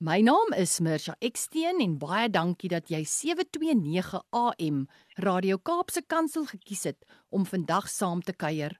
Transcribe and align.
My 0.00 0.22
naam 0.24 0.54
is 0.56 0.78
Mirsha 0.80 1.12
Eksteen 1.20 1.82
en 1.84 1.98
baie 2.00 2.30
dankie 2.32 2.70
dat 2.72 2.88
jy 2.88 3.02
729 3.04 4.22
AM 4.32 4.78
Radio 5.20 5.58
Kaapse 5.60 6.00
Kansel 6.08 6.46
gekies 6.48 6.86
het 6.88 7.04
om 7.28 7.44
vandag 7.44 7.90
saam 7.92 8.22
te 8.24 8.32
kuier. 8.32 8.78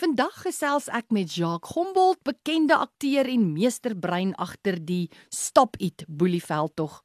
Vandag 0.00 0.38
gesels 0.46 0.88
ek 0.88 1.12
met 1.12 1.36
Jacques 1.36 1.68
Gombold, 1.74 2.22
bekende 2.24 2.80
akteur 2.80 3.28
en 3.28 3.44
meesterbrein 3.52 4.32
agter 4.40 4.80
die 4.80 5.10
Stop 5.28 5.76
It 5.84 6.06
Boelieveldtog. 6.08 7.02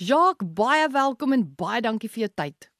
Jacques, 0.00 0.48
baie 0.48 0.88
welkom 0.96 1.36
en 1.36 1.44
baie 1.52 1.84
dankie 1.84 2.08
vir 2.08 2.24
jou 2.24 2.34
tyd. 2.40 2.71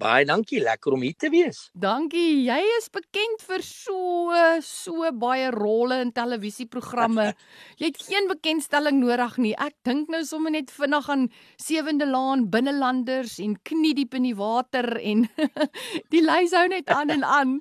Baie 0.00 0.24
dankie, 0.26 0.58
lekker 0.62 0.94
om 0.96 1.02
hier 1.04 1.14
te 1.14 1.28
wees. 1.30 1.68
Dankie. 1.78 2.42
Jy 2.46 2.58
is 2.78 2.88
bekend 2.90 3.42
vir 3.46 3.62
so 3.62 4.32
so 4.64 5.10
baie 5.14 5.50
rolle 5.54 6.00
in 6.02 6.12
televisieprogramme. 6.16 7.28
jy 7.80 7.90
het 7.90 8.00
geen 8.00 8.28
bekendstelling 8.30 8.98
nodig 9.02 9.36
nie. 9.38 9.52
Ek 9.54 9.76
dink 9.86 10.10
nou 10.12 10.22
sommer 10.26 10.54
net 10.54 10.72
vinnig 10.74 11.10
aan 11.12 11.28
Sewende 11.60 12.08
Laan, 12.08 12.48
Binnelanders 12.50 13.38
en 13.44 13.58
Knie 13.62 13.94
diep 13.98 14.16
in 14.18 14.30
die 14.30 14.36
water 14.38 14.96
en 14.98 15.28
die 16.14 16.24
lys 16.24 16.56
hou 16.56 16.66
net 16.72 16.90
aan 16.90 17.12
en 17.12 17.28
aan. 17.28 17.58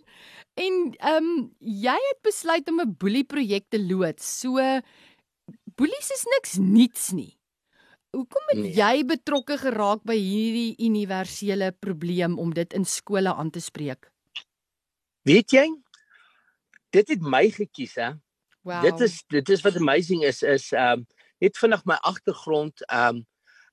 En 0.59 0.79
ehm 0.99 1.27
um, 1.27 1.35
jy 1.59 1.97
het 2.09 2.23
besluit 2.23 2.67
om 2.69 2.81
'n 2.81 2.95
boelie 2.97 3.27
projek 3.27 3.69
te 3.69 3.79
loods. 3.79 4.25
So 4.39 4.57
boelies 5.75 6.09
is 6.15 6.25
niks 6.35 6.57
niets 6.57 7.11
nie. 7.11 7.40
Hoekom 8.11 8.49
het 8.51 8.59
nee. 8.59 8.73
jy 8.75 9.05
betrokke 9.07 9.55
geraak 9.61 10.01
by 10.03 10.17
hierdie 10.19 10.75
universele 10.83 11.71
probleem 11.79 12.35
om 12.43 12.51
dit 12.51 12.73
in 12.75 12.83
skole 12.83 13.31
aan 13.31 13.51
te 13.55 13.61
spreek? 13.63 14.09
Weet 15.27 15.55
jy? 15.55 15.63
Dit 16.91 17.13
het 17.13 17.23
my 17.23 17.45
gekies 17.55 17.95
hè. 17.95 18.11
Wow. 18.67 18.83
Dit 18.83 18.99
is 19.07 19.21
dit 19.31 19.49
is 19.55 19.63
wat 19.63 19.79
amazing 19.79 20.25
is 20.27 20.43
is 20.43 20.71
ehm 20.75 21.01
um, 21.01 21.05
net 21.41 21.57
vinnig 21.57 21.85
my 21.89 21.95
agtergrond 22.05 22.83
ehm 22.89 23.21
um, 23.21 23.23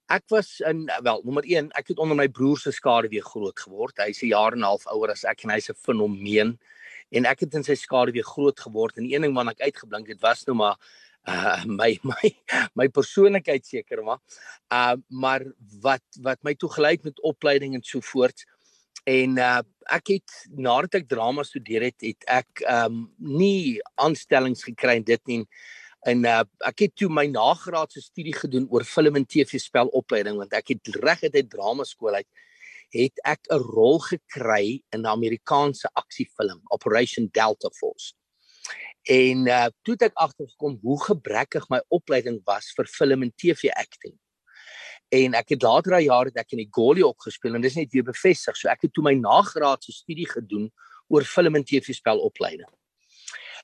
ek 0.09 0.25
was 0.33 0.55
in 0.65 0.87
wel 1.05 1.21
nommer 1.27 1.45
1 1.45 1.73
ek 1.77 1.91
het 1.93 1.99
onder 2.01 2.17
my 2.17 2.29
broer 2.33 2.63
se 2.63 2.73
skaduwee 2.73 3.25
groot 3.27 3.59
geword. 3.61 3.99
Hy's 3.99 4.23
'n 4.23 4.31
jaar 4.31 4.55
en 4.55 4.63
'n 4.63 4.71
half 4.71 4.87
ouer 4.87 5.11
as 5.11 5.25
ek 5.25 5.45
en 5.45 5.51
hy's 5.51 5.69
'n 5.69 5.75
fenomeen 5.75 6.59
en 7.11 7.27
ek 7.27 7.41
het 7.41 7.55
in 7.55 7.65
sy 7.65 7.75
skaduwee 7.75 8.23
groot 8.23 8.61
geword 8.61 8.97
en 8.97 9.11
een 9.11 9.23
ding 9.23 9.35
wat 9.35 9.51
ek 9.51 9.67
uitgeblink 9.67 10.09
het 10.09 10.21
was 10.21 10.47
nou 10.47 10.57
maar 10.57 10.79
uh 11.29 11.65
my 11.81 11.99
my 12.03 12.31
my 12.75 12.89
persoonlikheid 12.89 13.67
seker 13.67 14.03
maar. 14.05 14.21
Uh 14.73 14.97
maar 15.09 15.45
wat 15.83 16.05
wat 16.23 16.41
my 16.43 16.55
toegelyk 16.55 17.05
met 17.05 17.21
opleiding 17.21 17.75
en 17.75 17.85
so 17.85 18.01
voort. 18.01 18.45
En 19.05 19.39
uh 19.39 19.63
ek 19.89 20.15
het 20.19 20.39
nadat 20.53 21.01
ek 21.01 21.09
drama 21.09 21.45
studeer 21.45 21.89
het 21.89 22.01
het 22.05 22.29
ek 22.41 22.65
um 22.69 23.07
nie 23.19 23.79
aanstellings 24.01 24.65
gekry 24.65 24.99
in 25.01 25.07
dit 25.07 25.25
nie. 25.27 25.45
En 26.07 26.25
uh 26.25 26.45
ek 26.67 26.87
het 26.87 26.97
toe 26.97 27.11
my 27.13 27.27
nagraadse 27.31 28.03
studie 28.05 28.37
gedoen 28.37 28.69
oor 28.71 28.85
film 28.85 29.21
en 29.21 29.27
TV 29.27 29.61
spelopleiding 29.61 30.37
want 30.41 30.55
ek 30.57 30.77
het 30.77 30.95
reg 31.05 31.25
uit 31.29 31.51
drama 31.51 31.85
skool 31.89 32.21
uit 32.21 32.29
het 32.89 33.21
ek 33.29 33.51
'n 33.53 33.61
rol 33.61 33.99
gekry 34.01 34.81
in 34.93 35.05
'n 35.05 35.13
Amerikaanse 35.13 35.89
aksiefilm 35.93 36.61
Operation 36.73 37.29
Delta 37.33 37.69
Force 37.77 38.15
En 39.09 39.47
uh 39.49 39.67
toe 39.83 39.95
het 39.97 40.11
ek 40.11 40.19
agtergekom 40.21 40.75
hoe 40.85 40.97
gebrekkig 41.01 41.65
my 41.73 41.79
opleiding 41.97 42.43
was 42.45 42.67
vir 42.77 42.89
film 42.93 43.23
en 43.25 43.31
TV 43.41 43.71
acting. 43.73 44.13
En 45.09 45.37
ek 45.39 45.55
het 45.55 45.65
later 45.65 45.95
daai 45.95 46.05
jaar 46.11 46.29
het 46.29 46.37
ek 46.37 46.53
in 46.53 46.61
die 46.61 46.69
Goli 46.77 47.05
ook 47.07 47.25
gespeel 47.25 47.57
en 47.57 47.65
dis 47.65 47.79
net 47.79 47.95
weer 47.95 48.05
bevestig. 48.05 48.59
So 48.61 48.69
ek 48.69 48.85
het 48.85 48.93
toe 48.93 49.07
my 49.07 49.15
nagraadse 49.17 49.95
studie 49.97 50.29
gedoen 50.29 50.67
oor 51.09 51.25
film 51.25 51.57
en 51.57 51.65
TV 51.65 51.97
spelopleiding. 51.97 52.69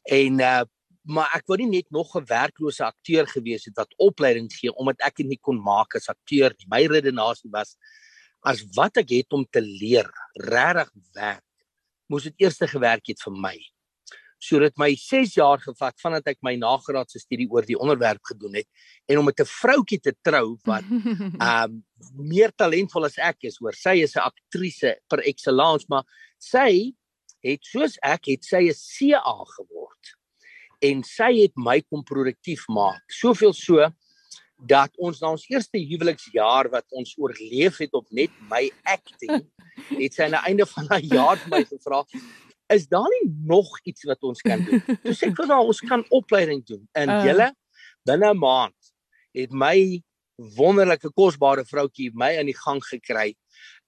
En 0.09 0.41
uh 0.41 0.62
maar 1.05 1.28
ek 1.37 1.44
wou 1.53 1.59
nie 1.61 1.69
net 1.69 1.91
nog 1.93 2.15
'n 2.16 2.25
werklose 2.25 2.81
akteur 2.81 3.26
gewees 3.28 3.66
het 3.69 3.76
wat 3.76 3.93
opleiding 4.00 4.49
gee 4.49 4.72
omdat 4.72 5.05
ek 5.05 5.16
dit 5.21 5.26
nie 5.28 5.41
kon 5.41 5.61
maak 5.61 5.94
as 5.94 6.09
akteur. 6.09 6.56
My 6.72 6.87
redenasie 6.88 7.50
was 7.53 7.76
as 8.41 8.65
wat 8.72 8.97
ek 8.97 9.11
het 9.11 9.32
om 9.32 9.44
te 9.44 9.61
leer 9.61 10.09
regtig 10.32 10.88
werk, 11.12 11.44
moes 12.09 12.25
dit 12.25 12.34
eers 12.41 12.56
gewerk 12.56 13.05
het 13.05 13.21
vir 13.21 13.37
my 13.37 13.74
So 14.44 14.60
dit 14.60 14.75
my 14.81 14.91
6 14.99 15.37
jaar 15.38 15.62
gevat 15.62 15.97
vandat 16.03 16.27
ek 16.34 16.43
my 16.44 16.53
nagraadse 16.60 17.22
studie 17.22 17.49
oor 17.49 17.65
die 17.65 17.78
onderwerp 17.81 18.21
gedoen 18.28 18.59
het 18.60 18.69
en 19.09 19.19
om 19.21 19.28
met 19.31 19.41
'n 19.41 19.49
vroutjie 19.49 20.00
te 20.00 20.12
trou 20.22 20.59
wat 20.69 20.84
ehm 20.93 21.72
um, 21.72 21.82
meer 22.12 22.53
talentvol 22.53 23.06
as 23.06 23.16
ek 23.16 23.49
is, 23.49 23.56
hoor. 23.60 23.72
Sy 23.72 24.03
is 24.05 24.16
'n 24.16 24.27
aktrise 24.28 24.97
per 25.09 25.25
excellence, 25.25 25.87
maar 25.88 26.05
sy 26.38 26.93
het 27.44 27.65
soos 27.65 27.97
ek 28.03 28.28
het 28.32 28.44
sy 28.44 28.69
'n 28.69 28.77
CA 28.77 29.38
geword. 29.56 30.05
En 30.82 31.03
sy 31.03 31.32
het 31.43 31.56
my 31.56 31.81
kom 31.81 32.03
produktief 32.05 32.69
maak. 32.69 33.05
Soveel 33.09 33.53
so 33.53 33.88
dat 34.69 34.93
ons 34.97 35.21
na 35.21 35.31
ons 35.31 35.47
eerste 35.49 35.78
huweliksjaar 35.78 36.71
wat 36.71 36.84
ons 36.91 37.15
oorleef 37.19 37.78
het 37.78 37.93
op 37.94 38.06
net 38.11 38.31
my 38.50 38.71
acting, 38.84 39.44
het 40.03 40.15
sy 40.15 40.25
aan 40.25 40.37
die 40.37 40.47
einde 40.50 40.66
van 40.66 40.87
haar 40.88 41.05
jaar 41.05 41.37
vir 41.37 41.50
my 41.50 41.65
gevra, 41.65 42.05
is 42.72 42.86
daar 42.88 43.08
nie 43.20 43.34
nog 43.44 43.69
iets 43.82 44.04
wat 44.08 44.22
ons 44.22 44.41
kan 44.41 44.64
doen? 44.64 44.80
Toe 45.02 45.14
sê 45.14 45.28
ek 45.28 45.36
vir 45.36 45.52
haar 45.52 45.69
ons 45.69 45.80
kan 45.84 46.04
opleiding 46.14 46.64
doen. 46.66 46.82
En 46.92 47.12
uh. 47.12 47.20
julle 47.26 47.52
binne 48.04 48.32
'n 48.32 48.38
maand 48.38 48.92
het 49.34 49.52
my 49.52 50.02
wonderlike 50.56 51.10
kosbare 51.14 51.64
vroutjie 51.64 52.10
my 52.14 52.34
aan 52.38 52.50
die 52.50 52.58
gang 52.58 52.82
gekry 52.84 53.34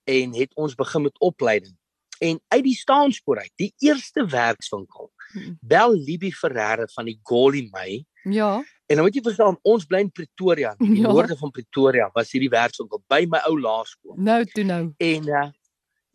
en 0.07 0.35
het 0.35 0.55
ons 0.55 0.75
begin 0.75 1.03
met 1.03 1.19
opleiding. 1.19 1.75
En 2.19 2.41
uit 2.49 2.65
die 2.65 2.77
staanspoor 2.77 3.43
uit, 3.43 3.53
die 3.61 3.73
eerste 3.85 4.25
werkswinkel, 4.25 5.11
hmm. 5.33 5.59
bel 5.61 5.93
Libby 5.93 6.31
Ferreira 6.33 6.87
van 6.95 7.11
die 7.11 7.19
Golly 7.23 7.67
my. 7.73 8.05
Ja. 8.25 8.65
En 8.87 8.97
dan 8.97 9.05
moet 9.05 9.19
jy 9.19 9.23
verstaan, 9.27 9.59
ons 9.67 9.85
bly 9.85 10.01
in 10.07 10.13
Pretoria, 10.15 10.73
in 10.79 10.95
die 10.95 11.03
ja. 11.03 11.11
noorde 11.11 11.37
van 11.37 11.51
Pretoria, 11.51 12.09
was 12.15 12.31
hierdie 12.33 12.51
werkswinkel 12.53 13.03
by 13.11 13.25
my 13.29 13.43
ou 13.51 13.59
laerskool. 13.61 14.17
Nou 14.17 14.39
toe 14.55 14.65
nou. 14.65 14.83
En 14.97 15.29
uh, 15.29 15.49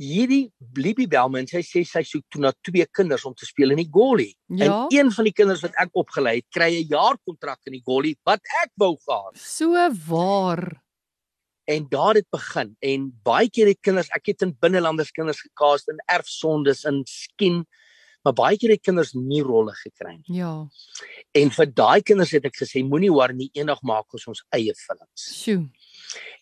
hierdie 0.02 0.50
Libby 0.78 1.06
Belman 1.10 1.48
sy 1.50 1.62
sê 1.66 1.84
sy 1.88 2.02
soek 2.08 2.26
toe 2.34 2.42
na 2.44 2.52
twee 2.66 2.86
kinders 2.96 3.26
om 3.28 3.36
te 3.38 3.48
speel 3.48 3.76
in 3.76 3.82
die 3.84 3.90
Golly. 3.92 4.32
Ja? 4.50 4.88
En 4.90 4.96
een 4.98 5.12
van 5.14 5.28
die 5.30 5.36
kinders 5.36 5.64
wat 5.66 5.78
ek 5.82 5.92
opgelei 5.98 6.40
het, 6.40 6.48
kry 6.54 6.72
'n 6.82 6.90
jaar 6.90 7.18
kontrak 7.26 7.60
in 7.68 7.78
die 7.78 7.84
Golly 7.86 8.16
wat 8.26 8.42
ek 8.64 8.72
wou 8.78 8.96
gehad. 8.98 9.38
So 9.38 9.76
waar. 10.08 10.82
En 11.66 11.88
daar 11.90 12.16
het 12.16 12.30
begin 12.32 12.76
en 12.80 13.12
baie 13.24 13.50
keer 13.50 13.68
het 13.68 13.82
kinders, 13.82 14.10
ek 14.10 14.34
het 14.34 14.42
in 14.42 14.58
binnelanders 14.60 15.12
kinders 15.12 15.42
gekaas 15.42 15.88
in 15.88 16.02
erfsondes 16.10 16.84
in 16.86 17.04
skien, 17.06 17.66
maar 18.24 18.34
baie 18.34 18.58
keer 18.58 18.72
het 18.72 18.82
kinders 18.82 19.14
nie 19.14 19.42
rolle 19.42 19.74
gekry 19.74 20.18
nie. 20.18 20.38
Ja. 20.42 20.68
En 21.34 21.52
vir 21.52 21.66
daai 21.66 22.02
kinders 22.02 22.32
het 22.32 22.46
ek 22.46 22.58
gesê 22.58 22.84
moenie 22.84 23.12
hoor 23.12 23.34
nie 23.34 23.50
eendag 23.54 23.82
maak 23.84 24.14
ons 24.14 24.28
ons 24.28 24.44
eie 24.52 24.74
films. 24.74 25.30
Sjoe. 25.38 25.70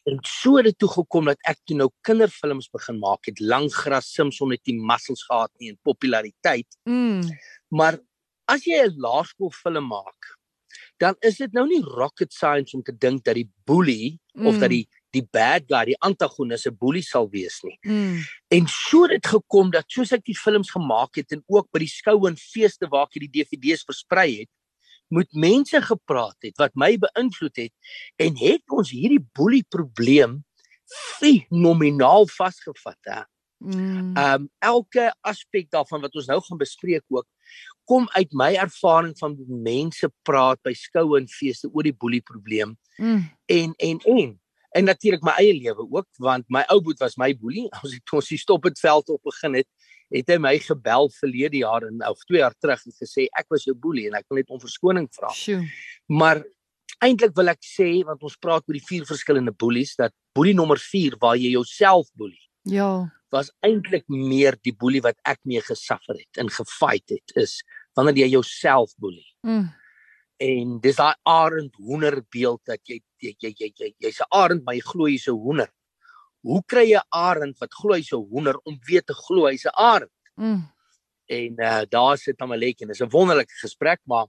En 0.09 0.19
so 0.25 0.57
het 0.57 0.69
dit 0.69 0.77
toe 0.77 0.89
gekom 0.89 1.29
dat 1.31 1.39
ek 1.49 1.59
toe 1.67 1.77
nou 1.77 1.89
kinderfilms 2.07 2.69
begin 2.73 2.99
maak 2.99 3.29
het. 3.29 3.39
Langgras 3.39 4.11
Simpson 4.13 4.51
het 4.55 4.65
nie 4.65 4.79
muscles 4.79 5.23
gehad 5.27 5.51
nie 5.59 5.73
en 5.73 5.79
populariteit. 5.83 6.79
Mm. 6.89 7.21
Maar 7.69 7.99
as 8.49 8.65
jy 8.65 8.81
'n 8.85 8.97
laerskoolfilm 8.97 9.87
maak, 9.87 10.37
dan 10.97 11.15
is 11.19 11.37
dit 11.37 11.51
nou 11.55 11.65
nie 11.67 11.81
rocket 11.83 12.33
science 12.33 12.75
om 12.75 12.83
te 12.83 12.97
dink 12.97 13.23
dat 13.23 13.35
die 13.35 13.49
boelie 13.65 14.19
mm. 14.33 14.47
of 14.47 14.57
dat 14.59 14.69
die 14.69 14.87
die 15.15 15.23
bad 15.25 15.65
guy, 15.65 15.85
die 15.89 15.97
antagonis 16.05 16.67
'n 16.67 16.77
boelie 16.77 17.01
sal 17.01 17.29
wees 17.29 17.61
nie. 17.63 17.77
Mm. 17.81 18.21
En 18.47 18.67
so 18.67 19.03
het 19.03 19.21
dit 19.21 19.27
gekom 19.27 19.71
dat 19.71 19.85
soos 19.87 20.11
ek 20.11 20.25
die 20.25 20.37
films 20.37 20.69
gemaak 20.69 21.15
het 21.15 21.31
en 21.31 21.43
ook 21.47 21.67
by 21.71 21.79
die 21.79 21.89
skoue 21.89 22.29
en 22.29 22.37
feeste 22.37 22.87
waar 22.87 23.07
ek 23.09 23.21
die 23.25 23.33
DVD's 23.41 23.83
versprei 23.83 24.39
het, 24.39 24.49
met 25.09 25.33
mense 25.33 25.81
gepraat 25.81 26.37
het 26.45 26.57
wat 26.61 26.75
my 26.77 26.93
beïnvloed 27.01 27.57
het 27.65 27.95
en 28.21 28.37
het 28.37 28.63
ons 28.73 28.91
hierdie 28.93 29.21
boelie 29.37 29.65
probleem 29.69 30.39
fenomenaal 31.19 32.27
vasgevat 32.33 33.11
hè. 33.11 33.21
Mm. 33.59 34.15
Um 34.15 34.45
elke 34.63 35.09
aspek 35.27 35.67
daarvan 35.69 36.01
wat 36.01 36.15
ons 36.15 36.29
nou 36.31 36.39
gaan 36.41 36.57
bespreek 36.61 37.03
ook 37.11 37.27
kom 37.89 38.05
uit 38.15 38.31
my 38.37 38.53
ervaring 38.61 39.17
van 39.19 39.35
mense 39.47 40.07
praat 40.23 40.61
by 40.63 40.71
skoue 40.77 41.17
en 41.19 41.27
feeste 41.27 41.67
oor 41.73 41.83
die 41.83 41.95
boelie 41.95 42.21
probleem. 42.23 42.77
Mm. 42.97 43.25
En 43.51 43.73
en 43.77 43.99
en 43.99 44.37
en 44.77 44.85
natuurlik 44.85 45.25
my 45.25 45.33
eie 45.41 45.57
lewe 45.57 45.83
ook 45.89 46.07
want 46.21 46.45
my 46.47 46.63
ou 46.69 46.79
boet 46.85 47.01
was 47.03 47.17
my 47.17 47.33
boelie. 47.35 47.67
Ons 47.83 47.97
het 47.97 48.15
ons 48.15 48.31
die 48.31 48.39
stop 48.39 48.69
het 48.69 48.79
veld 48.79 49.09
op 49.09 49.21
begin 49.27 49.59
het 49.59 49.67
het 50.13 50.29
hy 50.29 50.37
my 50.41 50.55
gebel 50.63 51.09
verlede 51.13 51.61
jaar 51.61 51.85
en 51.87 52.01
of 52.09 52.23
2 52.25 52.41
jaar 52.41 52.55
terug 52.57 52.81
en 52.85 52.95
gesê 52.97 53.27
ek 53.37 53.49
was 53.53 53.65
jou 53.67 53.75
boelie 53.75 54.07
en 54.09 54.17
ek 54.19 54.25
wil 54.29 54.41
net 54.41 54.49
om 54.49 54.61
verskoning 54.61 55.07
vra. 55.13 55.29
Maar 56.09 56.43
eintlik 57.05 57.35
wil 57.37 57.53
ek 57.53 57.61
sê 57.63 57.89
want 58.07 58.23
ons 58.25 58.37
praat 58.41 58.65
oor 58.65 58.77
die 58.77 58.87
vier 58.87 59.05
verskillende 59.07 59.53
boelies 59.53 59.95
dat 59.99 60.13
boelie 60.35 60.55
nommer 60.57 60.81
4 60.81 61.19
waar 61.21 61.37
jy 61.39 61.53
jouself 61.53 62.09
boelie. 62.17 62.41
Ja. 62.69 63.09
Was 63.33 63.51
eintlik 63.65 64.07
meer 64.09 64.57
die 64.65 64.73
boelie 64.73 65.03
wat 65.05 65.19
ek 65.29 65.39
mee 65.45 65.61
gesuffer 65.61 66.17
het 66.17 66.41
en 66.41 66.49
gefight 66.49 67.13
het 67.13 67.35
is 67.37 67.59
wanneer 67.97 68.25
jy 68.25 68.33
jouself 68.37 68.95
boelie. 68.97 69.27
Mm. 69.45 69.67
En 70.39 70.77
dis 70.79 70.95
daai 70.95 71.15
arend 71.27 71.75
hoender 71.83 72.21
beeld 72.31 72.61
dat 72.65 72.79
jy 72.87 73.01
jy 73.19 73.35
jy 73.43 73.51
jy 73.59 73.71
jy 73.75 73.89
jy's 73.99 74.21
'n 74.23 74.31
arend 74.31 74.63
maar 74.63 74.75
jy 74.75 74.85
glo 74.87 75.07
jy's 75.07 75.27
'n 75.27 75.35
hoender. 75.35 75.69
Hoe 76.41 76.61
kry 76.65 76.85
jy 76.91 76.99
'n 76.99 77.09
arend 77.09 77.59
wat 77.59 77.73
glo 77.73 77.93
hy's 77.93 78.11
'n 78.13 78.27
hoender 78.31 78.57
om 78.63 78.77
weer 78.87 79.03
te 79.03 79.13
glo 79.13 79.47
hy's 79.47 79.65
'n 79.65 79.75
arend? 79.75 80.11
Mm. 80.35 80.63
En 81.29 81.53
uh, 81.61 81.81
daar 81.89 82.17
sit 82.17 82.41
Amalek 82.41 82.81
en 82.81 82.87
dis 82.87 83.01
'n 83.01 83.09
wonderlike 83.09 83.53
gesprek 83.61 83.99
maar 84.05 84.27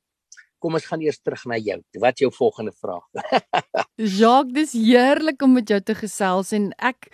kom 0.61 0.77
ons 0.77 0.87
gaan 0.87 1.01
eers 1.01 1.21
terug 1.25 1.43
na 1.49 1.57
jou. 1.61 1.79
Wat 2.03 2.19
is 2.19 2.25
jou 2.27 2.31
volgende 2.37 2.73
vraag? 2.77 3.05
Jacques, 4.21 4.53
dis 4.55 4.73
heerlik 4.77 5.43
om 5.43 5.57
met 5.57 5.69
jou 5.69 5.81
te 5.81 5.97
gesels 5.97 6.53
en 6.57 6.71
ek 6.77 7.09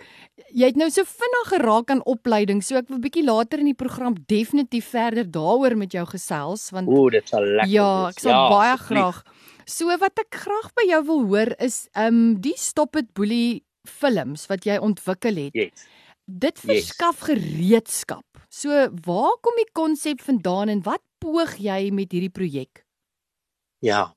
jy 0.51 0.69
het 0.69 0.79
nou 0.79 0.89
so 0.93 1.07
vinnig 1.07 1.49
geraak 1.51 1.91
aan 1.91 2.03
opleiding, 2.07 2.61
so 2.63 2.77
ek 2.79 2.91
wil 2.91 3.01
bietjie 3.03 3.25
later 3.27 3.63
in 3.63 3.71
die 3.71 3.77
program 3.77 4.15
definitief 4.27 4.91
verder 4.93 5.27
daaroor 5.27 5.77
met 5.79 5.95
jou 5.95 6.05
gesels 6.07 6.69
want 6.75 6.91
Ooh, 6.91 7.09
dit 7.11 7.27
sal 7.27 7.43
lekker 7.43 7.73
Ja, 7.73 7.91
ek 8.11 8.19
sal 8.23 8.35
ja, 8.35 8.43
baie 8.51 8.77
graag. 8.83 9.23
So 9.67 9.91
wat 9.99 10.19
ek 10.23 10.41
graag 10.43 10.71
by 10.79 10.87
jou 10.87 11.01
wil 11.11 11.25
hoor 11.31 11.55
is 11.63 11.85
um 11.95 12.37
die 12.43 12.55
Stop 12.59 12.99
it 12.99 13.13
Boelie 13.15 13.66
films 13.87 14.45
wat 14.51 14.65
jy 14.67 14.77
ontwikkel 14.83 15.39
het. 15.47 15.55
Yes. 15.57 15.85
Dit 16.27 16.59
verskaf 16.59 17.21
yes. 17.21 17.27
gereedskap. 17.29 18.41
So 18.51 18.87
waar 19.05 19.37
kom 19.41 19.55
die 19.59 19.69
konsep 19.75 20.21
vandaan 20.23 20.69
en 20.73 20.83
wat 20.87 21.03
poog 21.23 21.55
jy 21.61 21.87
met 21.95 22.11
hierdie 22.11 22.33
projek? 22.33 22.83
Ja. 23.85 24.09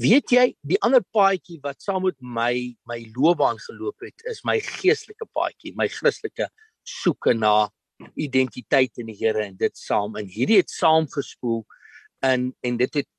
Weet 0.00 0.32
jy, 0.32 0.44
die 0.64 0.78
ander 0.84 1.02
paadjie 1.12 1.58
wat 1.64 1.82
saam 1.84 2.06
met 2.08 2.16
my 2.20 2.74
my 2.88 3.00
loopbaan 3.16 3.60
geloop 3.66 4.00
het, 4.06 4.24
is 4.30 4.40
my 4.48 4.56
geestelike 4.64 5.26
paadjie, 5.36 5.74
my 5.76 5.88
Christelike 5.92 6.48
soeke 6.84 7.34
na 7.36 7.68
identiteit 8.18 8.98
in 8.98 9.10
die 9.12 9.18
Here 9.18 9.44
en 9.44 9.58
dit 9.60 9.76
saam 9.78 10.16
en 10.18 10.28
hierdie 10.28 10.62
het 10.62 10.72
saamgespoel 10.72 11.62
in 12.24 12.48
en 12.64 12.80
dit 12.80 13.00
het 13.02 13.10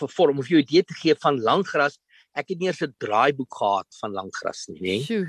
gevorm 0.00 0.40
of 0.40 0.48
jy 0.50 0.64
idee 0.64 0.82
te 0.82 0.96
gee 0.98 1.14
van 1.22 1.38
langgras. 1.40 2.00
Ek 2.36 2.52
het 2.52 2.58
nie 2.60 2.68
eers 2.68 2.82
'n 2.84 2.94
draaiboek 3.00 3.54
gehad 3.60 3.88
van 4.00 4.12
langgras 4.12 4.66
nie, 4.68 4.80
nê. 4.80 5.28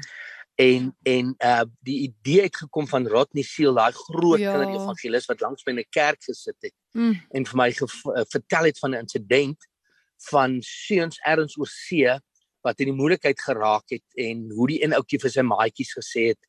En 0.57 0.91
en 1.03 1.35
uh 1.39 1.65
die 1.85 1.99
idee 2.09 2.41
het 2.41 2.55
gekom 2.55 2.87
van 2.87 3.07
Rodney 3.07 3.43
Seal, 3.43 3.73
daai 3.77 3.93
groot 3.93 4.39
ja. 4.39 4.53
klein 4.53 4.73
evangelis 4.75 5.27
wat 5.29 5.41
langs 5.41 5.63
by 5.63 5.71
'n 5.71 5.85
kerk 5.89 6.23
gesit 6.23 6.57
het 6.59 6.73
mm. 6.93 7.15
en 7.31 7.45
vir 7.45 7.57
my 7.57 7.69
uh, 7.69 8.25
vertel 8.35 8.63
het 8.69 8.79
van 8.79 8.91
'n 8.91 9.05
insident 9.05 9.67
van 10.29 10.57
seuns 10.61 11.19
erns 11.21 11.57
oor 11.57 11.69
see 11.69 12.19
wat 12.65 12.79
in 12.79 12.91
die 12.91 12.97
moeilikheid 12.97 13.39
geraak 13.41 13.93
het 13.93 14.05
en 14.15 14.49
hoe 14.51 14.67
die 14.67 14.83
een 14.83 14.93
ouetjie 14.97 15.21
vir 15.21 15.31
sy 15.31 15.45
maatjies 15.45 15.93
gesê 15.93 16.27
het 16.33 16.41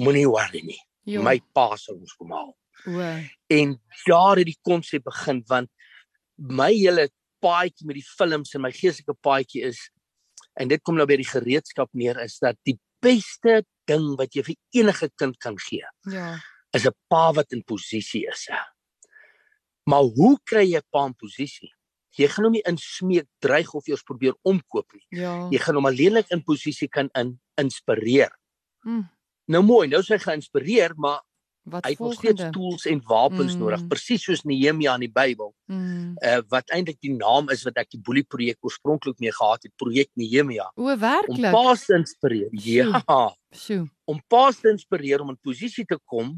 moenie 0.00 0.28
worry 0.28 0.62
nie. 0.64 0.80
Jo. 1.04 1.22
My 1.22 1.40
pa 1.52 1.76
sal 1.76 1.98
ons 1.98 2.14
kom 2.16 2.32
haal. 2.32 2.54
O. 2.86 3.06
En 3.50 3.74
daar 4.06 4.40
het 4.40 4.48
die 4.48 4.60
konsep 4.62 5.04
begin 5.04 5.42
want 5.50 5.68
my 6.36 6.70
hele 6.72 7.10
paadjie 7.40 7.86
met 7.86 7.98
die 7.98 8.06
films 8.06 8.54
en 8.54 8.64
my 8.64 8.72
geestelike 8.74 9.16
paadjie 9.22 9.64
is 9.70 9.80
en 10.60 10.68
dit 10.68 10.82
kom 10.82 10.96
nou 10.98 11.06
by 11.08 11.16
die 11.20 11.28
gereedskap 11.28 11.90
neer 11.96 12.18
is 12.24 12.38
dat 12.42 12.58
die 12.68 12.76
beste 13.00 13.62
ding 13.88 14.12
wat 14.18 14.34
jy 14.36 14.44
vir 14.44 14.56
enige 14.82 15.08
kind 15.16 15.38
kan 15.40 15.56
gee. 15.68 15.86
Ja. 16.10 16.38
is 16.72 16.86
'n 16.86 16.94
pa 17.08 17.32
wat 17.32 17.52
in 17.52 17.64
posisie 17.64 18.26
is. 18.30 18.48
Maar 19.84 20.02
hoe 20.02 20.38
kry 20.44 20.64
jy 20.70 20.82
pa 20.90 21.06
in 21.06 21.14
posisie? 21.14 21.72
Jy 22.18 22.28
gaan 22.28 22.44
hom 22.44 22.52
nie 22.52 22.66
insmeek, 22.66 23.26
dreig 23.38 23.74
of 23.74 23.86
jy 23.86 23.92
ons 23.92 24.06
probeer 24.06 24.34
omkoop 24.42 24.92
nie. 24.92 25.06
Ja. 25.22 25.48
Jy 25.50 25.58
gaan 25.58 25.74
hom 25.74 25.86
alleenlik 25.86 26.30
in 26.30 26.42
posisie 26.42 26.88
kan 26.88 27.08
in 27.14 27.40
inspireer. 27.56 28.30
Mm. 28.84 29.08
Nou 29.50 29.62
mooi, 29.62 29.88
nou 29.88 30.02
sy 30.02 30.18
geïnspireer, 30.18 30.94
maar 30.96 31.20
wat 31.68 31.84
hy 31.84 31.90
het 31.92 32.00
nog 32.00 32.14
steeds 32.16 32.46
tools 32.54 32.86
en 32.88 33.00
wapens 33.06 33.54
mm. 33.54 33.60
nodig, 33.60 33.82
presies 33.90 34.24
soos 34.24 34.42
Nehemia 34.48 34.94
in 34.96 35.04
die 35.04 35.12
Bybel. 35.12 35.52
Mm. 35.70 36.14
Uh 36.24 36.38
wat 36.52 36.72
eintlik 36.74 37.00
die 37.04 37.12
naam 37.14 37.50
is 37.52 37.64
wat 37.68 37.80
ek 37.82 37.90
die 37.94 38.00
boelie 38.00 38.24
projek 38.24 38.58
oorspronklik 38.64 39.18
mee 39.20 39.32
gehad 39.34 39.66
het, 39.66 39.74
projek 39.80 40.10
Nehemia. 40.20 40.70
O, 40.74 40.88
werklik. 40.96 41.50
Om 41.50 41.58
paas 41.58 41.84
te 41.86 41.98
inspireer. 41.98 42.54
Ja. 42.64 43.02
Sjoe. 43.54 43.84
Om 44.08 44.22
paas 44.28 44.60
te 44.62 44.72
inspireer 44.72 45.20
om 45.20 45.34
in 45.34 45.40
posisie 45.42 45.84
te 45.84 45.98
kom 46.04 46.36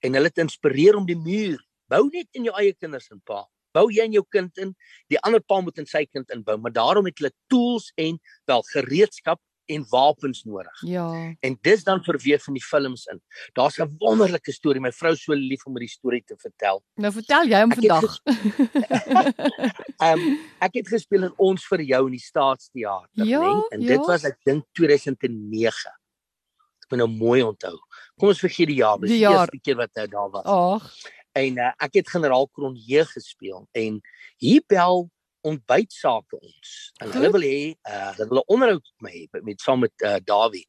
en 0.00 0.18
hulle 0.18 0.30
te 0.30 0.44
inspireer 0.44 0.98
om 0.98 1.08
die 1.08 1.18
muur 1.18 1.60
bou 1.90 2.06
net 2.12 2.28
in 2.38 2.46
jou 2.46 2.54
eie 2.60 2.76
kinders 2.76 3.10
en 3.10 3.20
pa 3.26 3.44
bou 3.76 3.86
jy 3.92 4.06
in 4.08 4.16
jou 4.18 4.24
kind 4.34 4.58
in, 4.62 4.72
die 5.10 5.18
ander 5.26 5.42
pa 5.46 5.60
moet 5.62 5.78
in 5.78 5.88
sy 5.88 6.02
kind 6.08 6.30
inbou, 6.34 6.56
maar 6.58 6.74
daarom 6.74 7.06
het 7.06 7.20
hulle 7.20 7.32
tools 7.52 7.90
en 8.00 8.18
wel 8.50 8.64
gereedskap 8.72 9.40
en 9.74 9.84
wapens 9.90 10.42
nodig. 10.44 10.80
Ja. 10.86 11.06
En 11.40 11.58
dis 11.62 11.84
dan 11.86 12.02
verweef 12.04 12.46
in 12.50 12.56
die 12.58 12.64
films 12.64 13.06
in. 13.12 13.20
Daar's 13.58 13.78
'n 13.78 13.94
wonderlike 13.98 14.52
storie. 14.52 14.80
My 14.80 14.92
vrou 14.92 15.14
so 15.16 15.34
lief 15.34 15.66
om 15.66 15.74
die 15.74 15.88
storie 15.88 16.22
te 16.26 16.36
vertel. 16.38 16.82
Nou 16.94 17.12
vertel 17.12 17.46
jy 17.46 17.60
hom 17.60 17.72
vandag. 17.72 18.18
Ehm 20.00 20.18
um, 20.18 20.38
ek 20.58 20.74
het 20.80 20.88
gespeel 20.88 21.28
in 21.28 21.34
ons 21.36 21.66
vir 21.68 21.82
jou 21.82 22.04
in 22.06 22.12
die 22.16 22.24
Staatsteater, 22.24 23.24
ja, 23.26 23.40
nee, 23.40 23.64
en 23.70 23.80
dit 23.80 23.98
ja. 23.98 24.06
was 24.06 24.24
ek 24.24 24.38
dink 24.44 24.64
2009. 24.72 25.92
Ek 26.80 26.90
moet 26.90 26.98
nou 26.98 27.08
mooi 27.08 27.42
onthou. 27.42 27.76
Kom 28.16 28.28
ons 28.28 28.40
vergeet 28.40 28.68
die 28.68 28.80
jaar, 28.80 28.98
dis 28.98 29.10
die 29.10 29.24
eerste 29.28 29.60
keer 29.60 29.76
wat 29.76 29.90
hy 29.94 30.06
daar 30.06 30.30
was. 30.30 30.44
Ag 30.44 30.92
en 31.38 31.58
uh, 31.60 31.70
ek 31.82 32.00
het 32.00 32.10
generaal 32.10 32.48
Kronje 32.54 33.04
gespeel 33.12 33.66
en 33.76 34.00
hier 34.42 34.62
bel 34.68 35.08
ontbyt 35.46 35.92
sake 35.92 36.38
ons. 36.38 36.92
En 37.00 37.12
hulle 37.12 37.30
wil 37.32 37.46
hê 37.46 37.60
uh, 37.88 38.10
hulle 38.16 38.28
wil 38.28 38.42
'n 38.42 38.52
onderhoud 38.54 38.86
met 39.00 39.02
my 39.06 39.12
hê 39.16 39.42
met 39.42 39.60
saam 39.60 39.80
met 39.80 39.94
uh, 40.04 40.18
Dawie. 40.24 40.66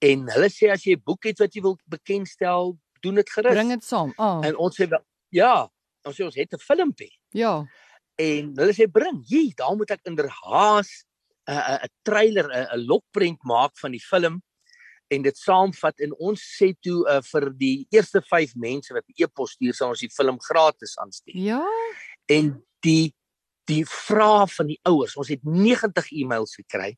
En 0.00 0.28
hulle 0.34 0.48
sê 0.48 0.70
as 0.72 0.84
jy 0.84 0.96
'n 0.96 1.04
boek 1.04 1.24
het 1.24 1.38
wat 1.38 1.54
jy 1.54 1.62
wil 1.62 1.78
bekendstel 1.86 2.78
doen 3.00 3.14
dit 3.14 3.30
gerus. 3.30 3.52
Bring 3.52 3.70
dit 3.70 3.84
saam. 3.84 4.12
Oh. 4.16 4.40
en 4.44 4.56
ons 4.56 4.76
sê 4.76 4.88
ja 5.30 5.68
ons 6.04 6.16
sê 6.16 6.24
ons 6.24 6.36
het 6.36 6.52
'n 6.52 6.58
filmpie. 6.58 7.12
Ja. 7.32 7.64
En 8.16 8.52
hulle 8.56 8.72
sê 8.72 8.90
bring 8.90 9.22
hier 9.26 9.52
daar 9.56 9.76
moet 9.76 9.90
ek 9.90 10.04
inderhaas 10.04 11.04
'n 11.48 11.52
uh, 11.52 11.84
'n 11.84 11.92
trailer 12.02 12.46
'n 12.48 12.78
uh, 12.78 12.86
lokprent 12.86 13.42
maak 13.44 13.76
van 13.78 13.92
die 13.92 14.06
film 14.10 14.42
en 15.10 15.22
dit 15.22 15.36
saamvat. 15.36 16.00
En 16.00 16.14
ons 16.18 16.40
sê 16.40 16.72
toe 16.80 17.02
uh, 17.08 17.20
vir 17.32 17.50
die 17.58 17.86
eerste 17.90 18.22
5 18.22 18.54
mense 18.54 18.94
wat 18.94 19.04
'n 19.08 19.22
e-pos 19.22 19.52
stuur 19.52 19.74
sal 19.74 19.88
ons 19.88 20.00
die 20.00 20.14
film 20.14 20.38
gratis 20.40 20.96
aanstuur. 20.98 21.36
Ja. 21.36 21.64
En 22.26 22.62
die 22.80 23.14
die 23.70 23.84
vrae 23.86 24.46
van 24.50 24.68
die 24.70 24.78
ouers, 24.88 25.16
ons 25.20 25.30
het 25.32 25.42
90 25.46 26.10
e-mails 26.22 26.56
gekry. 26.58 26.92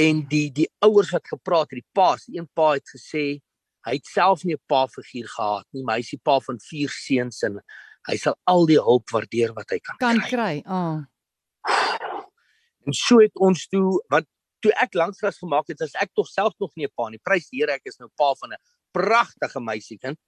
En 0.00 0.24
die 0.30 0.48
die 0.54 0.68
ouers 0.82 1.12
wat 1.14 1.26
gepraat 1.30 1.70
het, 1.70 1.80
die 1.82 1.94
paas, 1.94 2.26
een 2.26 2.48
pa 2.52 2.74
het 2.74 2.88
gesê 2.90 3.26
hy 3.84 3.98
het 3.98 4.06
self 4.08 4.44
nie 4.44 4.56
'n 4.56 4.64
pa 4.66 4.86
figuur 4.88 5.28
gehad 5.28 5.66
nie, 5.72 5.84
maar 5.84 5.96
hy 5.96 6.00
is 6.00 6.14
die 6.16 6.22
pa 6.24 6.38
van 6.40 6.58
4 6.58 6.88
seuns 6.88 7.42
en 7.42 7.60
hy 8.08 8.16
sal 8.16 8.36
al 8.44 8.66
die 8.66 8.80
hulp 8.80 9.10
waardeer 9.10 9.52
wat 9.52 9.70
hy 9.70 9.78
kan 9.78 9.96
kan 9.98 10.20
kry. 10.20 10.28
kry. 10.28 10.54
Oh. 10.66 11.04
En 12.86 12.92
so 12.92 13.20
het 13.20 13.36
ons 13.40 13.68
toe 13.68 14.02
wat 14.08 14.26
toe 14.64 14.72
ek 14.80 14.94
lanksgras 14.94 15.38
gemaak 15.38 15.68
het, 15.68 15.82
as 15.84 15.94
ek 16.00 16.10
tog 16.16 16.28
self 16.28 16.54
nog 16.58 16.72
nie 16.76 16.86
'n 16.86 16.94
pa 16.96 17.08
nie. 17.08 17.20
Prys 17.22 17.48
die 17.50 17.60
Here, 17.60 17.72
ek 17.72 17.84
is 17.84 17.98
nou 17.98 18.08
pa 18.16 18.34
van 18.34 18.52
'n 18.52 18.60
pragtige 18.92 19.60
meisiekind. 19.60 20.18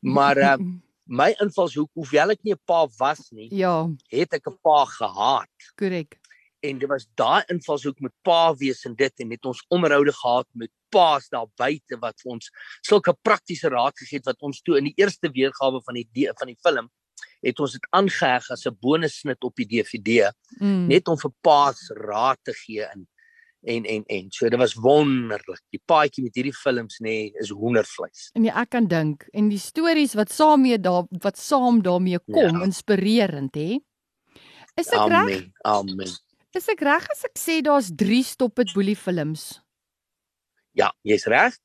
Maar 0.00 0.36
uh, 0.38 0.56
my 1.08 1.32
invalshoek, 1.42 1.90
hoewel 1.96 2.34
ek 2.36 2.44
nie 2.44 2.54
'n 2.54 2.64
pa 2.66 2.86
was 2.98 3.30
nie, 3.32 3.48
ja, 3.50 3.88
het 4.12 4.32
ek 4.32 4.46
'n 4.46 4.58
pa 4.62 4.84
gehad. 4.84 5.56
Korrek. 5.76 6.18
En 6.60 6.78
dit 6.78 6.88
was 6.88 7.06
daai 7.14 7.44
invalshoek 7.48 8.00
met 8.00 8.12
pa 8.22 8.54
wees 8.54 8.84
en 8.84 8.94
dit 8.94 9.12
en 9.20 9.30
het 9.30 9.44
ons 9.44 9.64
onderhoude 9.68 10.12
gehad 10.12 10.46
met 10.54 10.70
paas 10.90 11.28
daar 11.28 11.46
buite 11.56 11.98
wat 12.00 12.20
vir 12.22 12.32
ons 12.32 12.50
sulke 12.82 13.14
praktiese 13.22 13.68
raad 13.68 13.96
gegee 13.96 14.18
het 14.18 14.26
wat 14.26 14.42
ons 14.42 14.60
toe 14.62 14.78
in 14.78 14.84
die 14.84 14.96
eerste 14.96 15.30
weergawe 15.30 15.80
van 15.84 15.94
die 15.94 16.28
van 16.38 16.48
die 16.48 16.58
film 16.62 16.90
het 17.42 17.60
ons 17.60 17.72
dit 17.76 17.86
aangeheg 17.90 18.50
as 18.50 18.66
'n 18.66 18.76
bonussnit 18.80 19.44
op 19.44 19.54
die 19.54 19.66
DVD 19.66 20.32
mm. 20.60 20.86
net 20.88 21.08
om 21.08 21.18
vir 21.18 21.32
paas 21.42 21.90
raad 21.90 22.38
te 22.42 22.52
gee 22.52 22.86
in 22.94 23.06
en 23.62 23.84
en 23.84 24.04
en 24.06 24.30
so 24.30 24.48
dit 24.48 24.58
was 24.58 24.74
wonderlik. 24.74 25.60
Die 25.74 25.82
paadjie 25.84 26.24
met 26.24 26.36
hierdie 26.38 26.54
films 26.54 27.00
nê 27.00 27.08
nee, 27.08 27.32
is 27.42 27.50
hoendervleis. 27.50 28.28
En 28.38 28.46
ja, 28.46 28.54
ek 28.62 28.72
kan 28.76 28.88
dink 28.90 29.26
en 29.32 29.50
die 29.50 29.60
stories 29.62 30.14
wat 30.18 30.32
saam 30.34 30.62
mee 30.66 30.78
daar 30.78 31.06
wat 31.24 31.38
saam 31.40 31.82
daarmee 31.82 32.20
kom 32.26 32.60
ja. 32.60 32.64
inspirerend 32.66 33.58
hè. 33.58 33.78
Is 34.78 34.92
ek 34.94 35.08
reg? 35.10 35.32
Amen. 35.32 35.48
Amen. 35.66 36.12
Is 36.56 36.68
ek 36.70 36.84
reg 36.86 37.08
as 37.12 37.24
ek 37.26 37.38
sê 37.38 37.58
daar's 37.64 37.90
3 37.90 38.22
stop 38.24 38.62
it 38.62 38.70
boelie 38.76 38.96
films? 38.96 39.58
Ja, 40.78 40.92
jy's 41.02 41.26
reg. 41.26 41.56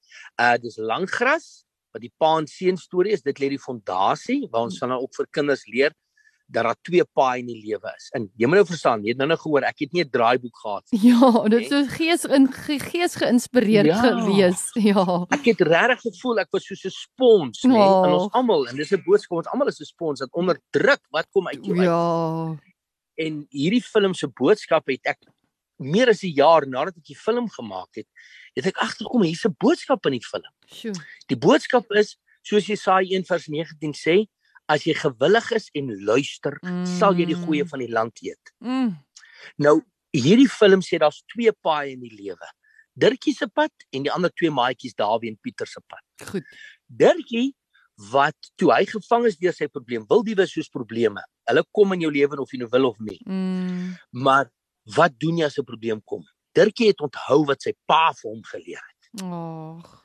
Uh 0.41 0.55
dis 0.61 0.79
Langgras 0.81 1.63
wat 1.93 2.01
die 2.01 2.13
pa 2.17 2.39
en 2.39 2.47
seun 2.49 2.79
storie 2.81 3.13
is. 3.13 3.21
Dit 3.21 3.37
lê 3.39 3.51
die 3.53 3.61
fondasie 3.61 4.47
waar 4.49 4.65
ons 4.65 4.79
dan 4.81 4.95
ook 4.97 5.13
vir 5.13 5.29
kinders 5.29 5.67
leer 5.69 5.93
dat 6.45 6.63
daar 6.63 6.77
twee 6.81 7.03
paaie 7.05 7.39
in 7.39 7.47
die 7.47 7.61
lewe 7.61 7.93
is. 7.97 8.09
En 8.15 8.27
jy 8.37 8.47
moet 8.47 8.59
nou 8.61 8.65
verstaan, 8.67 9.03
jy 9.03 9.13
het 9.13 9.21
nou 9.21 9.27
nog 9.31 9.41
gehoor, 9.41 9.65
ek 9.67 9.85
het 9.85 9.93
nie 9.93 10.03
'n 10.03 10.09
draaiboek 10.09 10.57
gehad 10.57 10.85
nie. 10.91 11.01
Ja, 11.13 11.47
dit 11.49 11.67
so 11.69 11.85
gees 11.87 12.25
in 12.25 12.47
gees 12.51 13.15
geïnspireerd 13.15 13.85
ja. 13.85 14.01
gelees. 14.01 14.69
Ja. 14.73 15.25
Ek 15.29 15.45
het 15.45 15.61
regtig 15.61 16.01
gevoel 16.01 16.39
ek 16.39 16.51
was 16.51 16.65
soos 16.65 16.85
'n 16.85 16.89
spons, 16.89 17.63
nee, 17.63 17.77
oh. 17.77 18.05
en 18.05 18.13
ons 18.13 18.33
almal 18.33 18.67
en 18.67 18.75
dis 18.75 18.91
'n 18.91 19.03
boodskap 19.05 19.37
ons 19.37 19.47
almal 19.47 19.67
is 19.67 19.79
'n 19.79 19.85
spons 19.85 20.19
dat 20.19 20.29
onder 20.31 20.59
druk 20.71 21.01
wat 21.09 21.27
kom 21.31 21.47
uit 21.47 21.65
jou 21.65 21.77
uit. 21.77 21.87
Ja. 21.87 22.57
En 23.15 23.45
hierdie 23.49 23.83
film 23.83 24.13
se 24.13 24.27
boodskap 24.27 24.87
het 24.87 25.05
ek 25.05 25.19
meer 25.77 26.09
as 26.09 26.23
'n 26.23 26.33
jaar 26.33 26.67
nadat 26.67 26.97
ek 26.97 27.05
die 27.05 27.15
film 27.15 27.49
gemaak 27.49 27.95
het, 27.95 28.07
het 28.55 28.65
ek 28.65 28.77
agterkom 28.77 29.23
hier's 29.23 29.45
'n 29.45 29.55
boodskap 29.57 30.05
in 30.05 30.11
die 30.11 30.25
film. 30.25 30.53
Sjoe. 30.67 30.93
Die 31.27 31.37
boodskap 31.37 31.91
is 31.91 32.17
soos 32.41 32.67
Jesaja 32.67 33.07
1 33.15 33.25
vers 33.25 33.47
19 33.47 33.93
sê, 33.93 34.27
as 34.71 34.85
jy 34.87 34.95
gewillig 34.97 35.51
is 35.57 35.69
en 35.75 35.91
luister, 36.05 36.57
mm. 36.61 36.85
sal 36.99 37.17
jy 37.17 37.27
die 37.33 37.39
goeie 37.39 37.65
van 37.67 37.83
die 37.83 37.91
land 37.91 38.21
eet. 38.23 38.53
Mm. 38.63 38.93
Nou, 39.63 39.81
hierdie 40.15 40.49
film 40.51 40.83
sê 40.85 40.99
daar's 41.01 41.23
twee 41.33 41.51
paaie 41.65 41.95
in 41.95 42.03
die 42.05 42.13
lewe. 42.13 42.51
Dirkie 42.93 43.33
se 43.33 43.47
pad 43.49 43.73
en 43.91 44.05
die 44.05 44.13
ander 44.13 44.31
twee 44.37 44.53
maatjies 44.53 44.95
Dawie 44.95 45.31
en 45.31 45.37
Pieter 45.41 45.67
se 45.67 45.81
pad. 45.89 46.05
Goed. 46.29 46.45
Dirkie 46.87 47.51
wat 48.11 48.51
toe 48.57 48.71
hy 48.73 48.83
gevang 48.89 49.27
is 49.29 49.37
deur 49.41 49.53
sy 49.53 49.67
probleem, 49.69 50.05
wil 50.09 50.23
die 50.25 50.35
wees 50.37 50.53
soos 50.53 50.69
probleme. 50.73 51.21
Hulle 51.49 51.63
kom 51.75 51.93
in 51.93 52.05
jou 52.05 52.11
lewe 52.13 52.39
of 52.41 52.53
jy 52.53 52.61
nou 52.63 52.69
wil 52.73 52.89
of 52.89 53.01
nie. 53.01 53.19
Mm. 53.25 53.93
Maar 54.25 54.49
wat 54.95 55.17
doen 55.19 55.41
jy 55.41 55.45
as 55.45 55.59
'n 55.59 55.65
probleem 55.65 56.01
kom? 56.01 56.23
Dirkie 56.53 56.87
het 56.87 57.01
onthou 57.01 57.45
wat 57.45 57.61
sy 57.61 57.73
pa 57.85 58.13
vir 58.13 58.29
hom 58.29 58.43
geleer 58.43 58.81
het. 58.81 59.23
Ag. 59.23 60.02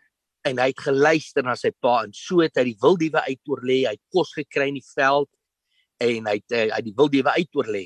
En 0.49 0.61
hy 0.63 0.71
het 0.73 0.85
geluister 0.87 1.45
na 1.47 1.55
sy 1.59 1.71
pa 1.83 2.03
en 2.07 2.15
so 2.17 2.43
het 2.45 2.57
hy 2.59 2.69
die 2.71 2.79
wildiewe 2.83 3.23
uitoorlê, 3.27 3.83
hy 3.87 3.95
het 3.97 4.05
kos 4.15 4.33
gekry 4.37 4.71
in 4.73 4.79
die 4.81 4.89
veld 4.95 5.31
en 6.05 6.31
hy 6.31 6.39
het 6.39 6.57
hy 6.77 6.81
die 6.87 6.95
wildiewe 6.97 7.35
uitoorlê. 7.37 7.85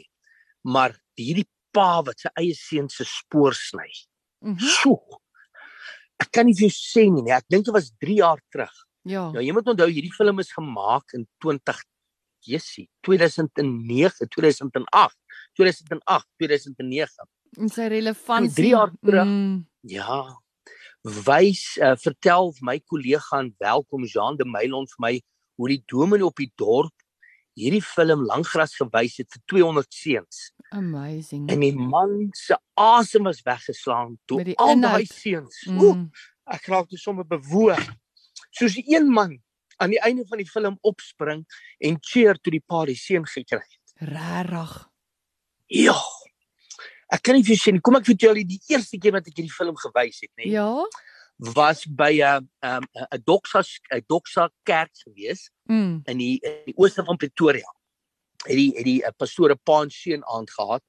Maar 0.68 0.94
hierdie 1.18 1.48
pa 1.74 2.02
wat 2.06 2.22
sy 2.22 2.32
eie 2.40 2.56
seun 2.56 2.88
se 2.92 3.06
spoor 3.08 3.56
sny. 3.56 3.88
Mhm. 4.44 4.72
So. 4.82 5.00
Ek 6.22 6.30
kan 6.30 6.46
nie 6.46 6.54
vir 6.54 6.68
jou 6.68 6.74
sê 6.76 7.08
nie, 7.10 7.24
nee. 7.26 7.34
ek 7.34 7.48
dink 7.50 7.66
dit 7.66 7.74
was 7.74 7.90
3 7.98 8.18
jaar 8.20 8.40
terug. 8.52 8.74
Ja. 9.08 9.26
Nou 9.34 9.42
jy 9.42 9.54
moet 9.56 9.70
onthou 9.72 9.88
hierdie 9.90 10.14
film 10.14 10.38
is 10.38 10.52
gemaak 10.54 11.16
in 11.18 11.26
20 11.42 11.80
Jessie 12.46 12.88
2009 13.06 14.28
2008 14.30 15.16
2008 15.58 16.28
2009 16.42 17.26
En 17.60 17.68
sy 17.68 17.88
relevantie 17.92 18.54
3 18.56 18.70
jaar 18.72 18.92
terug. 19.02 19.28
Mm. 19.28 19.56
Ja. 19.92 20.20
Wys 21.02 21.76
uh, 21.82 21.96
vertel 21.98 22.52
my 22.62 22.78
kollega 22.86 23.40
en 23.42 23.54
welkom 23.58 24.04
Jean 24.06 24.36
de 24.38 24.44
Meilon 24.46 24.86
vir 24.86 25.00
my 25.02 25.12
hoe 25.58 25.68
die 25.72 25.82
dominee 25.90 26.26
op 26.26 26.38
die 26.38 26.52
dorp 26.56 26.94
hierdie 27.58 27.82
film 27.84 28.22
Langgras 28.24 28.76
gewys 28.78 29.18
het 29.20 29.28
vir 29.34 29.42
200 29.50 29.92
seuns. 29.92 30.38
Amazing. 30.72 31.50
En 31.52 31.60
die 31.60 31.74
man 31.76 32.30
se 32.38 32.56
asem 32.80 33.26
was 33.28 33.42
weggeslaan 33.44 34.14
toe 34.30 34.40
al 34.56 34.78
daai 34.80 35.04
seuns. 35.10 35.58
Mm. 35.66 35.82
Oeh, 35.82 35.96
Mm. 35.96 36.06
ek 36.46 36.66
raak 36.70 36.88
toe 36.88 36.98
sommer 36.98 37.26
bewoog. 37.26 37.82
Soos 38.50 38.74
die 38.78 38.86
een 38.94 39.10
man 39.10 39.36
aan 39.76 39.90
die 39.90 40.00
einde 40.00 40.24
van 40.26 40.38
die 40.38 40.48
film 40.48 40.78
opspring 40.80 41.44
en 41.78 41.98
cheer 42.00 42.38
toe 42.40 42.52
die 42.52 42.62
pa 42.64 42.84
die 42.86 42.96
seun 42.96 43.26
gekry 43.26 43.60
het. 43.60 43.94
Regtig. 44.00 44.88
Ja. 45.66 45.98
Ek 47.12 47.22
kan 47.22 47.36
nie 47.36 47.44
vir 47.44 47.54
jou 47.56 47.60
sê 47.60 47.72
nie. 47.74 47.80
Kom 47.84 47.96
ek 47.98 48.06
vertel 48.08 48.30
julle 48.32 48.44
die 48.48 48.60
eerste 48.72 48.98
keer 48.98 49.12
wat 49.12 49.26
ek 49.28 49.36
hierdie 49.36 49.52
film 49.52 49.76
gewys 49.76 50.22
het, 50.24 50.30
nê, 50.40 50.50
Ja. 50.52 50.84
was 51.54 51.84
by 51.86 52.12
'n 52.22 52.48
'n 52.62 52.84
'n 53.12 53.22
Doxa 53.26 53.62
'n 53.92 54.00
Doxa 54.08 54.48
kerk 54.64 54.92
gewees 55.04 55.50
Mm. 55.68 56.02
in 56.06 56.18
die 56.18 56.40
in 56.42 56.64
die 56.66 56.74
ooste 56.76 57.04
van 57.04 57.16
Pretoria. 57.16 57.68
Het 58.46 58.56
die 58.56 58.72
het 58.76 58.84
die 58.84 59.02
uh, 59.04 59.10
pastoor 59.16 59.50
'n 59.50 59.58
pa 59.64 59.82
en 59.82 59.90
seun 59.90 60.22
aand 60.24 60.50
gehad. 60.50 60.82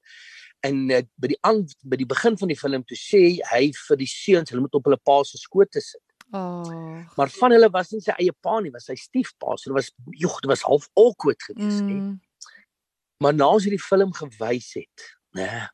En 0.62 0.90
uh, 0.90 1.02
by 1.18 1.28
die 1.28 1.38
aan 1.42 1.66
by 1.84 1.96
die 1.96 2.06
begin 2.06 2.38
van 2.38 2.48
die 2.48 2.56
film 2.56 2.84
toe 2.84 2.96
sê 2.96 3.40
hy 3.52 3.72
vir 3.72 3.96
die 3.96 4.06
seuns 4.06 4.50
hulle 4.50 4.60
moet 4.62 4.74
op 4.74 4.84
hulle 4.84 4.96
pa 5.04 5.22
se 5.24 5.36
skoot 5.38 5.72
sit. 5.72 6.00
Ag. 6.32 7.16
Maar 7.16 7.28
van 7.28 7.50
hulle 7.50 7.70
was 7.70 7.90
nie 7.92 8.00
sy 8.00 8.12
eie 8.18 8.32
pa 8.32 8.60
nie, 8.60 8.70
was 8.70 8.84
sy 8.86 8.94
stiefpa. 8.94 9.56
So 9.58 9.70
dit 9.70 9.74
was 9.74 9.90
joh, 10.18 10.40
dit 10.40 10.48
was 10.48 10.62
half 10.62 10.88
awkward 10.96 11.42
geweest, 11.42 11.82
mm. 11.82 11.90
Mm. 12.00 12.20
Maar 13.20 13.34
na 13.34 13.48
as 13.54 13.64
jy 13.64 13.70
die 13.70 13.78
film 13.78 14.12
gewys 14.12 14.72
het, 14.74 15.16
né, 15.36 15.68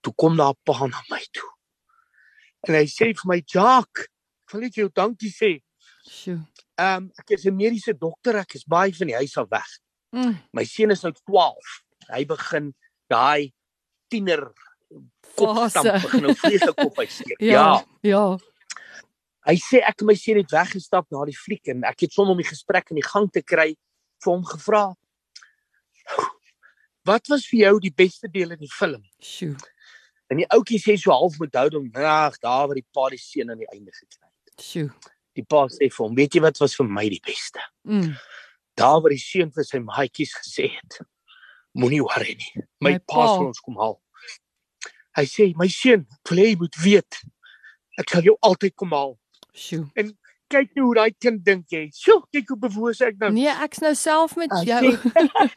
toe 0.00 0.12
kom 0.16 0.36
daar 0.36 0.54
'n 0.54 0.62
pa 0.64 0.86
na 0.86 1.02
my 1.10 1.24
toe. 1.32 1.50
En 2.68 2.74
hy 2.74 2.86
sê 2.86 3.12
vir 3.16 3.26
my, 3.26 3.42
"Jacques, 3.46 4.06
ek 4.50 4.52
wil 4.52 4.60
net 4.66 4.74
jou 4.74 4.88
dankie 4.92 5.30
sê. 5.30 5.62
Sjoe. 6.08 6.40
Ehm 6.80 7.04
um, 7.04 7.10
ek 7.18 7.36
is 7.36 7.46
'n 7.46 7.54
mediese 7.56 7.94
dokter, 7.94 8.36
ek 8.36 8.54
is 8.54 8.64
baie 8.64 8.92
van 8.92 9.06
die 9.06 9.16
huis 9.16 9.36
af 9.36 9.48
weg. 9.50 9.70
Mm. 10.12 10.38
My 10.52 10.64
seun 10.64 10.90
is 10.90 11.02
nou 11.02 11.12
12. 11.12 11.82
Hy 12.10 12.24
begin 12.26 12.74
daai 13.08 13.52
tiener 14.08 14.50
kopstamp 15.36 16.02
begin 16.02 16.22
nou 16.26 16.34
vreeslik 16.34 16.78
op 16.84 16.98
uitsteek. 16.98 17.38
Ja. 17.54 17.84
ja. 18.02 18.10
Ja. 18.10 18.38
Hy 19.46 19.56
sê 19.56 19.80
ek 19.86 20.02
en 20.02 20.10
my 20.10 20.16
seun 20.18 20.40
het 20.42 20.50
weggestap 20.52 21.06
na 21.10 21.24
die 21.28 21.36
fliek 21.36 21.70
en 21.72 21.84
ek 21.88 22.06
het 22.06 22.12
sonder 22.12 22.34
om 22.34 22.42
die 22.42 22.48
gesprek 22.48 22.90
in 22.90 22.98
die 23.00 23.06
gang 23.06 23.30
te 23.32 23.42
kry 23.42 23.70
vir 24.24 24.32
hom 24.32 24.44
gevra. 24.44 24.90
Wat 27.08 27.30
was 27.32 27.46
vir 27.48 27.60
jou 27.64 27.74
die 27.80 27.94
beste 27.94 28.28
deel 28.28 28.52
in 28.56 28.60
die 28.60 28.72
film? 28.72 29.04
Sjoe. 29.22 29.54
En 30.30 30.38
die 30.38 30.46
ouetjie 30.54 30.78
sê 30.78 30.94
so 30.98 31.10
half 31.10 31.38
met 31.42 31.56
houding, 31.58 31.88
ag, 31.96 32.36
daar 32.38 32.68
waar 32.70 32.78
die 32.78 32.86
pa 32.94 33.08
die 33.10 33.18
seun 33.18 33.50
aan 33.50 33.62
die 33.62 33.70
einde 33.74 33.90
gekry 33.90 34.28
het. 34.28 34.62
Sjoe. 34.62 34.90
Die 35.38 35.46
pa 35.46 35.64
sê 35.72 35.88
vir 35.90 36.04
hom, 36.04 36.14
weet 36.18 36.36
jy 36.36 36.42
wat 36.44 36.60
was 36.62 36.76
vir 36.78 36.86
my 36.86 37.06
die 37.10 37.22
beste? 37.26 37.62
Mm. 37.88 38.12
Daar 38.78 39.00
waar 39.02 39.14
die 39.14 39.22
seun 39.22 39.50
vir 39.54 39.66
sy 39.66 39.80
maatjies 39.82 40.36
gesê 40.38 40.68
het, 40.76 41.00
moenie 41.74 42.02
worry 42.04 42.36
nie. 42.38 42.64
My, 42.78 42.92
My 42.92 43.02
pa 43.10 43.26
sal 43.26 43.48
ons 43.48 43.62
kom 43.64 43.78
haal. 43.82 43.98
Hy 45.18 45.26
sê, 45.26 45.48
my 45.58 45.66
seun, 45.70 46.06
wil 46.30 46.42
jy 46.44 46.54
moet 46.60 46.78
weet, 46.84 47.22
ek 47.98 48.14
sal 48.14 48.26
jou 48.30 48.36
altyd 48.46 48.76
kom 48.78 48.94
haal. 48.94 49.16
Sjoe. 49.50 49.88
Kyk 50.50 50.72
nou 50.74 50.84
hoe 50.88 50.94
daai 50.98 51.12
kind 51.22 51.44
dink 51.46 51.70
jy. 51.70 51.84
Sjoe, 51.94 52.24
kyk 52.34 52.48
hoe 52.50 52.58
bewus 52.64 53.00
ek 53.06 53.18
nou. 53.20 53.30
Nee, 53.36 53.52
ek's 53.66 53.78
nou 53.84 53.92
self 53.94 54.32
met 54.40 54.50
Hy 54.50 54.64
jou. 54.66 54.94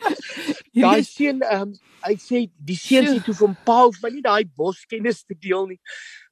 Daai 0.84 1.04
seun, 1.06 1.42
ehm, 1.46 1.72
hy 2.06 2.14
sê 2.22 2.44
die 2.68 2.78
seun 2.78 3.08
sê 3.10 3.20
toe 3.26 3.36
hom 3.42 3.56
pa 3.66 3.80
hoef 3.86 4.00
my 4.04 4.10
nie 4.14 4.24
daai 4.26 4.44
boskennis 4.58 5.24
te 5.26 5.36
deel 5.38 5.68
nie. 5.72 5.80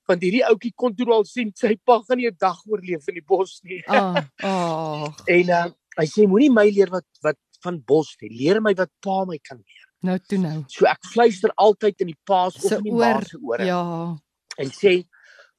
Want 0.09 0.23
hierdie 0.25 0.43
ouetjie 0.49 0.73
kon 0.77 0.95
toe 0.97 1.05
al 1.13 1.25
sien 1.29 1.51
sy 1.57 1.75
pa 1.85 1.99
gaan 2.05 2.17
nie 2.21 2.27
'n 2.29 2.37
dag 2.41 2.57
oorleef 2.67 3.07
in 3.09 3.17
die 3.19 3.25
bos 3.33 3.59
nie. 3.63 3.81
Ah, 3.87 4.21
ag. 4.41 5.21
En 5.37 5.49
uh, 5.49 5.67
hy 5.97 6.05
sê 6.09 6.25
moenie 6.27 6.49
my 6.53 6.67
leer 6.69 6.89
wat 6.89 7.05
wat 7.23 7.37
van 7.63 7.77
bos 7.85 8.15
nie. 8.21 8.29
Leer 8.41 8.61
my 8.61 8.73
wat 8.77 8.89
pa 9.01 9.23
my 9.25 9.37
kan 9.41 9.57
leer. 9.57 9.85
Nou 10.03 10.17
toe 10.17 10.37
nou. 10.41 10.65
So 10.69 10.85
ek 10.89 11.01
fluister 11.13 11.53
altyd 11.57 12.01
in 12.01 12.07
die 12.13 12.19
pa 12.25 12.49
se 12.49 12.59
Se 12.61 12.75
of 12.75 12.77
in 12.81 12.89
die 12.89 12.93
ma 12.97 13.13
oor, 13.15 13.25
se 13.25 13.37
ore 13.41 13.65
Ja. 13.65 13.81
en 14.57 14.69
sê 14.73 15.03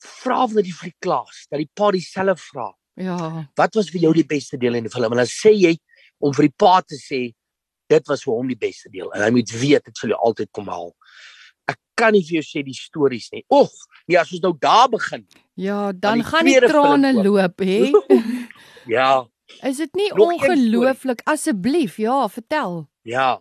vra 0.03 0.47
vir 0.51 0.63
die 0.67 0.75
vir 0.75 0.91
die 0.91 0.99
klas 1.01 1.47
dat 1.51 1.59
die 1.63 1.71
pa 1.75 1.91
dieselfde 1.95 2.35
vra. 2.51 2.73
Ja. 3.01 3.47
Wat 3.57 3.75
was 3.75 3.91
vir 3.91 4.03
jou 4.07 4.13
die 4.17 4.27
beste 4.29 4.59
deel 4.61 4.75
in 4.79 4.85
die 4.89 4.93
film? 4.93 5.13
En 5.13 5.23
dan 5.23 5.31
sê 5.31 5.53
jy 5.57 5.77
om 6.23 6.35
vir 6.37 6.49
die 6.49 6.55
pa 6.59 6.81
te 6.85 6.99
sê 7.01 7.23
dit 7.93 8.09
was 8.09 8.23
vir 8.25 8.33
hom 8.35 8.49
die 8.49 8.59
beste 8.59 8.89
deel 8.93 9.11
en 9.13 9.25
hy 9.25 9.31
moet 9.35 9.51
weet 9.61 9.85
dit 9.89 9.97
sal 10.01 10.13
jy 10.15 10.19
altyd 10.19 10.51
kom 10.57 10.69
haal. 10.73 10.93
Ek 11.69 11.79
kan 11.99 12.13
nie 12.17 12.23
vir 12.25 12.41
jou 12.41 12.47
sê 12.47 12.63
die 12.65 12.77
stories 12.77 13.29
nie. 13.33 13.45
Oeg, 13.53 13.73
nee, 14.09 14.19
as 14.21 14.33
ons 14.33 14.43
nou 14.45 14.55
daar 14.61 14.89
begin. 14.93 15.27
Ja, 15.61 15.93
dan 15.93 16.23
die 16.23 16.27
gaan 16.27 16.49
die 16.49 16.61
trane 16.67 17.13
loop, 17.23 17.61
hè? 17.61 17.93
Ja, 18.97 19.23
Is 19.61 19.77
dit 19.83 19.95
nie 19.95 20.09
ongelooflik 20.17 21.21
asseblief? 21.29 21.99
Ja, 22.01 22.29
vertel. 22.29 22.87
ja. 23.05 23.41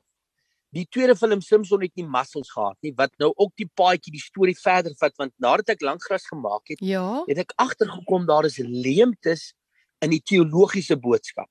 Die 0.72 0.86
tweede 0.88 1.16
film 1.20 1.42
Simpson 1.44 1.82
het 1.84 1.92
nie 2.00 2.06
muscles 2.08 2.50
gehad 2.52 2.78
nie, 2.86 2.94
wat 2.96 3.12
nou 3.20 3.32
ook 3.36 3.52
die 3.60 3.68
paadjie 3.76 4.14
die 4.16 4.22
storie 4.24 4.56
verder 4.56 4.94
vat 5.00 5.18
want 5.20 5.34
nadat 5.44 5.74
ek 5.76 5.82
Langgras 5.84 6.28
gemaak 6.32 6.72
het, 6.72 6.80
Ja. 6.80 7.24
het 7.28 7.38
ek 7.44 7.52
agtergekom 7.60 8.26
daar 8.26 8.46
is 8.48 8.58
leemtes 8.58 9.54
in 10.02 10.10
die 10.16 10.22
teologiese 10.24 10.96
boodskap. 10.96 11.50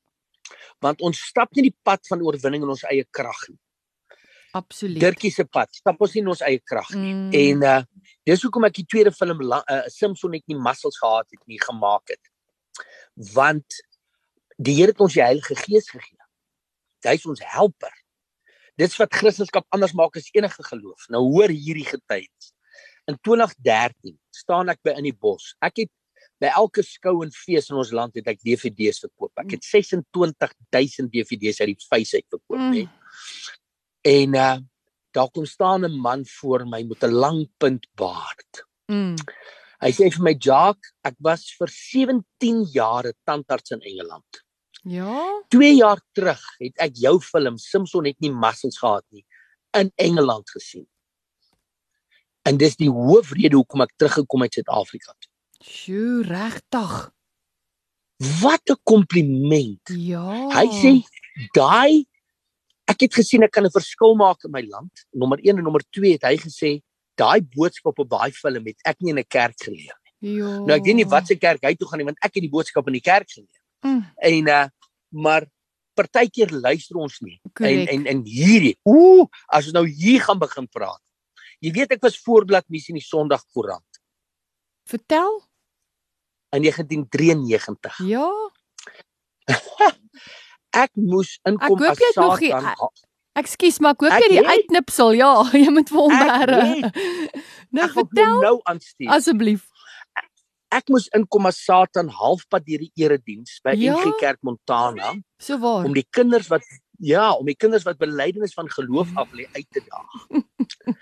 Want 0.80 1.02
ons 1.04 1.20
stap 1.20 1.52
nie 1.54 1.68
die 1.68 1.76
pad 1.84 2.00
van 2.08 2.22
oorwinning 2.24 2.62
in 2.64 2.72
ons 2.72 2.82
eie 2.88 3.04
krag 3.10 3.42
nie. 3.48 3.58
Absoluut. 4.56 4.98
Dirkie 5.00 5.30
se 5.30 5.44
pad, 5.44 5.68
stap 5.74 6.00
ons 6.00 6.14
nie 6.16 6.22
in 6.24 6.28
ons 6.32 6.40
eie 6.42 6.58
krag 6.58 6.88
nie. 6.96 7.12
Mm. 7.14 7.30
En 7.32 7.62
uh 7.62 7.82
dis 8.26 8.42
hoekom 8.42 8.64
ek 8.64 8.74
die 8.80 8.86
tweede 8.86 9.12
film 9.12 9.40
la- 9.42 9.64
uh, 9.68 9.82
Simpson 9.88 10.30
net 10.32 10.42
nie 10.48 10.56
muscles 10.58 10.96
gehad 10.98 11.26
het 11.30 11.40
nie 11.46 11.58
gemaak 11.60 12.08
het. 12.08 12.20
Want 13.34 13.64
die 14.58 14.74
Here 14.80 14.90
het 14.92 15.00
ons 15.00 15.14
die 15.14 15.22
Heilige 15.22 15.54
Gees 15.56 15.88
gegee. 15.90 16.18
Hy 17.04 17.14
is 17.14 17.26
ons 17.26 17.40
helper. 17.44 17.92
Dit's 18.80 18.96
wat 19.00 19.12
Christendom 19.12 19.64
anders 19.74 19.92
maak 19.98 20.16
as 20.16 20.30
enige 20.32 20.64
geloof. 20.64 21.08
Nou 21.12 21.22
hoor 21.34 21.52
hierdie 21.52 21.84
getuies. 21.88 22.52
In 23.10 23.18
2013 23.26 24.16
staan 24.32 24.72
ek 24.72 24.80
by 24.86 24.94
in 25.00 25.08
die 25.10 25.16
bos. 25.16 25.52
Ek 25.60 25.82
het 25.82 25.90
by 26.40 26.48
elke 26.56 26.82
skou 26.86 27.18
en 27.24 27.32
fees 27.34 27.68
in 27.68 27.76
ons 27.80 27.92
land 27.92 28.16
het 28.16 28.28
ek 28.32 28.40
DVD's 28.40 29.02
verkoop. 29.04 29.32
Ek 29.42 29.56
het 29.58 29.66
26000 29.68 31.12
DVD's 31.12 31.60
uit 31.60 31.74
die 31.74 31.88
vuis 31.90 32.14
uit 32.14 32.26
verkoop, 32.32 32.58
Mm. 32.60 32.72
hè. 32.72 32.84
En 34.08 34.34
uh 34.34 34.58
daar 35.12 35.30
kom 35.34 35.44
staan 35.44 35.84
'n 35.84 35.98
man 35.98 36.24
voor 36.38 36.64
my 36.66 36.82
met 36.82 37.02
'n 37.04 37.10
lang 37.12 37.48
punt 37.58 37.86
baard. 37.94 38.64
Mm. 38.86 39.16
Hy 39.80 39.90
sê 39.90 40.10
vir 40.12 40.22
my, 40.22 40.34
"Jacques, 40.38 40.92
ek 41.04 41.16
was 41.18 41.50
vir 41.58 41.68
17 41.68 42.64
jaar 42.72 43.06
'n 43.06 43.14
tandarts 43.26 43.70
in 43.70 43.80
Engeland. 43.80 44.44
Ja. 44.82 45.44
2 45.48 45.74
jaar 45.74 46.00
terug 46.12 46.40
het 46.58 46.78
ek 46.80 46.96
jou 46.96 47.18
film 47.20 47.58
Simpson 47.58 48.06
het 48.08 48.16
nie 48.20 48.32
muscles 48.32 48.78
gehad 48.78 49.04
nie 49.10 49.24
in 49.76 49.92
Engeland 49.96 50.50
gesien. 50.50 50.86
En 52.42 52.56
dis 52.56 52.76
die 52.80 52.90
hoofrede 52.90 53.58
hoekom 53.58 53.84
ek 53.84 53.92
teruggekom 54.00 54.46
het 54.46 54.56
Suid-Afrika 54.56 55.12
toe. 55.18 55.30
Sjoe, 55.60 56.22
regtig. 56.24 56.94
Wat 58.40 58.70
'n 58.70 58.80
kompliment. 58.82 59.88
Ja. 59.88 60.48
Hy 60.48 60.66
sê 60.82 60.92
daai 61.54 62.06
ek 62.88 63.00
het 63.00 63.14
gesien 63.14 63.42
ek 63.42 63.52
kan 63.52 63.64
'n 63.64 63.70
verskil 63.70 64.14
maak 64.14 64.44
in 64.44 64.50
my 64.50 64.62
land. 64.62 65.06
Nommer 65.12 65.38
1 65.38 65.58
en 65.58 65.64
nommer 65.64 65.84
2 65.90 66.12
het 66.12 66.22
hy 66.22 66.36
gesê 66.36 66.80
daai 67.14 67.40
boodskap 67.42 67.98
op 67.98 68.08
daai 68.08 68.32
film 68.32 68.66
het 68.66 68.80
ek 68.84 68.96
nie 69.00 69.12
in 69.12 69.18
'n 69.18 69.28
kerk 69.28 69.56
geleer 69.60 69.96
nie. 70.04 70.36
Ja. 70.38 70.58
Nou 70.58 70.72
ek 70.72 70.84
weet 70.84 70.96
nie 70.96 71.04
wat 71.06 71.26
se 71.26 71.36
kerk 71.36 71.62
hy 71.62 71.74
toe 71.74 71.88
gaan 71.88 71.98
nie 71.98 72.08
want 72.10 72.18
ek 72.24 72.34
het 72.34 72.42
die 72.42 72.50
boodskap 72.50 72.86
in 72.86 72.94
die 72.94 73.08
kerk 73.12 73.28
geneem. 73.28 73.59
Mm. 73.82 74.02
En 74.16 74.48
uh 74.48 74.66
maar 75.10 75.46
partykeer 75.98 76.50
luister 76.54 76.96
ons 76.96 77.18
nie. 77.20 77.40
Correct. 77.52 77.88
En 77.90 78.00
en 78.00 78.06
en 78.06 78.20
hierdie, 78.24 78.76
ooh, 78.86 79.26
as 79.48 79.66
ons 79.66 79.74
nou 79.74 79.86
hier 79.88 80.20
gaan 80.22 80.38
begin 80.38 80.68
praat. 80.68 81.00
Jy 81.60 81.72
weet 81.74 81.90
ek 81.96 82.02
was 82.06 82.18
voorblad 82.22 82.64
missie 82.72 82.94
in 82.94 83.00
die 83.00 83.04
Sondagkoerant 83.06 84.00
Vertel? 84.88 85.40
in 86.56 86.62
1993. 86.62 87.98
Ja. 88.08 88.30
Ek 90.70 90.90
moes 90.94 91.38
inkom 91.46 91.78
die- 91.78 92.50
Satan. 92.50 92.90
Ekskuus, 93.38 93.78
maar 93.78 93.94
ek 93.94 94.00
hoop 94.02 94.12
Ek 94.16 94.24
jy 94.24 94.28
die 94.34 94.46
uitknipsel. 94.46 95.12
Ja, 95.18 95.30
jy 95.62 95.70
moet 95.70 95.90
vir 95.90 96.00
hom 96.02 96.14
bære. 96.14 96.58
Nou 97.70 97.84
Ek 97.86 97.92
vertel 97.94 98.40
nou 98.42 98.56
aanstuur. 98.66 99.10
asseblief. 99.14 99.66
Ek 100.70 100.86
moes 100.88 101.08
inkom 101.16 101.46
as 101.50 101.58
Satan 101.64 102.08
halfpad 102.14 102.64
deur 102.66 102.78
die 102.84 102.92
erediens 103.02 103.58
by 103.64 103.72
Ja? 103.78 103.96
NG 103.98 104.12
Kerk 104.20 104.38
Montana 104.46 105.14
So 105.42 105.58
waar. 105.58 105.84
om 105.84 105.94
die 105.96 106.06
kinders 106.10 106.48
wat 106.48 106.62
ja, 107.02 107.32
om 107.32 107.46
die 107.48 107.56
kinders 107.56 107.82
wat 107.88 107.98
belydenis 107.98 108.52
van 108.54 108.68
geloof 108.70 109.08
af 109.16 109.30
lê 109.32 109.46
uit 109.56 109.66
te 109.72 109.80
daag. 109.88 110.94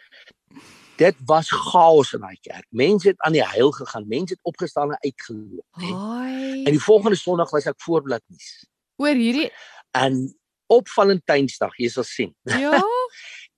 Dit 0.99 1.17
was 1.27 1.51
chaos 1.51 2.13
in 2.17 2.21
daai 2.25 2.39
kerk. 2.43 2.67
Mense 2.75 3.09
het 3.13 3.21
aan 3.27 3.35
die 3.37 3.43
huil 3.45 3.71
gegaan. 3.75 4.07
Mense 4.11 4.35
het 4.35 4.43
opgestaan 4.51 4.91
en 4.95 4.99
uitgeloop, 5.05 5.67
hè. 5.79 5.93
Haai. 5.95 6.65
En 6.65 6.73
die 6.75 6.83
volgende 6.83 7.17
Sondag 7.19 7.51
was 7.55 7.67
ek 7.71 7.79
voorblad 7.85 8.23
nuus. 8.27 8.49
Oor 8.99 9.15
hierdie 9.15 9.51
En 9.95 10.19
op 10.67 10.89
Valentynsdag, 10.93 11.77
jy 11.79 11.89
sal 11.89 12.05
sien. 12.07 12.35
ja. 12.45 12.81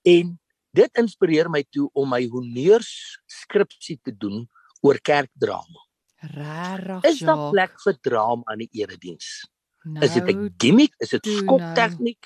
En 0.01 0.39
dit 0.73 0.97
inspireer 0.97 1.49
my 1.53 1.61
toe 1.69 1.89
om 1.93 2.09
my 2.09 2.23
honneurs 2.31 3.19
skripsie 3.29 3.99
te 4.01 4.13
doen 4.17 4.47
oor 4.81 4.97
kerkdrama. 4.97 5.83
Rarig. 6.21 7.03
Is 7.09 7.19
daar 7.25 7.49
plek 7.49 7.79
vir 7.81 7.97
drama 8.05 8.45
aan 8.53 8.61
die 8.61 8.69
erediens? 8.83 9.41
Nou, 9.83 10.05
Is 10.05 10.13
dit 10.13 10.29
'n 10.29 10.53
gimmick? 10.57 10.93
Is 10.97 11.09
dit 11.09 11.25
nou. 11.25 11.37
skoktegniek? 11.37 12.25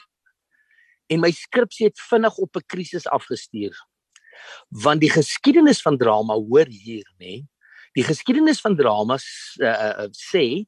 En 1.08 1.20
my 1.20 1.32
skripsie 1.32 1.88
het 1.88 2.00
vinnig 2.00 2.38
op 2.38 2.56
'n 2.56 2.66
krisis 2.66 3.08
afgestuur. 3.08 3.76
Want 4.68 5.00
die 5.00 5.10
geskiedenis 5.10 5.82
van 5.82 5.98
drama 5.98 6.34
hoor 6.34 6.68
hier, 6.68 7.08
nê? 7.20 7.46
Die 7.94 8.04
geskiedenis 8.04 8.60
van 8.62 8.76
drama 8.76 9.16
uh, 9.16 9.68
uh, 9.68 10.08
sê 10.12 10.66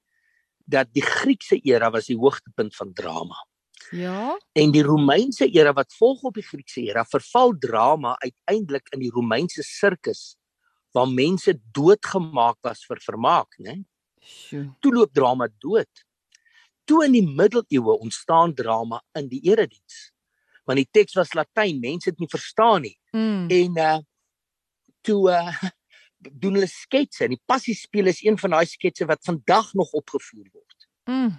dat 0.65 0.87
die 0.93 1.03
Griekse 1.03 1.59
era 1.63 1.89
was 1.91 2.05
die 2.05 2.17
hoogtepunt 2.17 2.75
van 2.75 2.93
drama. 2.93 3.35
Ja. 3.91 4.39
En 4.51 4.71
die 4.71 4.83
Romeinse 4.83 5.47
era 5.51 5.73
wat 5.73 5.93
volg 5.93 6.21
op 6.21 6.33
die 6.33 6.43
Griekse 6.43 6.81
era, 6.81 7.05
verval 7.05 7.57
drama 7.59 8.15
uiteindelik 8.17 8.87
in 8.89 8.99
die 8.99 9.11
Romeinse 9.11 9.63
sirkus 9.63 10.37
waar 10.97 11.09
mense 11.11 11.53
doodgemaak 11.77 12.57
was 12.65 12.83
vir 12.89 13.01
vermaak, 13.05 13.57
né? 13.61 13.77
Sjoe. 14.17 14.65
Toe 14.81 14.93
loop 14.95 15.13
drama 15.13 15.47
dood. 15.61 16.05
Toe 16.89 17.03
in 17.05 17.15
die 17.17 17.25
middeleeue 17.25 17.97
ontstaan 18.01 18.55
drama 18.57 19.01
in 19.19 19.29
die 19.29 19.43
erediens. 19.51 20.07
Want 20.67 20.81
die 20.81 20.89
teks 20.91 21.15
was 21.19 21.35
Latyn, 21.37 21.79
mense 21.83 22.09
het 22.09 22.19
nie 22.19 22.29
verstaan 22.31 22.87
nie. 22.87 22.95
Mm. 23.15 23.49
En 23.53 23.83
uh 23.83 23.97
toe 25.05 25.21
uh 25.31 25.69
doen 26.41 26.57
hulle 26.57 26.67
sketse 26.67 27.27
en 27.27 27.35
die 27.35 27.43
passiespeel 27.45 28.09
is 28.09 28.23
een 28.25 28.39
van 28.41 28.55
daai 28.55 28.65
sketse 28.65 29.05
wat 29.07 29.21
vandag 29.23 29.69
nog 29.77 29.93
opgevoer 29.95 30.47
word. 30.49 30.87
Mm. 31.05 31.37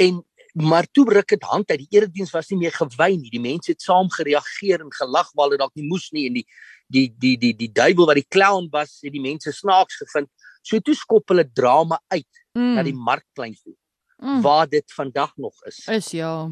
En 0.00 0.22
maar 0.56 0.86
toe 0.88 1.04
ruk 1.12 1.28
dit 1.28 1.42
hand 1.42 1.70
uit. 1.70 1.82
Die 1.84 1.98
erediens 1.98 2.30
was 2.32 2.48
nie 2.48 2.62
meer 2.62 2.72
gewy 2.72 3.10
nie. 3.18 3.28
Die 3.28 3.42
mense 3.42 3.74
het 3.74 3.82
saam 3.84 4.08
gereageer 4.08 4.80
en 4.80 4.92
gelag 4.94 5.28
waar 5.34 5.50
hulle 5.50 5.60
dalk 5.60 5.74
nie 5.76 5.84
moes 5.84 6.08
nie 6.16 6.24
en 6.30 6.38
die 6.38 6.46
die 6.86 7.08
die 7.18 7.36
die 7.36 7.54
die 7.56 7.72
duiwel 7.72 8.06
wat 8.06 8.20
die 8.20 8.28
clown 8.28 8.68
was, 8.70 8.98
het 9.02 9.12
die 9.12 9.22
mense 9.22 9.52
snaaks 9.52 9.96
gevind. 9.96 10.28
So 10.62 10.78
toe 10.80 10.94
skop 10.94 11.28
hulle 11.28 11.46
drama 11.46 12.00
uit 12.08 12.26
Mm. 12.56 12.76
na 12.78 12.82
die 12.86 12.96
markplein 12.96 13.56
toe 13.60 13.74
mm. 14.16 14.40
waar 14.44 14.68
dit 14.68 14.92
vandag 14.96 15.36
nog 15.36 15.64
is. 15.68 15.82
is 15.92 16.10
ja. 16.16 16.48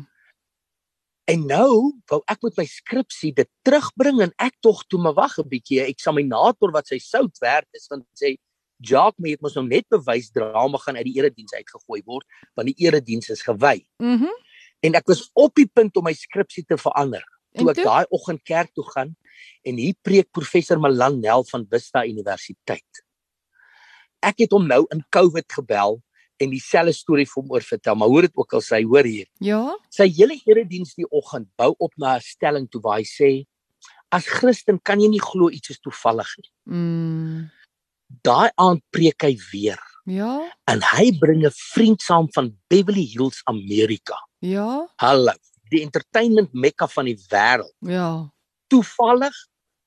En 1.25 1.47
nou 1.49 1.95
wou 2.11 2.21
ek 2.29 2.43
met 2.45 2.59
my 2.61 2.67
skripsie 2.69 3.33
dit 3.33 3.49
terugbring 3.65 4.21
en 4.27 4.35
ek 4.45 4.59
tog 4.61 4.83
toe 4.93 5.01
maar 5.01 5.17
wag 5.17 5.39
'n 5.41 5.49
bietjie. 5.49 5.81
'n 5.81 5.89
Eksaminator 5.95 6.75
wat 6.77 6.93
sy 6.93 6.99
sout 7.01 7.41
werd 7.41 7.69
is 7.73 7.89
want 7.89 8.05
sê 8.13 8.37
Jacques 8.85 9.23
moet 9.23 9.41
mos 9.41 9.55
nou 9.57 9.65
net 9.65 9.89
bewys 9.89 10.29
drama 10.31 10.79
gaan 10.79 10.97
uit 10.97 11.09
die 11.09 11.17
erediens 11.17 11.55
uitgegooi 11.55 12.03
word 12.05 12.27
want 12.55 12.69
die 12.69 12.85
erediens 12.85 13.31
is 13.31 13.43
gewy. 13.43 13.87
Mhm. 13.99 14.29
En 14.85 14.95
ek 14.95 15.09
was 15.09 15.31
op 15.33 15.55
die 15.55 15.71
punt 15.73 15.97
om 15.97 16.05
my 16.05 16.13
skripsie 16.13 16.65
te 16.69 16.77
verander. 16.77 17.25
Toe 17.55 17.71
ek 17.71 17.83
daai 17.85 18.07
oggend 18.11 18.43
kerk 18.47 18.73
toe 18.75 18.85
gaan 18.91 19.15
en 19.65 19.79
hier 19.79 19.95
preek 20.03 20.31
professor 20.35 20.81
Malan 20.81 21.21
Nel 21.23 21.45
van 21.51 21.67
Vista 21.71 22.03
Universiteit. 22.07 23.03
Ek 24.25 24.41
het 24.43 24.53
hom 24.57 24.67
nou 24.67 24.83
in 24.95 25.05
COVID 25.15 25.47
gebel 25.61 26.01
en 26.43 26.51
dieselfde 26.51 26.95
storie 26.97 27.27
vir 27.31 27.39
hom 27.43 27.53
oor 27.55 27.63
vertel, 27.63 27.95
maar 27.95 28.11
hoor 28.11 28.27
dit 28.27 28.35
ook 28.41 28.57
al 28.59 28.65
sy 28.65 28.81
hoor 28.83 29.07
hier. 29.07 29.29
Ja. 29.45 29.63
Sy 29.95 30.09
hele 30.17 30.37
erediens 30.49 30.97
die 30.99 31.07
oggend 31.15 31.47
bou 31.61 31.75
op 31.79 31.93
na 31.97 32.17
'n 32.17 32.21
stelling 32.27 32.67
toe 32.69 32.81
waar 32.83 32.99
hy 32.99 33.07
sê 33.07 33.47
as 34.11 34.27
Christen 34.27 34.79
kan 34.83 35.01
jy 35.01 35.09
nie 35.09 35.23
glo 35.23 35.51
iets 35.51 35.71
is 35.71 35.79
toevallig 35.79 36.31
nie. 36.39 36.51
Mm. 36.67 37.51
Daai 38.23 38.51
aand 38.59 38.83
preek 38.91 39.23
hy 39.23 39.37
weer 39.53 39.79
Ja. 40.07 40.51
en 40.67 40.81
hy 40.83 41.13
bring 41.19 41.45
'n 41.47 41.51
vriend 41.51 42.03
saam 42.03 42.29
van 42.35 42.57
Beverly 42.69 43.07
Hills 43.15 43.43
Amerika. 43.47 44.17
Ja. 44.41 44.87
Hallo, 44.97 45.33
die 45.75 45.83
entertainment 45.85 46.53
mekka 46.53 46.89
van 46.89 47.05
die 47.11 47.17
wêreld. 47.31 47.75
Ja. 47.81 48.09
Toevallig? 48.73 49.35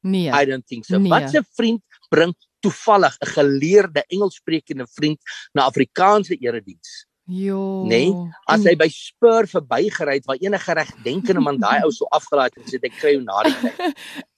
Nee. 0.05 0.29
I 0.31 0.45
don't 0.45 0.65
think 0.67 0.85
so. 0.85 0.97
Nee. 0.99 1.09
Wat 1.09 1.33
'n 1.33 1.45
vriend 1.55 1.81
bring 2.09 2.35
toevallig 2.61 3.15
'n 3.19 3.27
geleerde 3.33 4.03
Engelssprekende 4.07 4.87
vriend 4.93 5.19
na 5.53 5.63
Afrikaanse 5.65 6.35
erediens. 6.39 7.05
Jo. 7.29 7.83
Nee, 7.85 8.13
As 8.47 8.63
hy 8.63 8.75
by 8.75 8.87
Spur 8.87 9.47
verbygery 9.47 10.13
het 10.15 10.25
waar 10.25 10.37
enige 10.39 10.71
regdenkende 10.73 11.41
man 11.43 11.57
daai 11.59 11.83
ou 11.83 11.91
so 11.91 12.05
afgelaai 12.05 12.45
het 12.53 12.57
en 12.57 12.63
sê 12.71 12.79
ek 12.81 12.93
kry 13.01 13.11
jou 13.17 13.23
na 13.23 13.43
die 13.43 13.53
tyd. 13.61 13.75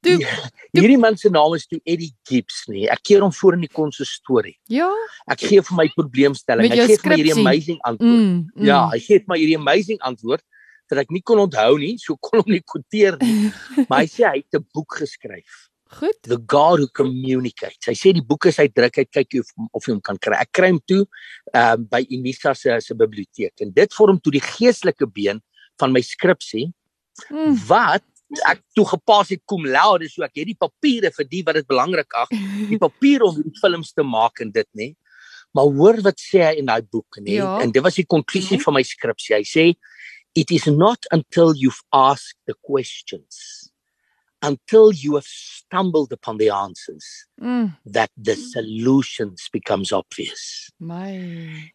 Toe- 0.00 0.18
Die- 0.18 0.80
Hierdie 0.80 0.98
man 0.98 1.16
se 1.16 1.28
naam 1.30 1.54
is 1.54 1.66
toe 1.66 1.80
Eddie 1.84 2.12
Gibbs 2.28 2.66
nie. 2.68 2.86
Ek 2.90 3.00
keer 3.02 3.20
hom 3.22 3.32
voor 3.32 3.54
in 3.54 3.60
die 3.64 3.70
konsistorie. 3.72 4.58
Ja. 4.66 4.90
Ek 5.26 5.40
gee 5.40 5.62
vir 5.62 5.76
my 5.76 5.88
probleemstelling. 5.94 6.68
Hy 6.70 6.76
gee 6.86 6.96
vir 6.98 7.08
my 7.10 7.16
hierdie 7.16 7.32
amazing 7.40 7.78
antwoord. 7.82 8.12
Mm. 8.22 8.50
mm. 8.54 8.66
Ja, 8.66 8.88
hy 8.92 8.98
gee 8.98 9.18
vir 9.18 9.26
my 9.32 9.38
hierdie 9.38 9.56
amazing 9.58 9.98
antwoord 10.00 10.42
wat 10.90 11.04
ek 11.04 11.10
nie 11.10 11.22
kon 11.22 11.38
onthou 11.38 11.78
nie, 11.78 11.96
so 11.98 12.16
kon 12.16 12.40
hom 12.42 12.50
nie 12.52 12.62
quoteer 12.64 13.18
nie. 13.22 13.50
Maar 13.88 14.04
hy 14.04 14.06
sê 14.06 14.24
hy 14.28 14.36
het 14.42 14.54
'n 14.60 14.66
boek 14.74 14.98
geskryf. 15.02 15.68
Goed. 15.90 16.18
The 16.22 16.36
God 16.46 16.80
Who 16.80 16.88
Communicates. 16.92 17.86
Hy 17.88 17.94
sê 17.96 18.12
die 18.12 18.20
boek 18.24 18.46
is 18.46 18.58
hy 18.60 18.68
kyk 18.68 19.32
jy 19.32 19.40
of 19.40 19.48
of 19.72 19.86
jy 19.86 19.92
hom 19.94 20.00
kan 20.04 20.18
kry. 20.18 20.36
Ek 20.36 20.52
kry 20.52 20.68
hom 20.70 20.80
toe 20.86 21.06
ehm 21.54 21.80
uh, 21.80 21.88
by 21.88 22.02
Unisa 22.10 22.54
se 22.54 22.80
se 22.80 22.94
biblioteek 22.94 23.60
en 23.64 23.72
dit 23.72 23.94
vorm 23.94 24.20
toe 24.20 24.32
die 24.32 24.40
geestelike 24.44 25.06
been 25.06 25.40
van 25.80 25.92
my 25.92 26.00
skripsie 26.00 26.72
Mm. 27.30 27.56
wat 27.66 28.04
ek 28.46 28.60
toe 28.76 28.84
gepas 28.86 29.30
het 29.32 29.40
cum 29.48 29.64
laude 29.66 30.06
so 30.08 30.22
ek 30.22 30.36
het 30.36 30.46
die 30.46 30.54
papiere 30.54 31.10
vir 31.10 31.26
die 31.26 31.42
wat 31.42 31.54
dit 31.58 31.66
belangrik 31.66 32.12
ag 32.14 32.28
die 32.70 32.78
papiere 32.78 33.24
om 33.26 33.42
die 33.42 33.58
films 33.60 33.92
te 33.92 34.04
maak 34.06 34.38
en 34.40 34.52
dit 34.54 34.68
nê 34.78 34.94
maar 35.56 35.64
hoor 35.64 35.98
wat 36.04 36.20
sê 36.20 36.44
hy 36.44 36.52
in 36.60 36.66
daai 36.70 36.82
boek 36.82 37.18
nê 37.24 37.38
Ja. 37.40 37.58
en 37.64 37.72
dit 37.72 37.82
was 37.82 37.96
die 37.96 38.04
konklusie 38.06 38.58
Mhm. 38.58 38.62
van 38.64 38.74
my 38.74 38.82
skripsie 38.82 39.34
hy 39.34 39.42
sê 39.42 39.64
it 40.34 40.50
is 40.50 40.66
not 40.66 40.98
until 41.10 41.54
you've 41.54 41.82
asked 41.92 42.38
the 42.46 42.54
questions 42.62 43.70
until 44.40 44.92
you 44.92 45.16
have 45.16 45.26
stumbled 45.26 46.12
upon 46.12 46.36
the 46.38 46.48
answers 46.48 47.04
Mm. 47.40 47.76
that 47.84 48.10
the 48.16 48.36
solutions 48.36 49.48
becomes 49.52 49.92
obvious 49.92 50.70
My. 50.78 51.14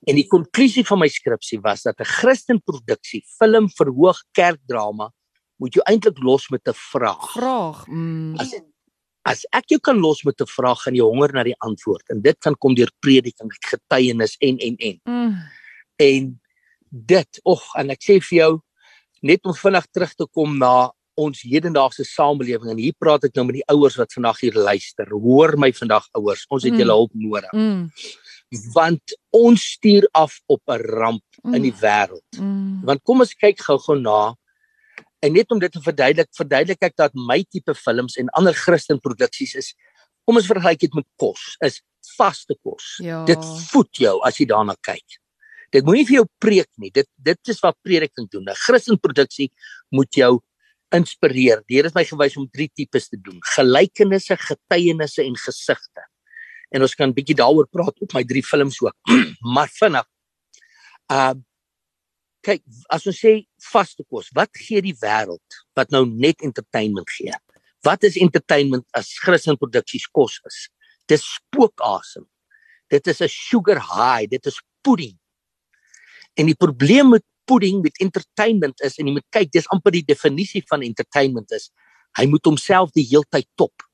en 0.07 0.15
die 0.15 0.27
konklusie 0.27 0.83
van 0.85 0.99
my 0.99 1.07
skripsie 1.07 1.59
was 1.61 1.81
dat 1.83 1.99
'n 1.99 2.05
Christenproduksie 2.05 3.23
film 3.39 3.69
verhoog 3.69 4.17
kerkdrama 4.31 5.11
moet 5.59 5.73
jou 5.73 5.83
eintlik 5.85 6.17
los 6.23 6.49
met 6.49 6.61
'n 6.67 6.73
vraag 6.73 7.31
Vraag. 7.31 7.87
Mm. 7.87 8.35
As 8.39 8.53
as 9.25 9.45
ek 9.53 9.65
jou 9.71 9.79
kan 9.79 9.99
los 9.99 10.23
met 10.23 10.39
'n 10.41 10.45
vraag, 10.47 10.79
gaan 10.83 10.95
jy 10.95 11.01
honger 11.03 11.33
na 11.33 11.43
die 11.43 11.55
antwoord 11.59 12.09
en 12.09 12.21
dit 12.21 12.39
kan 12.39 12.55
kom 12.55 12.75
deur 12.75 12.91
prediking, 12.99 13.51
getuienis 13.69 14.35
en 14.39 14.57
en 14.57 14.75
en. 14.77 14.99
Mm. 15.05 15.35
En 15.95 16.41
dit, 16.93 17.39
ag, 17.49 17.63
en 17.81 17.89
ek 17.89 18.03
sê 18.05 18.19
vir 18.21 18.37
jou 18.37 18.51
net 19.25 19.45
om 19.47 19.55
vinnig 19.55 19.85
terug 19.95 20.13
te 20.13 20.27
kom 20.29 20.57
na 20.59 20.91
ons 21.17 21.43
hedendaagse 21.45 22.05
samelewing 22.09 22.71
en 22.73 22.79
hier 22.81 22.95
praat 22.97 23.23
ek 23.27 23.35
nou 23.37 23.45
met 23.45 23.59
die 23.59 23.67
ouers 23.69 23.97
wat 23.97 24.13
vandag 24.13 24.39
hier 24.41 24.55
luister. 24.57 25.09
Hoor 25.13 25.55
my 25.61 25.71
vandag 25.71 26.07
ouers, 26.17 26.45
ons 26.49 26.63
het 26.63 26.73
Mm. 26.73 26.79
julle 26.79 26.93
hulp 26.97 27.13
nodig 27.13 27.53
Mm. 27.53 27.91
want 28.73 29.15
ons 29.33 29.61
stuur 29.61 30.07
af 30.13 30.39
op 30.47 30.61
'n 30.67 30.81
ramp 30.81 31.23
in 31.45 31.61
die 31.61 31.71
wêreld. 31.73 32.37
Mm. 32.39 32.81
Want 32.85 33.03
kom 33.03 33.19
ons 33.21 33.33
kyk 33.33 33.59
gou-gou 33.59 33.99
na 33.99 34.35
en 35.21 35.33
net 35.33 35.51
om 35.51 35.59
dit 35.59 35.71
te 35.71 35.79
verduidelik, 35.81 36.27
verduidelik 36.35 36.81
ek 36.83 36.95
dat 36.95 37.11
my 37.15 37.43
tipe 37.49 37.73
films 37.73 38.17
en 38.17 38.29
ander 38.29 38.53
Christenproduksies 38.53 39.55
is 39.55 39.73
kom 40.25 40.35
ons 40.37 40.47
vergelyk 40.47 40.79
dit 40.79 40.93
met 40.93 41.05
kos, 41.17 41.57
is 41.61 41.81
vaste 42.17 42.55
kos. 42.63 42.99
Ja. 42.99 43.25
Dit 43.25 43.39
voed 43.71 43.91
jou 43.97 44.19
as 44.23 44.37
jy 44.37 44.45
daarna 44.45 44.75
kyk. 44.81 45.19
Dit 45.73 45.85
moenie 45.85 46.05
vir 46.05 46.19
jou 46.21 46.25
preek 46.39 46.69
nie. 46.77 46.91
Dit 46.93 47.09
dit 47.17 47.53
is 47.53 47.59
wat 47.63 47.77
prediking 47.81 48.29
doen. 48.29 48.45
'n 48.49 48.55
Christenproduksie 48.65 49.51
moet 49.91 50.13
jou 50.13 50.39
inspireer. 50.93 51.63
Here 51.67 51.87
het 51.89 51.95
my 51.95 52.05
gewys 52.05 52.37
om 52.37 52.47
drie 52.49 52.69
tipes 52.69 53.09
te 53.09 53.17
doen: 53.17 53.39
gelykenisse, 53.55 54.37
getuienisse 54.37 55.23
en 55.23 55.35
gesigte. 55.35 56.03
en 56.73 56.81
ons 56.81 56.95
kan 56.97 57.13
bietjie 57.13 57.37
daaroor 57.37 57.67
praat 57.69 57.99
op 58.01 58.15
my 58.17 58.23
drie 58.27 58.43
films 58.45 58.79
ook. 58.81 58.95
maar 59.55 59.71
vinnig. 59.79 60.07
Uh 61.13 61.33
kyk, 62.43 62.59
as 62.91 63.05
ons 63.07 63.15
sê 63.23 63.31
vaste 63.71 64.03
kos, 64.11 64.27
wat 64.35 64.51
gee 64.59 64.81
die 64.83 64.97
wêreld 64.99 65.55
wat 65.79 65.93
nou 65.95 66.01
net 66.03 66.41
entertainment 66.43 67.07
gee? 67.15 67.31
Wat 67.87 68.03
is 68.03 68.17
entertainment 68.19 68.83
as 68.99 69.13
Christen 69.23 69.55
produksies 69.61 70.09
kos 70.11 70.41
is? 70.49 70.57
Dis 71.07 71.23
spookasem. 71.37 72.25
Dit 72.91 73.07
is 73.07 73.21
'n 73.21 73.31
sugar 73.31 73.79
high, 73.79 74.27
dit 74.27 74.45
is 74.45 74.59
pudding. 74.83 75.15
En 76.39 76.49
die 76.49 76.57
probleem 76.57 77.09
met 77.13 77.23
pudding 77.45 77.81
met 77.83 77.97
entertainment 77.99 78.81
is 78.81 78.97
en 78.97 79.07
jy 79.09 79.13
moet 79.17 79.27
kyk, 79.35 79.51
dis 79.51 79.67
amper 79.75 79.91
die 79.91 80.05
definisie 80.07 80.63
van 80.69 80.85
entertainment 80.85 81.51
is 81.51 81.69
hy 82.17 82.27
moet 82.29 82.45
homself 82.45 82.93
die 82.93 83.05
heeltyd 83.09 83.47
top. 83.59 83.85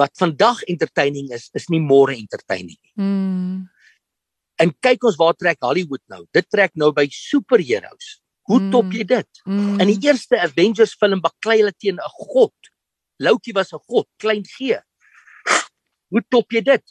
Wat 0.00 0.10
vandag 0.18 0.64
entertaining 0.70 1.30
is, 1.34 1.48
is 1.54 1.68
nie 1.70 1.80
môre 1.82 2.16
entertaining 2.16 2.76
nie. 2.76 2.94
Mm. 2.98 3.60
En 4.58 4.72
kyk 4.82 5.06
ons 5.06 5.18
waar 5.18 5.36
trek 5.38 5.62
Hollywood 5.62 6.02
nou. 6.10 6.24
Dit 6.34 6.48
trek 6.50 6.74
nou 6.78 6.90
by 6.94 7.06
superheroes. 7.14 8.18
Hoe 8.50 8.60
mm. 8.60 8.72
top 8.74 8.90
jy 8.94 9.06
dit? 9.08 9.42
Mm. 9.46 9.78
In 9.82 9.92
die 9.92 9.98
eerste 10.08 10.38
Avengers 10.42 10.96
film 10.98 11.22
baklei 11.24 11.60
hulle 11.62 11.74
teen 11.78 11.98
'n 11.98 12.14
god. 12.26 12.70
Loki 13.22 13.54
was 13.54 13.72
'n 13.72 13.82
god, 13.86 14.06
klein 14.18 14.44
G. 14.44 14.74
Hoe 16.10 16.22
top 16.28 16.52
jy 16.52 16.62
dit? 16.62 16.84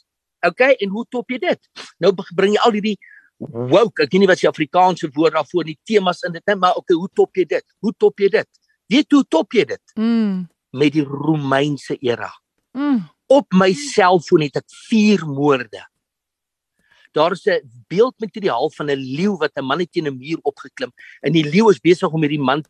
OK, 0.44 0.60
en 0.60 0.88
hoe 0.88 1.04
top 1.08 1.30
jy 1.30 1.38
dit? 1.38 1.60
Nou 2.00 2.12
bring 2.12 2.52
jy 2.52 2.60
al 2.60 2.72
hierdie 2.72 2.98
woke, 3.38 4.02
ek 4.02 4.12
weet 4.12 4.20
nie 4.20 4.30
wat 4.30 4.40
die 4.40 4.48
Afrikaanse 4.48 5.10
woord 5.14 5.34
daarvoor 5.34 5.64
nie, 5.64 5.78
temas 5.84 6.22
in 6.26 6.32
dit 6.32 6.44
net, 6.46 6.58
maar 6.58 6.78
OK, 6.80 6.94
hoe 6.94 7.08
top 7.14 7.36
jy 7.36 7.44
dit? 7.44 7.64
Hoe 7.80 7.92
top 7.98 8.20
jy 8.20 8.28
dit? 8.28 8.48
Weet 8.92 9.12
hoe 9.12 9.24
top 9.28 9.52
jy 9.52 9.64
dit? 9.64 9.96
Mm. 9.96 10.46
Met 10.74 10.92
die 10.92 11.04
Romeinse 11.04 11.96
era. 12.00 12.30
Mm. 12.72 13.02
Op 13.26 13.46
my 13.52 13.72
selfoon 13.72 14.44
het 14.46 14.56
ek 14.56 14.68
4 14.90 15.26
moorde. 15.26 15.82
Daar 17.14 17.32
is 17.32 17.46
'n 17.46 17.62
beeldmateriaal 17.88 18.70
van 18.70 18.90
'n 18.90 18.98
leeu 18.98 19.36
wat 19.38 19.56
'n 19.56 19.64
man 19.64 19.86
teen 19.86 20.06
'n 20.06 20.18
muur 20.18 20.38
opgeklim 20.42 20.92
en 21.22 21.32
die 21.32 21.44
leeu 21.44 21.70
is 21.70 21.78
besig 21.78 22.10
om 22.10 22.20
hierdie 22.22 22.42
man 22.42 22.64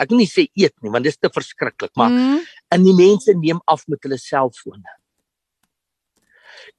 ek 0.00 0.10
wil 0.10 0.22
nie 0.22 0.30
sê 0.30 0.46
eet 0.58 0.74
nie 0.82 0.92
want 0.92 1.04
dit 1.04 1.12
is 1.12 1.20
te 1.20 1.30
verskriklik, 1.32 1.92
maar 1.96 2.10
Mm. 2.10 2.40
en 2.70 2.84
die 2.84 2.94
mense 2.94 3.34
neem 3.34 3.60
af 3.66 3.86
met 3.88 4.02
hulle 4.02 4.18
selfone. 4.18 4.88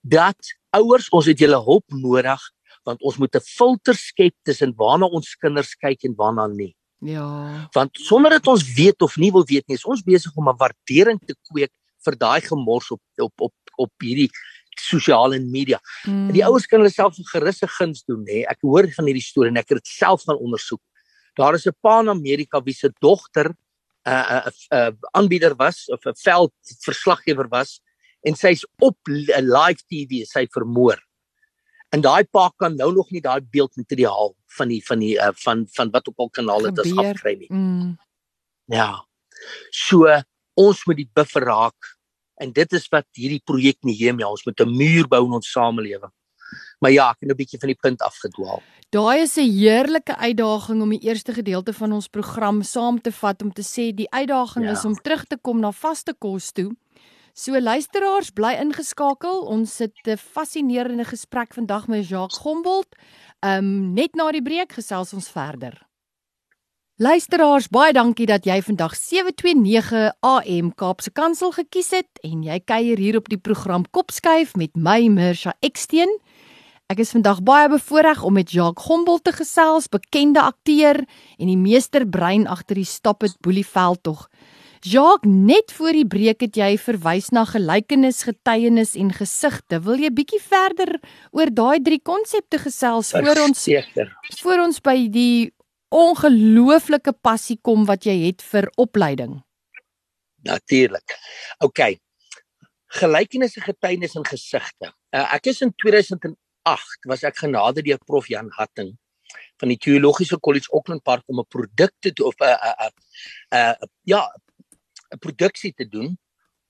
Dat 0.01 0.37
ouers, 0.71 1.09
ons 1.09 1.25
het 1.25 1.39
julle 1.39 1.59
hulp 1.63 1.85
nodig 1.89 2.41
want 2.83 3.01
ons 3.01 3.17
moet 3.17 3.35
'n 3.35 3.39
filter 3.39 3.95
skep 3.95 4.35
tussen 4.43 4.73
waarna 4.75 5.05
ons 5.05 5.35
kinders 5.35 5.75
kyk 5.75 6.03
en 6.03 6.15
waarna 6.15 6.47
nie. 6.47 6.75
Ja. 6.99 7.67
Want 7.73 7.97
sonder 7.99 8.31
dat 8.31 8.47
ons 8.47 8.63
weet 8.73 9.01
of 9.01 9.17
nie 9.17 9.31
wil 9.31 9.45
weet 9.45 9.67
nie, 9.67 9.75
is 9.75 9.85
ons 9.85 10.03
besig 10.03 10.31
om 10.35 10.49
'n 10.49 10.57
waardering 10.57 11.19
te 11.19 11.35
kweek 11.51 11.71
vir 12.05 12.15
daai 12.15 12.41
gemors 12.41 12.91
op 12.91 13.01
op 13.17 13.33
op 13.41 13.53
op 13.75 13.91
hierdie 13.99 14.29
sosiale 14.79 15.39
media. 15.39 15.79
Mm. 16.05 16.31
Die 16.31 16.43
ouers 16.45 16.65
kan 16.65 16.79
hulle 16.79 16.91
self 16.91 17.17
'n 17.19 17.31
gerusse 17.33 17.67
guns 17.67 18.03
doen, 18.03 18.23
nê. 18.25 18.43
Ek 18.47 18.61
hoor 18.61 18.87
van 18.91 19.05
hierdie 19.05 19.21
storie 19.21 19.51
en 19.51 19.57
ek 19.57 19.69
het 19.69 19.83
dit 19.83 19.87
self 19.87 20.23
gaan 20.23 20.37
ondersoek. 20.37 20.81
Daar 21.35 21.53
is 21.55 21.67
'n 21.67 21.75
pa 21.81 21.99
in 21.99 22.09
Amerika 22.09 22.61
wie 22.61 22.73
se 22.73 22.89
dogter 22.99 23.49
'n 23.49 24.11
uh, 24.11 24.45
'n 24.45 24.51
uh, 24.73 24.87
uh, 24.87 24.91
aanbieder 25.11 25.55
was 25.55 25.89
of 25.89 26.05
'n 26.05 26.15
veldverslaggewer 26.15 27.47
was 27.49 27.81
en 28.21 28.35
sy's 28.35 28.65
op 28.79 28.97
'n 29.07 29.41
live 29.41 29.83
TV 29.87 30.25
sy 30.25 30.47
vermoor. 30.49 30.97
En 31.93 32.01
daai 32.01 32.23
pa 32.25 32.47
kan 32.57 32.75
nou 32.75 32.89
nog 32.93 33.11
nie 33.13 33.21
daai 33.21 33.41
beeldmateriaal 33.53 34.33
van 34.57 34.71
die 34.71 34.81
van 34.85 34.99
die 34.99 35.13
uh, 35.21 35.29
van 35.45 35.65
van 35.75 35.91
wat 35.93 36.07
op 36.09 36.19
al 36.25 36.29
kanale 36.29 36.71
dit 36.71 36.87
Gebeur. 36.87 37.11
afkry 37.13 37.35
nie. 37.37 37.51
Mm. 37.53 37.97
Ja. 38.73 39.05
So 39.69 40.09
ons 40.57 40.85
moet 40.85 40.97
die 41.03 41.09
buffer 41.13 41.45
raak 41.45 41.93
en 42.41 42.51
dit 42.51 42.73
is 42.73 42.87
wat 42.89 43.05
hierdie 43.17 43.41
projek 43.45 43.77
Nehemia 43.85 44.29
ons 44.29 44.45
moet 44.45 44.59
'n 44.61 44.75
muur 44.77 45.07
bou 45.07 45.25
in 45.25 45.33
ons 45.33 45.51
samelewing. 45.51 46.11
Maar 46.79 46.91
ja, 46.91 47.09
ek 47.11 47.17
het 47.21 47.29
'n 47.31 47.35
bietjie 47.35 47.59
van 47.59 47.69
die 47.69 47.79
punt 47.81 48.01
afgedwaal. 48.01 48.61
Daai 48.89 49.21
is 49.21 49.37
'n 49.37 49.49
heerlike 49.49 50.15
uitdaging 50.17 50.81
om 50.81 50.89
die 50.89 50.99
eerste 51.09 51.33
gedeelte 51.33 51.73
van 51.73 51.91
ons 51.93 52.07
program 52.07 52.61
saam 52.61 53.01
te 53.01 53.11
vat 53.11 53.41
om 53.41 53.51
te 53.53 53.61
sê 53.63 53.93
die 53.95 54.09
uitdaging 54.11 54.65
Ja. 54.65 54.71
is 54.71 54.85
om 54.85 54.95
terug 54.95 55.25
te 55.25 55.37
kom 55.41 55.59
na 55.59 55.71
vaste 55.71 56.13
kos 56.17 56.51
toe. 56.51 56.75
So 57.33 57.57
luisteraars, 57.57 58.29
bly 58.29 58.51
ingeskakel. 58.61 59.39
Ons 59.49 59.75
sit 59.75 59.93
'n 60.05 60.17
fascinerende 60.17 61.03
gesprek 61.03 61.53
vandag 61.53 61.87
met 61.87 62.07
Jacques 62.07 62.37
Gombold. 62.37 62.87
Um 63.41 63.93
net 63.93 64.13
na 64.15 64.31
die 64.31 64.41
breek 64.41 64.73
gesels 64.73 65.13
ons 65.13 65.29
verder. 65.29 65.81
Luisteraars, 66.97 67.67
baie 67.69 67.91
dankie 67.93 68.25
dat 68.25 68.45
jy 68.45 68.61
vandag 68.61 68.95
729 68.95 70.13
AM 70.21 70.75
Kaapse 70.75 71.11
Kansel 71.11 71.51
gekies 71.51 71.89
het 71.89 72.19
en 72.21 72.43
jy 72.43 72.59
kuier 72.59 72.97
hier 72.97 73.17
op 73.17 73.27
die 73.29 73.41
program 73.41 73.83
Kopskuif 73.89 74.55
met 74.55 74.75
my 74.75 75.07
Mirsha 75.07 75.55
Eksteen. 75.59 76.19
Ek 76.87 76.99
is 76.99 77.11
vandag 77.11 77.41
baie 77.41 77.69
bevoorreg 77.69 78.23
om 78.23 78.33
met 78.33 78.51
Jacques 78.51 78.85
Gombold 78.85 79.23
te 79.23 79.31
gesels, 79.31 79.87
bekende 79.87 80.41
akteur 80.41 80.99
en 81.39 81.47
die 81.47 81.57
meesterbrein 81.57 82.45
agter 82.47 82.75
die 82.75 82.85
Stop 82.85 83.23
it 83.23 83.41
Boelieveld 83.41 84.03
tog. 84.03 84.29
Jacques, 84.83 85.31
net 85.31 85.71
voor 85.71 85.95
die 85.95 86.07
breek 86.07 86.41
het 86.43 86.57
jy 86.59 86.73
verwys 86.75 87.29
na 87.31 87.45
gelykenis, 87.47 88.25
getuienis 88.27 88.97
en 88.99 89.13
gesigte. 89.15 89.79
Wil 89.85 90.01
jy 90.03 90.09
bietjie 90.11 90.41
verder 90.43 90.97
oor 91.31 91.51
daai 91.55 91.79
drie 91.83 92.01
konsepte 92.03 92.59
gesels 92.59 93.13
voor 93.15 93.39
ons 93.45 93.63
seker. 93.63 94.11
voor 94.41 94.65
ons 94.65 94.81
by 94.83 94.97
die 95.07 95.53
ongelooflike 95.87 97.13
passie 97.23 97.59
kom 97.61 97.85
wat 97.87 98.03
jy 98.09 98.17
het 98.25 98.43
vir 98.43 98.67
opleiding? 98.75 99.39
Natuurlik. 100.43 101.15
OK. 101.63 101.95
Gelykenisse, 102.99 103.63
getuienis 103.63 104.17
en 104.19 104.27
gesigte. 104.27 104.91
Uh, 105.15 105.23
ek 105.37 105.47
is 105.53 105.63
in 105.63 105.71
2008 105.79 107.07
was 107.07 107.23
ek 107.23 107.39
genade 107.39 107.85
deur 107.87 108.03
Prof 108.03 108.27
Jan 108.27 108.51
Hatting 108.57 108.91
van 109.61 109.71
die 109.71 109.79
Teologiese 109.79 110.37
Kollege 110.43 110.71
Auckland 110.73 111.03
Park 111.03 111.23
om 111.31 111.39
'n 111.39 111.47
produkte 111.47 112.11
te 112.11 112.23
of 112.25 112.35
'n 112.39 112.51
'n 112.51 112.91
uh, 113.55 113.87
ja, 114.03 114.27
'n 115.13 115.19
produksie 115.19 115.73
te 115.73 115.85
doen 115.87 116.17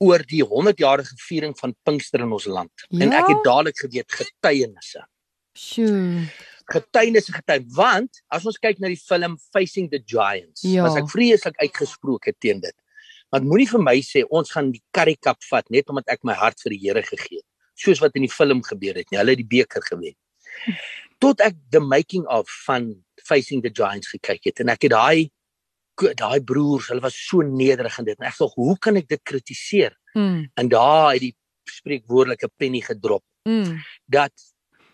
oor 0.04 0.20
die 0.28 0.44
100-jarige 0.44 1.16
viering 1.28 1.56
van 1.60 1.76
Pinkster 1.84 2.20
in 2.20 2.32
ons 2.32 2.46
land. 2.46 2.72
En 2.92 3.12
ek 3.14 3.28
Ja? 3.28 3.36
het 3.36 3.44
dadelik 3.44 3.78
geweet 3.78 4.12
getuienisse. 4.12 5.06
Sjoe. 5.56 6.28
getuienis 6.66 7.28
getuien 7.28 7.66
want 7.76 8.22
as 8.32 8.46
ons 8.48 8.58
kyk 8.58 8.80
na 8.80 8.88
die 8.88 8.98
film 8.98 9.38
Facing 9.52 9.90
the 9.92 10.00
Giants 10.06 10.62
Ja. 10.64 10.84
was 10.84 10.96
ek 10.96 11.10
vreeslik 11.12 11.56
uitgesproke 11.62 12.34
teen 12.40 12.62
dit. 12.62 12.74
Want 13.32 13.44
moenie 13.46 13.68
vir 13.68 13.80
my 13.84 13.98
sê 14.02 14.24
ons 14.30 14.50
gaan 14.52 14.72
die 14.72 14.82
karikap 14.94 15.44
vat 15.50 15.70
net 15.70 15.90
omdat 15.90 16.08
ek 16.08 16.24
my 16.24 16.34
hart 16.34 16.60
vir 16.64 16.70
die 16.72 16.80
Here 16.88 17.02
gegee 17.04 17.38
het, 17.38 17.46
soos 17.76 18.00
wat 18.00 18.16
in 18.16 18.22
die 18.24 18.32
film 18.32 18.62
gebeur 18.64 18.96
het 18.96 19.12
nie. 19.12 19.18
Hulle 19.20 19.36
het 19.36 19.38
die 19.44 19.58
beker 19.58 19.82
gewen. 19.82 20.16
Tot 21.20 21.42
ek 21.42 21.54
the 21.72 21.80
making 21.80 22.26
of 22.28 22.48
van 22.66 23.04
Facing 23.26 23.62
the 23.62 23.70
Giants 23.74 24.08
gekyk 24.08 24.44
het 24.46 24.60
en 24.60 24.70
ek 24.70 24.84
het 24.84 24.92
daai 24.92 25.30
daai 25.96 26.42
broers, 26.42 26.88
hulle 26.90 27.02
was 27.02 27.16
so 27.16 27.42
nederig 27.42 28.00
in 28.00 28.06
dit. 28.06 28.20
En 28.20 28.28
ek 28.28 28.34
sê, 28.34 28.48
hoe 28.56 28.78
kan 28.80 28.98
ek 28.98 29.08
dit 29.08 29.22
kritiseer? 29.24 29.96
Mm. 30.14 30.50
En 30.56 30.70
daar 30.70 31.14
het 31.14 31.22
die 31.22 31.36
spreekwoordelike 31.70 32.50
penny 32.58 32.82
gedrop 32.82 33.24
Mm. 33.46 33.82
dat 34.08 34.32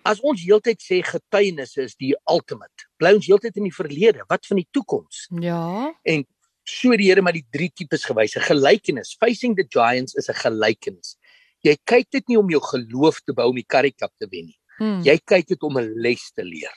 as 0.03 0.19
ons 0.25 0.41
heeltyd 0.41 0.81
sê 0.81 1.03
getuienisse 1.05 1.83
is 1.83 1.95
die 1.95 2.15
ultimate, 2.25 2.87
bly 2.97 3.13
ons 3.13 3.27
heeltyd 3.27 3.57
in 3.57 3.67
die 3.67 3.75
verlede. 3.75 4.23
Wat 4.27 4.45
van 4.49 4.57
die 4.57 4.67
toekoms? 4.73 5.27
Ja. 5.41 5.93
En 6.03 6.25
so 6.65 6.95
die 6.97 7.09
Here 7.09 7.21
maar 7.21 7.33
die 7.37 7.45
drie 7.51 7.69
tipes 7.69 8.05
gewys. 8.05 8.35
'n 8.35 8.41
Gelykenis, 8.41 9.15
facing 9.19 9.55
the 9.55 9.65
giants 9.69 10.15
is 10.15 10.29
'n 10.29 10.33
gelykenis. 10.33 11.17
Jy 11.63 11.77
kyk 11.85 12.09
dit 12.09 12.27
nie 12.29 12.37
om 12.37 12.49
jou 12.49 12.61
geloof 12.61 13.21
te 13.21 13.33
bou 13.33 13.49
om 13.49 13.55
die 13.55 13.67
karikap 13.67 14.11
te 14.17 14.27
wen 14.31 14.45
nie. 14.45 14.59
Mm. 14.79 15.01
Jy 15.03 15.19
kyk 15.25 15.47
dit 15.47 15.63
om 15.63 15.77
'n 15.77 15.93
les 16.01 16.31
te 16.31 16.43
leer. 16.43 16.73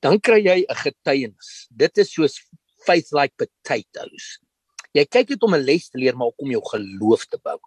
Dan 0.00 0.20
kry 0.20 0.42
jy 0.44 0.64
'n 0.68 0.74
getuienis. 0.74 1.66
Dit 1.70 1.98
is 1.98 2.12
soos 2.12 2.38
faith 2.86 3.12
like 3.12 3.34
potatoes. 3.36 4.38
Jy 4.92 5.04
kyk 5.08 5.28
dit 5.34 5.42
om 5.42 5.54
'n 5.54 5.64
les 5.64 5.88
te 5.88 5.98
leer 5.98 6.16
maar 6.16 6.32
ook 6.32 6.42
om 6.44 6.50
jou 6.50 6.62
geloof 6.62 7.26
te 7.26 7.38
bou. 7.42 7.58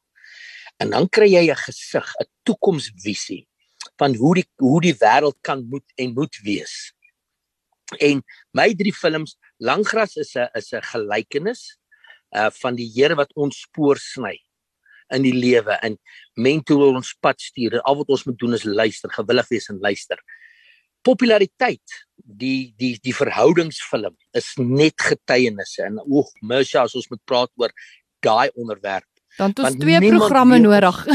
En 0.78 0.90
dan 0.90 1.10
kry 1.10 1.30
jy 1.32 1.50
'n 1.52 1.56
gesig, 1.56 2.08
'n 2.20 2.28
toekomsvisie 2.44 3.48
van 3.98 4.16
hoe 4.16 4.36
die 4.36 4.48
hoe 4.56 4.82
die 4.82 4.96
wêreld 4.96 5.38
kan 5.42 5.66
moet 5.70 5.88
en 5.96 6.14
moet 6.14 6.36
wees. 6.44 6.94
En 8.00 8.24
my 8.52 8.74
drie 8.74 8.94
films, 8.94 9.38
Langgras 9.58 10.16
is 10.16 10.36
'n 10.36 10.50
is 10.54 10.74
'n 10.74 10.82
gelykenis 10.82 11.78
uh 12.32 12.50
van 12.52 12.76
die 12.76 12.92
Here 12.96 13.16
wat 13.16 13.34
ons 13.36 13.62
spoor 13.62 13.98
sny 13.98 14.40
in 15.14 15.22
die 15.22 15.34
lewe 15.34 15.78
en 15.86 15.98
mentor 16.34 16.96
ons 16.96 17.14
pad 17.22 17.42
stuur. 17.42 17.82
Al 17.82 17.96
wat 17.96 18.10
ons 18.10 18.26
moet 18.26 18.38
doen 18.38 18.54
is 18.54 18.64
luister, 18.64 19.10
gewillig 19.10 19.48
wees 19.48 19.70
en 19.70 19.80
luister. 19.80 20.20
Populariteit, 21.06 22.00
die 22.16 22.74
die 22.82 22.96
die 23.06 23.14
verhoudingsfilm 23.16 24.16
is 24.38 24.54
net 24.58 24.98
getuienisse 25.02 25.86
en 25.86 26.00
oeg, 26.06 26.32
Mersha 26.42 26.86
as 26.88 26.96
ons 26.98 27.10
moet 27.14 27.22
praat 27.30 27.52
oor 27.62 27.74
daai 28.26 28.50
onderwerp. 28.56 29.06
Dan 29.36 29.52
het 29.52 29.60
ons 29.60 29.68
want 29.68 29.82
twee 29.84 30.00
programme 30.10 30.60
nodig. 30.64 31.02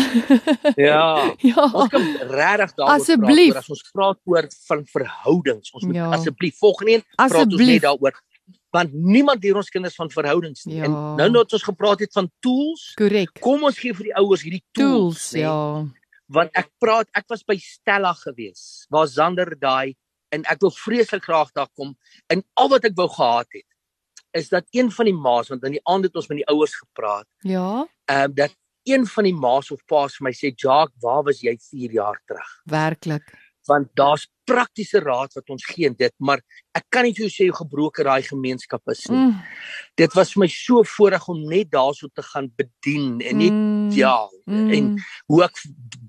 Ja. 0.76 1.05
ja. 1.50 1.62
Ons 1.72 1.88
kan 1.92 2.05
regtig 2.31 2.74
daaroor 2.76 2.94
Asseblief. 2.98 3.55
praat 3.55 3.62
as 3.64 3.70
ons 3.74 3.85
praat 3.96 4.18
oor 4.29 4.48
van 4.68 4.83
verhoudings. 4.92 5.72
Ons 5.72 5.87
moet 5.88 5.96
Ja. 5.96 6.11
asseblief 6.14 6.59
volgende 6.61 6.92
een 6.98 7.05
praat 7.16 7.31
ons 7.33 7.40
Asseblief. 7.40 7.72
net 7.81 7.83
daaroor 7.88 8.20
want 8.70 8.92
niemand 8.94 9.42
leer 9.42 9.57
ons 9.59 9.68
kinders 9.72 9.96
van 9.98 10.11
verhoudings 10.14 10.64
nie. 10.68 10.76
Ja. 10.79 10.85
En 10.87 10.92
nou 11.18 11.26
nou 11.31 11.42
het 11.42 11.53
ons 11.59 11.64
gepraat 11.66 12.05
het 12.05 12.12
van 12.14 12.29
tools. 12.44 12.92
Korrek. 12.94 13.33
Kom 13.42 13.64
ons 13.66 13.79
gee 13.83 13.94
vir 13.94 14.05
die 14.12 14.14
ouers 14.20 14.44
hierdie 14.46 14.62
tools, 14.70 15.24
Tools, 15.31 15.42
ja. 15.42 15.55
Want 16.30 16.54
ek 16.58 16.70
praat, 16.82 17.10
ek 17.18 17.26
was 17.32 17.42
by 17.46 17.56
Stella 17.58 18.12
gewees 18.14 18.86
waar 18.92 19.08
Zander 19.10 19.50
daai 19.58 19.96
en 20.30 20.44
ek 20.50 20.62
wil 20.62 20.70
vreeslik 20.70 21.26
graag 21.26 21.50
daar 21.56 21.70
kom 21.74 21.96
en 22.30 22.44
al 22.54 22.70
wat 22.70 22.86
ek 22.86 22.94
wou 22.98 23.08
gehad 23.10 23.50
het 23.56 23.66
is 24.38 24.48
dat 24.52 24.66
een 24.70 24.92
van 24.94 25.10
die 25.10 25.16
ma's 25.16 25.50
want 25.50 25.64
in 25.66 25.74
die 25.78 25.86
aand 25.90 26.06
het 26.06 26.16
ons 26.16 26.28
met 26.30 26.38
die 26.38 26.48
ouers 26.52 26.76
gepraat. 26.78 27.26
Ja. 27.42 27.86
Ehm 28.06 28.30
um, 28.30 28.34
dat 28.38 28.54
een 28.88 29.04
van 29.06 29.26
die 29.26 29.34
ma's 29.36 29.70
of 29.74 29.82
pa's 29.90 30.16
vir 30.16 30.24
my 30.24 30.32
sê, 30.32 30.54
"Jacques, 30.54 30.96
waar 31.02 31.22
was 31.22 31.42
jy 31.42 31.56
4 31.58 31.92
jaar 31.92 32.22
terug?" 32.26 32.50
Werklik. 32.64 33.26
Want 33.70 33.90
daar's 33.98 34.26
praktiese 34.50 34.98
raad 35.02 35.35
wat 35.37 35.50
ons 35.54 35.64
gee 35.70 35.87
in 35.87 35.94
dit, 35.98 36.12
maar 36.18 36.40
ek 36.74 36.87
kan 36.90 37.06
nie 37.06 37.14
vir 37.14 37.26
jou 37.26 37.33
sê 37.33 37.46
hoe 37.48 37.59
gebroken 37.61 38.09
daai 38.09 38.26
gemeenskap 38.26 38.92
is 38.92 39.04
nie. 39.11 39.18
Mm. 39.28 39.37
Dit 40.00 40.16
was 40.18 40.33
vir 40.35 40.42
my 40.44 40.48
so 40.50 40.83
voorreg 40.96 41.28
om 41.30 41.44
net 41.50 41.70
daarso 41.74 42.11
te 42.11 42.24
gaan 42.33 42.48
bedien 42.59 43.20
en 43.20 43.38
net 43.38 43.54
mm. 43.54 43.92
ja 43.94 44.16
mm. 44.46 44.72
en 44.76 44.90
hoe 45.30 45.44
ek 45.46 45.62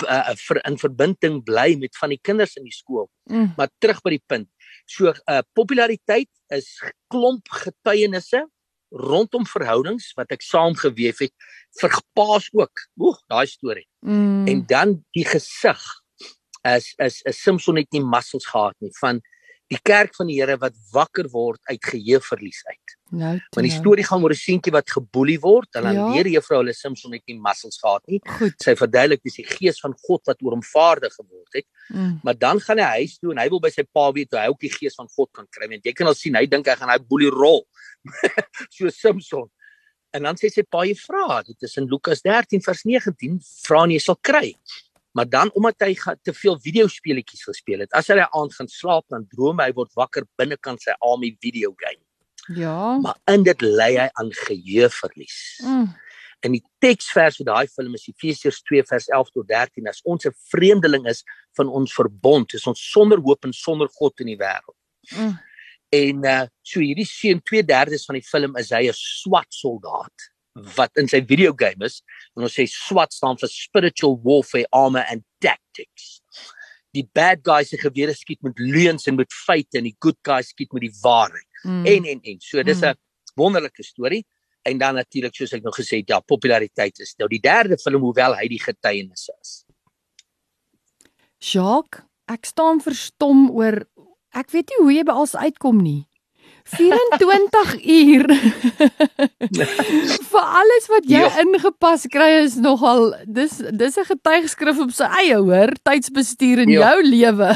uh, 0.08 0.34
vir 0.48 0.62
in 0.72 0.80
verbinding 0.82 1.38
bly 1.46 1.68
met 1.82 2.02
van 2.02 2.16
die 2.16 2.22
kinders 2.22 2.58
in 2.58 2.66
die 2.66 2.76
skool. 2.76 3.10
Mm. 3.30 3.54
Maar 3.60 3.70
terug 3.84 4.02
by 4.06 4.16
die 4.18 4.26
punt. 4.34 4.50
So 4.90 5.14
uh 5.14 5.44
populariteit 5.58 6.32
is 6.58 6.74
klomp 7.14 7.52
getuienisse 7.62 8.46
rondom 8.92 9.46
verhoudings 9.48 10.12
wat 10.18 10.34
ek 10.36 10.44
saamgeweef 10.44 11.22
het 11.24 11.34
vir 11.80 11.94
paas 12.18 12.50
ook. 12.52 12.88
Oeg, 13.00 13.22
daai 13.32 13.48
storie. 13.48 13.88
Mm. 14.04 14.48
En 14.52 14.64
dan 14.68 14.98
die 15.16 15.26
gesig 15.28 15.80
is 16.64 16.94
is 16.98 17.22
'n 17.26 17.34
Simpson 17.34 17.78
het 17.78 17.92
nie 17.92 18.04
muscles 18.04 18.46
gehad 18.46 18.76
nie 18.80 18.92
van 19.00 19.22
die 19.72 19.80
kerk 19.84 20.16
van 20.18 20.28
die 20.28 20.40
Here 20.42 20.58
wat 20.60 20.76
wakker 20.92 21.30
word 21.32 21.60
uit 21.70 21.84
geheueverlies 21.84 22.60
uit. 22.68 22.96
Nou. 23.12 23.34
Want 23.56 23.68
die 23.68 23.72
storie 23.72 24.04
gaan 24.04 24.24
oor 24.24 24.32
'n 24.32 24.40
seentjie 24.40 24.72
wat 24.72 24.90
geboelie 24.90 25.40
word 25.40 25.76
en 25.76 25.84
dan 25.84 25.96
ja. 25.96 26.08
leer 26.12 26.28
juffrou 26.28 26.60
hulle 26.60 26.74
Simpson 26.74 27.14
het 27.14 27.24
nie 27.28 27.40
muscles 27.40 27.80
gehad 27.80 28.04
nie. 28.08 28.20
Goed. 28.26 28.56
Sy 28.60 28.76
verduidelik 28.76 29.24
dis 29.24 29.40
die 29.40 29.48
gees 29.48 29.80
van 29.80 29.96
God 30.08 30.22
wat 30.26 30.42
oor 30.44 30.52
hom 30.52 30.64
vaardig 30.64 31.14
geword 31.16 31.54
het. 31.54 31.68
Mm. 31.90 32.20
Maar 32.24 32.38
dan 32.38 32.60
gaan 32.60 32.80
hy 32.80 32.90
huis 33.00 33.18
toe 33.20 33.32
en 33.32 33.38
hy 33.38 33.48
wil 33.50 33.60
by 33.60 33.70
sy 33.70 33.84
pa 33.84 34.12
weet 34.12 34.32
hoe 34.32 34.40
hy 34.40 34.48
ook 34.52 34.60
die 34.60 34.76
gees 34.76 34.96
van 34.96 35.08
God 35.08 35.32
kan 35.32 35.48
kry. 35.50 35.68
Want 35.68 35.86
jy 35.86 35.94
kan 35.94 36.08
al 36.08 36.16
sien 36.16 36.36
hy 36.36 36.46
dink 36.46 36.68
hy 36.68 36.76
gaan 36.76 36.90
hy 36.90 37.00
boelie 37.00 37.32
rol. 37.32 37.66
so 38.76 38.90
Simpson. 38.90 39.48
En 40.12 40.24
dan 40.24 40.36
sê 40.36 40.52
sy 40.52 40.64
pa 40.68 40.84
jy 40.84 40.96
vra, 41.00 41.42
dit 41.48 41.64
is 41.64 41.78
in 41.78 41.88
Lukas 41.88 42.22
13 42.22 42.60
vers 42.62 42.84
19, 42.84 43.40
vra 43.64 43.86
en 43.88 43.92
jy 43.96 44.00
sal 44.04 44.18
kry. 44.20 44.52
Maar 45.12 45.30
dan 45.30 45.52
omdat 45.54 45.84
hy 45.84 45.96
te 46.24 46.34
veel 46.34 46.60
videospeletjies 46.64 47.44
gespeel 47.44 47.84
het, 47.84 47.92
as 47.98 48.08
hy 48.08 48.20
aand 48.22 48.56
gaan 48.56 48.70
slaap 48.72 49.08
dan 49.12 49.28
droom 49.32 49.60
hy 49.60 49.72
word 49.76 49.92
wakker 50.00 50.28
binnekant 50.40 50.82
sy 50.84 50.96
army 51.00 51.34
video 51.44 51.74
game. 51.76 52.02
Ja. 52.56 52.98
Maar 53.04 53.20
in 53.34 53.44
dit 53.44 53.62
lê 53.62 53.92
hy 53.98 54.08
aan 54.20 54.32
geheueverlies. 54.46 55.38
Mm. 55.66 55.92
En 56.42 56.56
die 56.56 56.64
teksvers 56.82 57.38
vir 57.38 57.48
daai 57.52 57.68
film 57.70 57.94
is 57.98 58.08
Efesiërs 58.10 58.64
2 58.66 58.88
vers 58.90 59.08
11 59.12 59.30
tot 59.36 59.48
13 59.52 59.88
as 59.92 60.02
ons 60.04 60.26
'n 60.26 60.34
vreemdeling 60.50 61.06
is 61.08 61.24
van 61.58 61.70
ons 61.70 61.94
verbond, 61.94 62.54
is 62.54 62.68
ons 62.68 62.92
sonder 62.92 63.20
hoop 63.20 63.46
en 63.46 63.54
sonder 63.54 63.88
God 64.00 64.20
in 64.20 64.28
die 64.28 64.40
wêreld. 64.40 64.78
Mm. 65.12 65.38
En 65.92 66.26
uh 66.26 66.46
so 66.64 66.80
hierdie 66.80 67.06
seun 67.06 67.42
2/3 67.42 68.06
van 68.06 68.16
die 68.16 68.28
film 68.28 68.58
is 68.58 68.72
hy 68.72 68.88
'n 68.88 68.96
swart 68.96 69.54
soldaat 69.54 70.32
wat 70.76 70.98
in 71.00 71.08
sy 71.08 71.22
video 71.28 71.54
game 71.58 71.86
is 71.88 72.02
en 72.36 72.48
ons 72.48 72.56
sê 72.56 72.66
SWAT 72.70 73.14
staan 73.16 73.40
vir 73.40 73.52
spiritual 73.52 74.18
warfare 74.26 74.68
armor 74.76 75.06
and 75.12 75.24
tactics. 75.44 76.20
Die 76.92 77.06
bad 77.16 77.44
guys 77.48 77.72
se 77.72 77.80
gewere 77.80 78.14
skiet 78.18 78.42
met 78.44 78.60
leuns 78.60 79.08
en 79.08 79.16
met 79.16 79.32
feite 79.32 79.80
en 79.80 79.88
die 79.88 79.96
good 80.04 80.20
guys 80.28 80.52
skiet 80.52 80.74
met 80.76 80.84
die 80.88 80.94
waarheid. 81.04 81.48
Mm. 81.64 81.86
En 81.88 82.12
en 82.14 82.22
en 82.34 82.40
so 82.44 82.64
dis 82.64 82.82
'n 82.82 82.92
mm. 82.92 83.02
wonderlike 83.36 83.84
storie 83.84 84.26
en 84.64 84.78
dan 84.78 84.96
natuurlik 84.96 85.36
soos 85.36 85.54
ek 85.54 85.64
nou 85.64 85.74
gesê 85.74 86.04
het 86.04 86.10
ja, 86.10 86.20
populariteit 86.20 87.00
is 87.00 87.16
nou 87.18 87.28
die 87.30 87.40
derde 87.40 87.78
film 87.78 88.02
hoewel 88.02 88.36
hy 88.36 88.48
die 88.48 88.62
getuienis 88.62 89.30
is. 89.42 89.66
Jacques, 91.40 92.04
ek 92.28 92.46
staan 92.46 92.82
verstom 92.82 93.50
oor 93.50 93.88
Ek 94.32 94.52
weet 94.54 94.72
nie 94.72 94.80
hoe 94.80 94.94
jy 94.96 95.04
by 95.04 95.16
alles 95.20 95.36
uitkom 95.36 95.82
nie. 95.84 96.08
24 96.64 97.86
uur. 97.86 98.28
Vir 100.32 100.42
alles 100.62 100.88
wat 100.92 101.08
jy 101.10 101.22
ja. 101.24 101.30
ingepas 101.44 102.08
kry 102.12 102.30
is 102.44 102.56
nogal 102.62 103.12
dis 103.26 103.58
dis 103.58 103.98
'n 103.98 104.08
getuigskrif 104.10 104.80
op 104.80 104.92
sy 104.96 105.08
eie 105.22 105.38
hoor, 105.38 105.74
tydsbestuur 105.84 106.64
in 106.66 106.74
ja. 106.76 106.92
jou 106.92 107.08
lewe. 107.08 107.52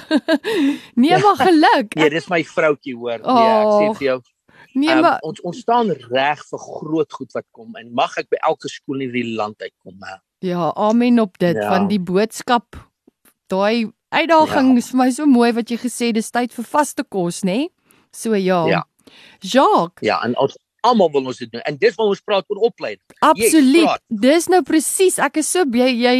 nee, 1.01 1.17
maar 1.17 1.39
geluk. 1.41 1.95
Nee, 1.95 2.09
dis 2.09 2.29
my 2.31 2.43
vroutjie 2.43 2.95
hoor. 2.95 3.19
Oh. 3.23 3.35
Nee, 3.35 3.51
ek 3.55 3.73
sê 3.75 3.97
vir 3.99 4.07
jou. 4.09 4.19
Nee, 4.75 4.91
um, 4.91 5.01
maar 5.01 5.19
ons 5.23 5.41
ons 5.41 5.57
staan 5.57 5.91
reg 6.11 6.41
vir 6.49 6.59
groot 6.59 7.13
goed 7.13 7.31
wat 7.31 7.45
kom 7.55 7.75
en 7.79 7.93
mag 7.95 8.17
ek 8.19 8.27
by 8.33 8.41
elke 8.43 8.67
skool 8.71 8.99
in 8.99 9.07
hierdie 9.07 9.35
land 9.37 9.61
uitkom. 9.61 9.95
He. 10.03 10.17
Ja, 10.51 10.71
amen 10.75 11.19
op 11.19 11.37
dit 11.39 11.55
ja. 11.55 11.69
van 11.69 11.87
die 11.87 11.99
boodskap. 11.99 12.75
Daai 13.47 13.91
uitdaging 14.09 14.73
ja. 14.73 14.81
is 14.81 14.89
vir 14.91 14.99
my 14.99 15.09
so 15.15 15.29
mooi 15.29 15.53
wat 15.55 15.71
jy 15.71 15.77
gesê 15.79 16.11
dis 16.15 16.31
tyd 16.31 16.53
vir 16.53 16.67
vaste 16.67 17.05
kos, 17.07 17.43
nê? 17.47 17.69
So 18.15 18.35
ja. 18.35 18.65
Ja. 18.67 18.83
Jacques. 19.39 20.01
Ja, 20.05 20.21
en 20.23 20.37
ons 20.37 20.57
almal 20.85 21.11
wil 21.11 21.31
ons 21.31 21.41
dit 21.41 21.51
doen. 21.51 21.63
En 21.65 21.77
dis 21.81 21.95
wat 21.97 22.11
ons 22.13 22.21
praat 22.25 22.45
oor 22.51 22.61
opleiding. 22.69 23.03
Absoluut. 23.25 23.89
Yes, 23.89 24.21
dis 24.25 24.47
nou 24.53 24.61
presies. 24.67 25.17
Ek 25.23 25.39
is 25.41 25.49
so 25.51 25.65
jy 25.73 25.89
jy 25.93 26.15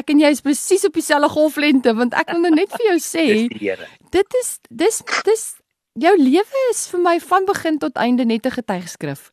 ek 0.00 0.14
en 0.14 0.22
jy 0.22 0.30
is 0.36 0.42
presies 0.44 0.86
op 0.86 0.96
dieselfde 0.96 1.30
golflengte 1.34 1.94
want 1.98 2.16
ek 2.18 2.32
wil 2.34 2.44
nou 2.46 2.54
net 2.54 2.72
vir 2.76 2.86
jou 2.92 2.98
sê 3.12 3.26
dit 4.14 4.38
is 4.40 4.50
dis 4.70 5.00
dis 5.26 5.44
jou 6.04 6.14
lewe 6.18 6.62
is 6.70 6.86
vir 6.90 7.02
my 7.02 7.18
van 7.22 7.46
begin 7.50 7.78
tot 7.82 7.98
einde 8.02 8.26
net 8.26 8.46
'n 8.46 8.56
getuigskrif. 8.58 9.30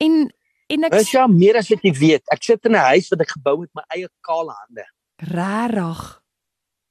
En 0.00 0.28
en 0.68 0.84
ek 0.84 0.94
Is 0.94 1.12
ja 1.12 1.26
meer 1.26 1.56
as 1.56 1.68
wat 1.70 1.82
jy 1.82 1.92
weet. 1.92 2.22
Ek 2.32 2.42
sit 2.42 2.64
in 2.64 2.72
'n 2.72 2.88
huis 2.92 3.08
wat 3.10 3.20
ek 3.20 3.36
gebou 3.38 3.62
het 3.62 3.70
met 3.74 3.84
my 3.84 3.96
eie 3.96 4.08
kale 4.20 4.52
hande. 4.52 4.84
Regtig. 5.22 6.20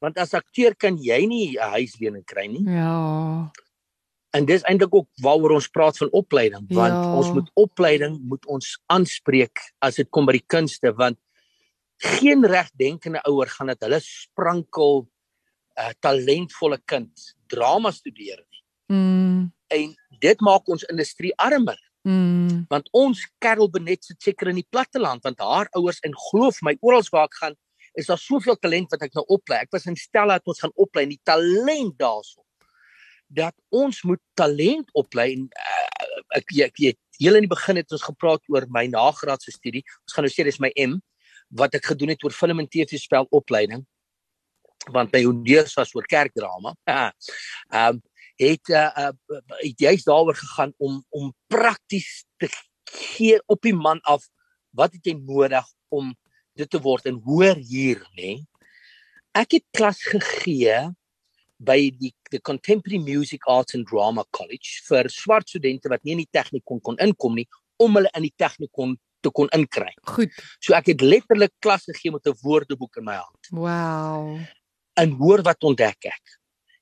Want 0.02 0.18
as 0.18 0.34
akteur 0.34 0.76
kan 0.76 0.98
jy 0.98 1.26
nie 1.26 1.58
'n 1.58 1.72
huislening 1.74 2.26
kry 2.26 2.48
nie. 2.48 2.64
Ja. 2.66 3.52
En 4.36 4.46
dis 4.46 4.64
eintlik 4.68 4.96
ook 4.96 5.08
waaroor 5.24 5.56
ons 5.58 5.70
praat 5.72 5.98
van 5.98 6.12
opleiding, 6.12 6.66
want 6.76 6.94
ja. 6.94 7.14
ons 7.16 7.32
moet 7.32 7.52
opleiding 7.54 8.18
moet 8.28 8.46
ons 8.52 8.74
aanspreek 8.92 9.62
as 9.80 9.96
dit 10.02 10.10
kom 10.12 10.28
by 10.28 10.36
die 10.36 10.48
kunste, 10.52 10.92
want 10.98 11.20
geen 12.20 12.44
regdenkende 12.44 13.22
ouer 13.30 13.48
gaan 13.54 13.72
dit 13.72 13.86
hulle 13.88 14.02
sprankel 14.04 15.06
'n 15.06 15.82
uh, 15.84 15.94
talentvolle 16.00 16.80
kind 16.86 17.12
drama 17.48 17.92
studeer 17.92 18.44
nie. 18.44 18.62
Mm. 18.96 19.52
En 19.68 19.96
dit 20.20 20.42
maak 20.42 20.68
ons 20.68 20.84
industrie 20.84 21.34
armer. 21.36 21.80
Mm. 22.06 22.66
Want 22.70 22.90
ons 22.92 23.24
Karel 23.40 23.70
Benet 23.70 24.04
sit 24.06 24.22
seker 24.22 24.52
in 24.52 24.60
die 24.62 24.70
platteland 24.70 25.24
want 25.24 25.40
haar 25.40 25.68
ouers 25.74 26.00
en 26.06 26.14
glo 26.30 26.52
vir 26.52 26.68
my 26.70 26.76
oral 26.82 27.04
waar 27.12 27.26
ek 27.26 27.40
gaan 27.42 27.56
is 27.96 28.06
daar 28.12 28.20
soveel 28.20 28.58
talent 28.60 28.92
wat 28.92 29.02
ek 29.08 29.16
nou 29.16 29.24
oplei. 29.32 29.64
Ek 29.64 29.72
was 29.72 29.88
in 29.90 29.96
Stella 29.96 30.38
het 30.38 30.48
ons 30.48 30.60
gaan 30.62 30.76
oplei 30.76 31.06
en 31.08 31.14
die 31.16 31.24
talent 31.24 31.96
daarso. 31.98 32.45
Dat 33.28 33.56
ons 33.74 34.02
moet 34.04 34.22
talent 34.38 34.90
oplei 34.94 35.32
en 35.34 35.48
uh, 35.50 36.22
ek 36.38 36.54
ek 36.68 36.78
weet 36.82 37.00
heel 37.20 37.38
in 37.40 37.46
die 37.48 37.52
begin 37.52 37.80
het 37.80 37.92
ons 37.96 38.06
gepraat 38.06 38.44
oor 38.52 38.68
my 38.70 38.86
nagraadse 38.92 39.54
studie. 39.56 39.84
Ons 40.06 40.16
gaan 40.16 40.28
nou 40.28 40.34
sê 40.34 40.46
dis 40.48 40.62
my 40.62 40.72
M 40.80 40.98
wat 41.56 41.78
ek 41.78 41.92
gedoen 41.94 42.14
het 42.14 42.24
oor 42.26 42.36
film 42.36 42.62
en 42.64 42.70
TV 42.70 43.00
spel 43.00 43.28
opleiding. 43.36 43.86
Want 44.94 45.14
by 45.14 45.24
Hondeus 45.26 45.74
was 45.78 45.94
oor 45.96 46.06
kerkdrama. 46.10 46.76
Ehm 46.90 47.96
um, 47.96 48.04
het 48.36 48.70
uh, 48.70 48.92
uh, 49.00 49.40
het 49.62 49.80
jy's 49.80 50.04
daaroor 50.04 50.36
gegaan 50.36 50.74
om 50.78 51.00
om 51.10 51.34
prakties 51.48 52.26
te 52.38 52.50
gee 52.92 53.40
op 53.46 53.62
die 53.62 53.76
man 53.76 54.02
af 54.04 54.28
wat 54.76 54.94
het 54.94 55.08
jy 55.08 55.16
nodig 55.16 55.66
om 55.88 56.12
dit 56.60 56.70
te 56.70 56.82
word 56.84 57.08
en 57.08 57.22
hoor 57.24 57.56
hier 57.56 58.04
nê 58.20 58.38
ek 59.36 59.58
het 59.60 59.66
klas 59.72 60.02
gegee 60.04 60.76
by 61.60 61.90
die 62.00 62.12
the 62.32 62.40
contemporary 62.40 63.00
music 63.00 63.42
arts 63.48 63.76
and 63.76 63.86
drama 63.88 64.26
college 64.32 64.82
vir 64.90 65.10
swart 65.10 65.50
studente 65.50 65.90
wat 65.90 66.04
nie 66.04 66.16
in 66.18 66.24
die 66.24 66.32
tegnikon 66.34 66.82
kon 66.84 67.00
inkom 67.00 67.36
nie 67.36 67.48
om 67.80 67.96
hulle 67.96 68.12
in 68.16 68.28
die 68.28 68.36
tegnikon 68.38 68.96
te 69.26 69.32
kon 69.34 69.50
inkry. 69.56 69.92
Goed. 70.08 70.34
So 70.62 70.76
ek 70.78 70.92
het 70.94 71.04
letterlik 71.04 71.54
klas 71.64 71.88
gegee 71.90 72.12
met 72.12 72.28
'n 72.28 72.38
woordeboek 72.44 72.98
in 72.98 73.06
my 73.06 73.16
hand. 73.16 73.44
Wow. 73.52 74.40
En 74.96 75.12
hoor 75.20 75.42
wat 75.42 75.64
ontdek 75.64 76.06
ek. 76.06 76.40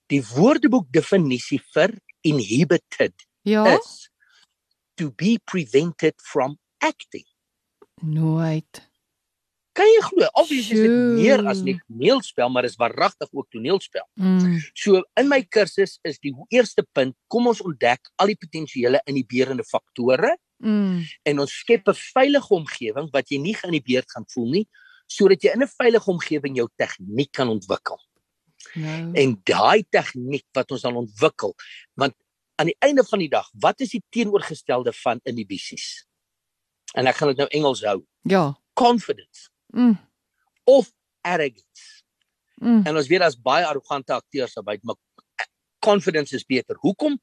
Die 0.09 0.21
woordeboek 0.21 0.91
definisie 0.91 1.62
vir 1.73 1.95
inhibited 2.21 3.13
ja? 3.43 3.77
is 3.77 4.09
to 4.95 5.12
be 5.12 5.39
prevented 5.45 6.13
from 6.21 6.57
acting. 6.79 7.25
Nooit. 8.01 8.92
Kan 9.73 9.89
jy 9.89 10.01
glo? 10.05 10.27
Obviously 10.38 10.77
is 10.77 10.83
dit 10.86 10.97
meer 11.17 11.41
as 11.49 11.63
net 11.65 11.79
toneelspel, 11.88 12.49
maar 12.53 12.65
is 12.67 12.77
waaragtig 12.77 13.29
ook 13.33 13.47
toneelspel. 13.49 14.05
Mm. 14.21 14.59
So 14.77 15.01
in 15.17 15.29
my 15.31 15.41
kursus 15.49 15.95
is 16.05 16.19
die 16.21 16.33
eerste 16.53 16.86
punt, 16.93 17.15
kom 17.33 17.49
ons 17.49 17.62
ontdek 17.65 18.12
al 18.21 18.29
die 18.29 18.38
potensiële 18.38 19.01
inhiberende 19.09 19.65
faktore. 19.65 20.36
Mm. 20.62 21.01
En 21.25 21.41
ons 21.41 21.55
skep 21.63 21.89
'n 21.89 21.97
veilige 21.97 22.53
omgewing 22.53 23.09
wat 23.12 23.29
jy 23.33 23.39
nie 23.41 23.55
geïnhibeerd 23.57 24.12
gaan 24.13 24.25
voel 24.29 24.49
nie, 24.49 24.67
sodat 25.09 25.41
jy 25.41 25.53
in 25.57 25.63
'n 25.63 25.73
veilige 25.77 26.12
omgewing 26.12 26.55
jou 26.55 26.69
tegniek 26.77 27.31
kan 27.31 27.49
ontwikkel. 27.49 27.97
Nou. 28.73 29.12
En 29.13 29.41
daai 29.43 29.83
tegniek 29.89 30.45
wat 30.53 30.71
ons 30.71 30.81
dan 30.81 30.95
ontwikkel, 30.95 31.55
want 31.95 32.13
aan 32.55 32.69
die 32.69 32.77
einde 32.79 33.03
van 33.03 33.19
die 33.19 33.29
dag, 33.29 33.49
wat 33.59 33.81
is 33.81 33.89
die 33.89 34.03
teenoorgestelde 34.09 34.93
van 34.93 35.19
inhibisies? 35.23 36.05
En 36.93 37.07
ek 37.07 37.15
gaan 37.15 37.27
dit 37.27 37.38
nou 37.38 37.49
Engels 37.49 37.81
hou. 37.81 38.05
Ja. 38.21 38.53
Confidence 38.73 39.53
Mm. 39.73 39.97
Of 40.69 40.91
arrogance. 41.21 42.03
Mm. 42.62 42.83
En 42.88 42.95
ons 42.95 43.07
weet 43.09 43.19
daar's 43.19 43.39
baie 43.39 43.65
arrogante 43.65 44.13
akteurs 44.13 44.53
daarby, 44.53 44.77
maar 44.81 44.99
confidence 45.83 46.36
is 46.36 46.45
beter. 46.47 46.77
Hoekom? 46.79 47.17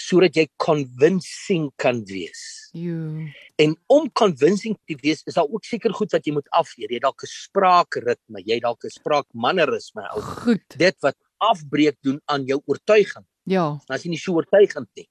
Sodat 0.00 0.38
jy 0.38 0.46
convincing 0.62 1.68
kan 1.80 2.00
wees. 2.08 2.42
Jo. 2.76 3.26
En 3.60 3.76
om 3.92 4.08
convincing 4.16 4.78
te 4.88 4.96
wees, 5.02 5.22
is 5.28 5.36
daar 5.36 5.48
ook 5.48 5.66
seker 5.68 5.94
goed 5.96 6.14
wat 6.16 6.24
jy 6.26 6.32
moet 6.36 6.48
afleer. 6.56 6.94
Jy 6.96 7.02
dalk 7.04 7.22
'n 7.22 7.32
spraakritme, 7.32 8.42
jy 8.44 8.58
dalk 8.60 8.84
'n 8.84 8.96
spraakmannerisme 8.96 10.02
ou. 10.14 10.22
Goed. 10.44 10.64
Dit 10.76 10.96
wat 11.00 11.16
afbreek 11.38 11.96
doen 12.00 12.20
aan 12.24 12.44
jou 12.44 12.62
oortuiging. 12.64 13.26
Ja. 13.44 13.78
As 13.88 14.02
jy 14.02 14.10
nie 14.10 14.18
so 14.18 14.32
oortuigend 14.32 14.88
nie. 14.96 15.08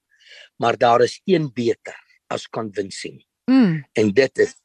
Maar 0.58 0.78
daar 0.78 1.02
is 1.02 1.22
een 1.26 1.52
beter 1.54 1.96
as 2.28 2.48
convincing. 2.48 3.24
Mm. 3.46 3.86
En 3.94 4.12
dit 4.12 4.38
is 4.38 4.56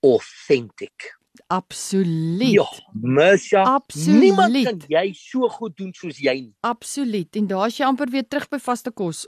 authentic. 0.00 1.20
Absoluut. 1.52 2.52
Ja, 2.52 2.66
Mesha. 2.92 3.80
Niemand 4.06 4.56
kan 4.64 4.78
jy 4.88 5.12
so 5.16 5.48
goed 5.52 5.74
doen 5.76 5.90
soos 5.92 6.16
jy 6.16 6.32
nie. 6.38 6.54
Absoluut. 6.64 7.28
En 7.36 7.50
daar's 7.50 7.76
jy 7.76 7.84
amper 7.84 8.08
weer 8.12 8.24
terug 8.24 8.48
by 8.48 8.60
vaste 8.62 8.92
kos. 8.96 9.26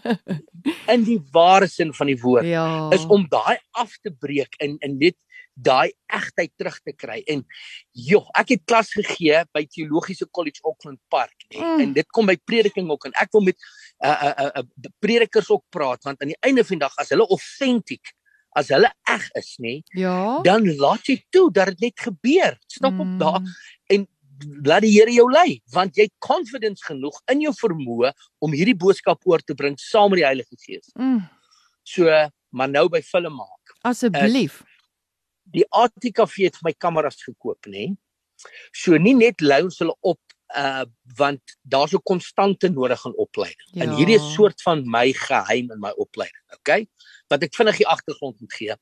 in 0.94 1.04
die 1.04 1.18
ware 1.34 1.68
sin 1.68 1.92
van 1.96 2.08
die 2.08 2.16
woord 2.22 2.48
ja. 2.48 2.64
is 2.96 3.04
om 3.12 3.26
daai 3.28 3.58
af 3.76 3.92
te 4.00 4.14
breek 4.24 4.56
en 4.64 4.78
en 4.80 4.96
net 5.02 5.18
daai 5.54 5.92
egtheid 6.10 6.50
terug 6.58 6.80
te 6.82 6.94
kry. 6.96 7.20
En 7.30 7.44
joh, 7.92 8.24
ek 8.40 8.54
het 8.56 8.64
klas 8.66 8.90
gegee 8.96 9.44
by 9.54 9.62
Teologiese 9.70 10.26
College 10.34 10.64
Auckland 10.64 10.98
Park, 11.12 11.34
nee, 11.52 11.60
mm. 11.60 11.84
en 11.84 11.94
dit 12.00 12.08
kom 12.16 12.26
by 12.26 12.34
prediking 12.48 12.90
ook 12.90 13.06
en 13.10 13.14
ek 13.22 13.30
wil 13.36 13.50
met 13.52 13.58
'n 13.58 14.08
uh, 14.08 14.10
'n 14.10 14.32
uh, 14.32 14.48
uh, 14.48 14.64
uh, 14.64 14.92
predikers 14.98 15.50
ook 15.50 15.64
praat 15.70 16.02
want 16.02 16.20
aan 16.20 16.32
die 16.32 16.42
einde 16.42 16.64
van 16.64 16.78
die 16.78 16.86
dag 16.86 16.96
as 16.96 17.12
hulle 17.14 17.26
authentic 17.28 18.14
as 18.58 18.70
hulle 18.74 18.90
eg 19.14 19.28
is 19.40 19.54
nê 19.64 19.74
ja 19.98 20.40
dan 20.46 20.66
laat 20.80 21.08
jy 21.10 21.18
toe 21.34 21.46
dat 21.54 21.72
dit 21.72 21.88
net 21.88 22.04
gebeur 22.06 22.58
stap 22.66 22.92
mm. 22.92 23.00
op 23.04 23.14
daar 23.22 23.40
en 23.94 24.06
laat 24.66 24.84
die 24.84 24.92
Here 24.96 25.14
jou 25.14 25.26
lei 25.30 25.60
want 25.74 25.96
jy 25.96 26.08
het 26.08 26.14
confidence 26.18 26.84
genoeg 26.86 27.18
in 27.32 27.44
jou 27.46 27.54
vermoë 27.58 28.12
om 28.44 28.56
hierdie 28.56 28.78
boodskap 28.78 29.22
oor 29.30 29.42
te 29.42 29.56
bring 29.58 29.78
saam 29.80 30.12
met 30.12 30.22
die 30.22 30.28
Heilige 30.28 30.58
Gees 30.66 30.92
mm. 30.98 31.20
so 31.82 32.22
maar 32.54 32.70
nou 32.70 32.86
by 32.92 33.02
film 33.02 33.40
maak 33.42 33.76
asseblief 33.90 34.62
die 35.54 35.66
ATKV 35.70 36.48
het 36.48 36.62
my 36.66 36.74
kameras 36.78 37.20
gekoop 37.22 37.70
nê 37.70 37.90
so 38.74 38.98
nie 38.98 39.14
net 39.18 39.42
lei 39.44 39.62
ons 39.66 39.80
hulle 39.82 39.96
op 40.02 40.20
uh 40.54 40.84
want 41.16 41.40
daar's 41.62 41.92
'n 41.92 42.02
konstante 42.02 42.68
nodig 42.68 43.06
aan 43.06 43.16
opleiding. 43.16 43.68
Ja. 43.72 43.82
En 43.82 43.96
hierdie 43.96 44.14
is 44.14 44.32
soort 44.32 44.62
van 44.62 44.82
my 44.90 45.12
geheim 45.12 45.70
in 45.70 45.80
my 45.80 45.90
opleiding, 45.96 46.44
okay? 46.54 46.88
Wat 47.32 47.42
ek 47.42 47.54
vinnig 47.54 47.76
die 47.76 47.88
agtergrond 47.88 48.40
moet 48.40 48.52
gee. 48.52 48.74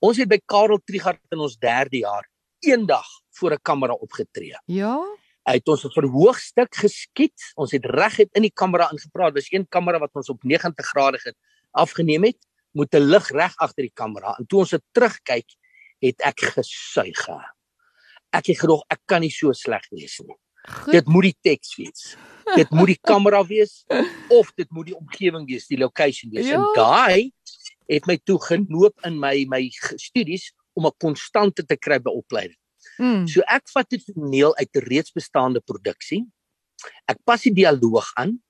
Ons 0.00 0.20
het 0.22 0.28
by 0.28 0.38
Karel 0.46 0.80
Trigard 0.84 1.20
in 1.34 1.42
ons 1.42 1.56
3de 1.58 2.04
jaar 2.04 2.28
eendag 2.60 3.06
voor 3.38 3.52
'n 3.52 3.62
kamera 3.62 3.92
opgetree. 3.92 4.58
Ja. 4.66 4.98
Hy 5.44 5.54
het 5.58 5.68
ons 5.68 5.84
'n 5.84 5.90
verhoogstuk 5.90 6.74
geskiet. 6.74 7.52
Ons 7.54 7.72
het 7.72 7.84
reguit 7.84 8.28
in 8.32 8.42
die 8.42 8.52
kamera 8.54 8.90
ingepraat. 8.90 9.34
Dis 9.34 9.52
een 9.52 9.66
kamera 9.68 9.98
wat 9.98 10.14
ons 10.14 10.28
op 10.28 10.42
90 10.42 10.86
grade 10.86 11.18
het 11.22 11.36
afgeneem 11.70 12.24
het 12.24 12.38
met 12.72 12.94
'n 12.94 13.10
lig 13.10 13.28
reg 13.30 13.56
agter 13.56 13.82
die 13.82 13.94
kamera. 13.94 14.36
En 14.38 14.46
toe 14.46 14.58
ons 14.58 14.70
dit 14.70 14.82
terugkyk, 14.92 15.48
het 15.98 16.20
ek 16.20 16.40
gesuig. 16.40 17.28
Ek 18.32 18.46
het 18.46 18.58
gedog 18.58 18.84
ek 18.88 19.00
kan 19.06 19.20
nie 19.20 19.30
so 19.30 19.52
sleg 19.52 19.88
wees 19.90 20.18
nie. 20.24 20.36
Goed. 20.68 20.92
Dit 20.92 21.06
moet 21.06 21.22
die 21.22 21.36
teks 21.40 21.76
wees. 21.76 22.16
Dit 22.54 22.70
moet 22.70 22.86
die 22.86 23.00
kamera 23.00 23.44
wees 23.46 23.84
of 24.38 24.52
dit 24.54 24.70
moet 24.70 24.90
die 24.90 24.96
omgewing 24.96 25.46
wees, 25.48 25.66
die 25.66 25.78
location 25.78 26.30
wees. 26.30 26.46
Ja. 26.50 26.60
En 26.60 26.66
daai 26.74 27.32
het 27.90 28.06
my 28.06 28.16
toe 28.24 28.38
genoop 28.42 29.06
in 29.06 29.18
my 29.20 29.44
my 29.50 29.62
studies 29.98 30.50
om 30.78 30.86
'n 30.86 30.96
konstante 30.98 31.64
te 31.66 31.76
kry 31.76 31.98
by 31.98 32.10
opleiding. 32.10 32.58
Mm. 32.98 33.26
So 33.28 33.40
ek 33.46 33.68
vat 33.74 33.88
dit 33.90 34.04
toneel 34.04 34.56
uit 34.56 34.68
'n 34.76 34.86
reeds 34.86 35.12
bestaande 35.12 35.60
produksie. 35.60 36.26
Ek 37.06 37.18
pas 37.24 37.42
die 37.42 37.54
dialoog 37.54 38.10
aan. 38.14 38.40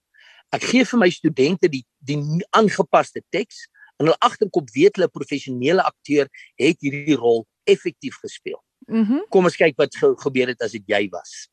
Ek 0.53 0.63
gee 0.63 0.85
vir 0.85 0.99
my 0.99 1.11
studente 1.11 1.69
die 1.69 1.85
die 1.99 2.19
aangepaste 2.51 3.23
teks 3.31 3.69
en 3.99 4.07
hulle 4.07 4.19
agterkop 4.19 4.71
weet 4.71 4.97
hulle 4.97 5.09
professionele 5.09 5.83
akteur 5.83 6.29
het 6.57 6.77
hierdie 6.81 7.17
rol 7.17 7.47
effektief 7.65 8.17
gespeel. 8.23 8.61
Mm 8.89 9.25
Kom 9.31 9.45
ons 9.45 9.57
kyk 9.57 9.77
wat 9.77 9.95
ge 9.95 10.15
gebeur 10.17 10.49
het 10.49 10.63
as 10.63 10.73
dit 10.73 10.85
jy 10.87 11.09
was 11.09 11.49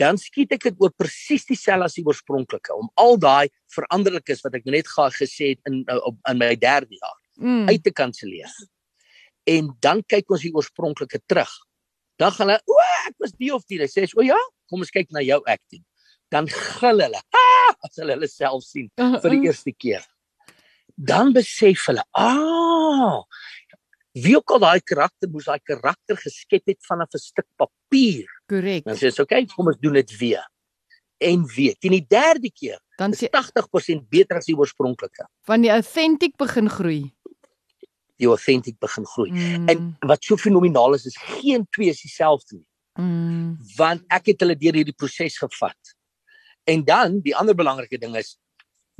dan 0.00 0.18
skiet 0.20 0.52
ek 0.56 0.68
dit 0.68 0.82
oor 0.82 0.92
presies 0.96 1.46
dieselfde 1.48 1.88
as 1.88 1.96
die 1.98 2.04
oorspronklike 2.06 2.74
om 2.74 2.90
al 3.00 3.18
daai 3.20 3.48
veranderlikes 3.74 4.44
wat 4.44 4.58
ek 4.58 4.68
net 4.70 4.88
gehad 4.88 5.16
gesê 5.16 5.54
het 5.54 5.70
in 5.70 5.82
uh, 5.90 6.00
in 6.30 6.40
my 6.40 6.54
derde 6.56 6.96
jaar 6.96 7.18
mm. 7.40 7.68
uit 7.68 7.82
te 7.84 7.92
kanselleer. 7.92 8.52
En 9.48 9.72
dan 9.80 10.02
kyk 10.06 10.30
ons 10.30 10.44
die 10.44 10.54
oorspronklike 10.54 11.22
terug. 11.26 11.50
Dan 12.20 12.32
gaan 12.36 12.52
hulle, 12.52 12.62
"O, 12.68 12.80
ek 13.08 13.14
was 13.18 13.32
die 13.32 13.52
of 13.54 13.64
die." 13.66 13.78
Hulle 13.78 13.88
sê, 13.88 14.06
"O 14.16 14.22
ja, 14.22 14.38
kom 14.68 14.80
ons 14.80 14.90
kyk 14.90 15.10
na 15.10 15.20
jou 15.20 15.40
acting." 15.46 15.84
Dan 16.30 16.46
gil 16.48 17.00
hulle. 17.00 17.20
Ah, 17.34 17.74
as 17.82 17.96
hulle 17.96 18.14
hulle 18.14 18.28
self 18.28 18.62
sien 18.62 18.90
vir 18.96 19.30
die 19.30 19.46
eerste 19.48 19.72
keer. 19.72 20.04
Dan 20.96 21.32
besef 21.32 21.86
hulle, 21.86 22.04
"Ah, 22.12 23.24
wie 24.12 24.36
ook 24.36 24.50
al 24.50 24.58
daai 24.58 24.80
karakter 24.80 25.30
moes 25.30 25.46
daai 25.46 25.60
karakter 25.62 26.16
geskep 26.16 26.66
het 26.66 26.86
vanaf 26.86 27.14
'n 27.14 27.18
stuk 27.18 27.46
papier." 27.56 28.26
Korrek. 28.46 28.84
Dan 28.84 28.96
sê 28.96 29.10
jy, 29.10 29.22
"Oké, 29.22 29.44
kom 29.54 29.66
ons 29.66 29.78
doen 29.80 29.92
dit 29.92 30.16
weer." 30.18 30.48
En 31.18 31.46
weer. 31.46 31.74
Teen 31.78 31.90
die 31.90 32.06
derde 32.08 32.50
keer, 32.50 32.80
dan 32.96 33.12
is 33.12 33.28
80% 33.28 34.08
beter 34.08 34.36
as 34.36 34.46
die 34.46 34.56
oorspronklike. 34.56 35.28
Van 35.42 35.60
die 35.60 35.70
authentic 35.70 36.36
begin 36.36 36.68
groei. 36.68 37.14
Die 38.16 38.26
authentic 38.26 38.78
begin 38.78 39.06
groei. 39.06 39.30
Mm. 39.30 39.68
En 39.68 39.96
wat 39.98 40.24
so 40.24 40.36
fenomenaal 40.36 40.94
is, 40.94 41.04
is 41.04 41.16
geen 41.16 41.66
twee 41.70 41.88
is 41.88 42.00
dieselfde 42.00 42.56
nie. 42.56 42.66
Mm. 42.94 43.58
Want 43.76 44.02
ek 44.08 44.26
het 44.26 44.40
hulle 44.40 44.56
deur 44.56 44.74
hierdie 44.74 44.96
proses 44.96 45.38
gevat. 45.38 45.96
En 46.64 46.84
dan, 46.84 47.20
die 47.20 47.36
ander 47.36 47.54
belangrike 47.54 47.98
ding 47.98 48.16
is 48.16 48.38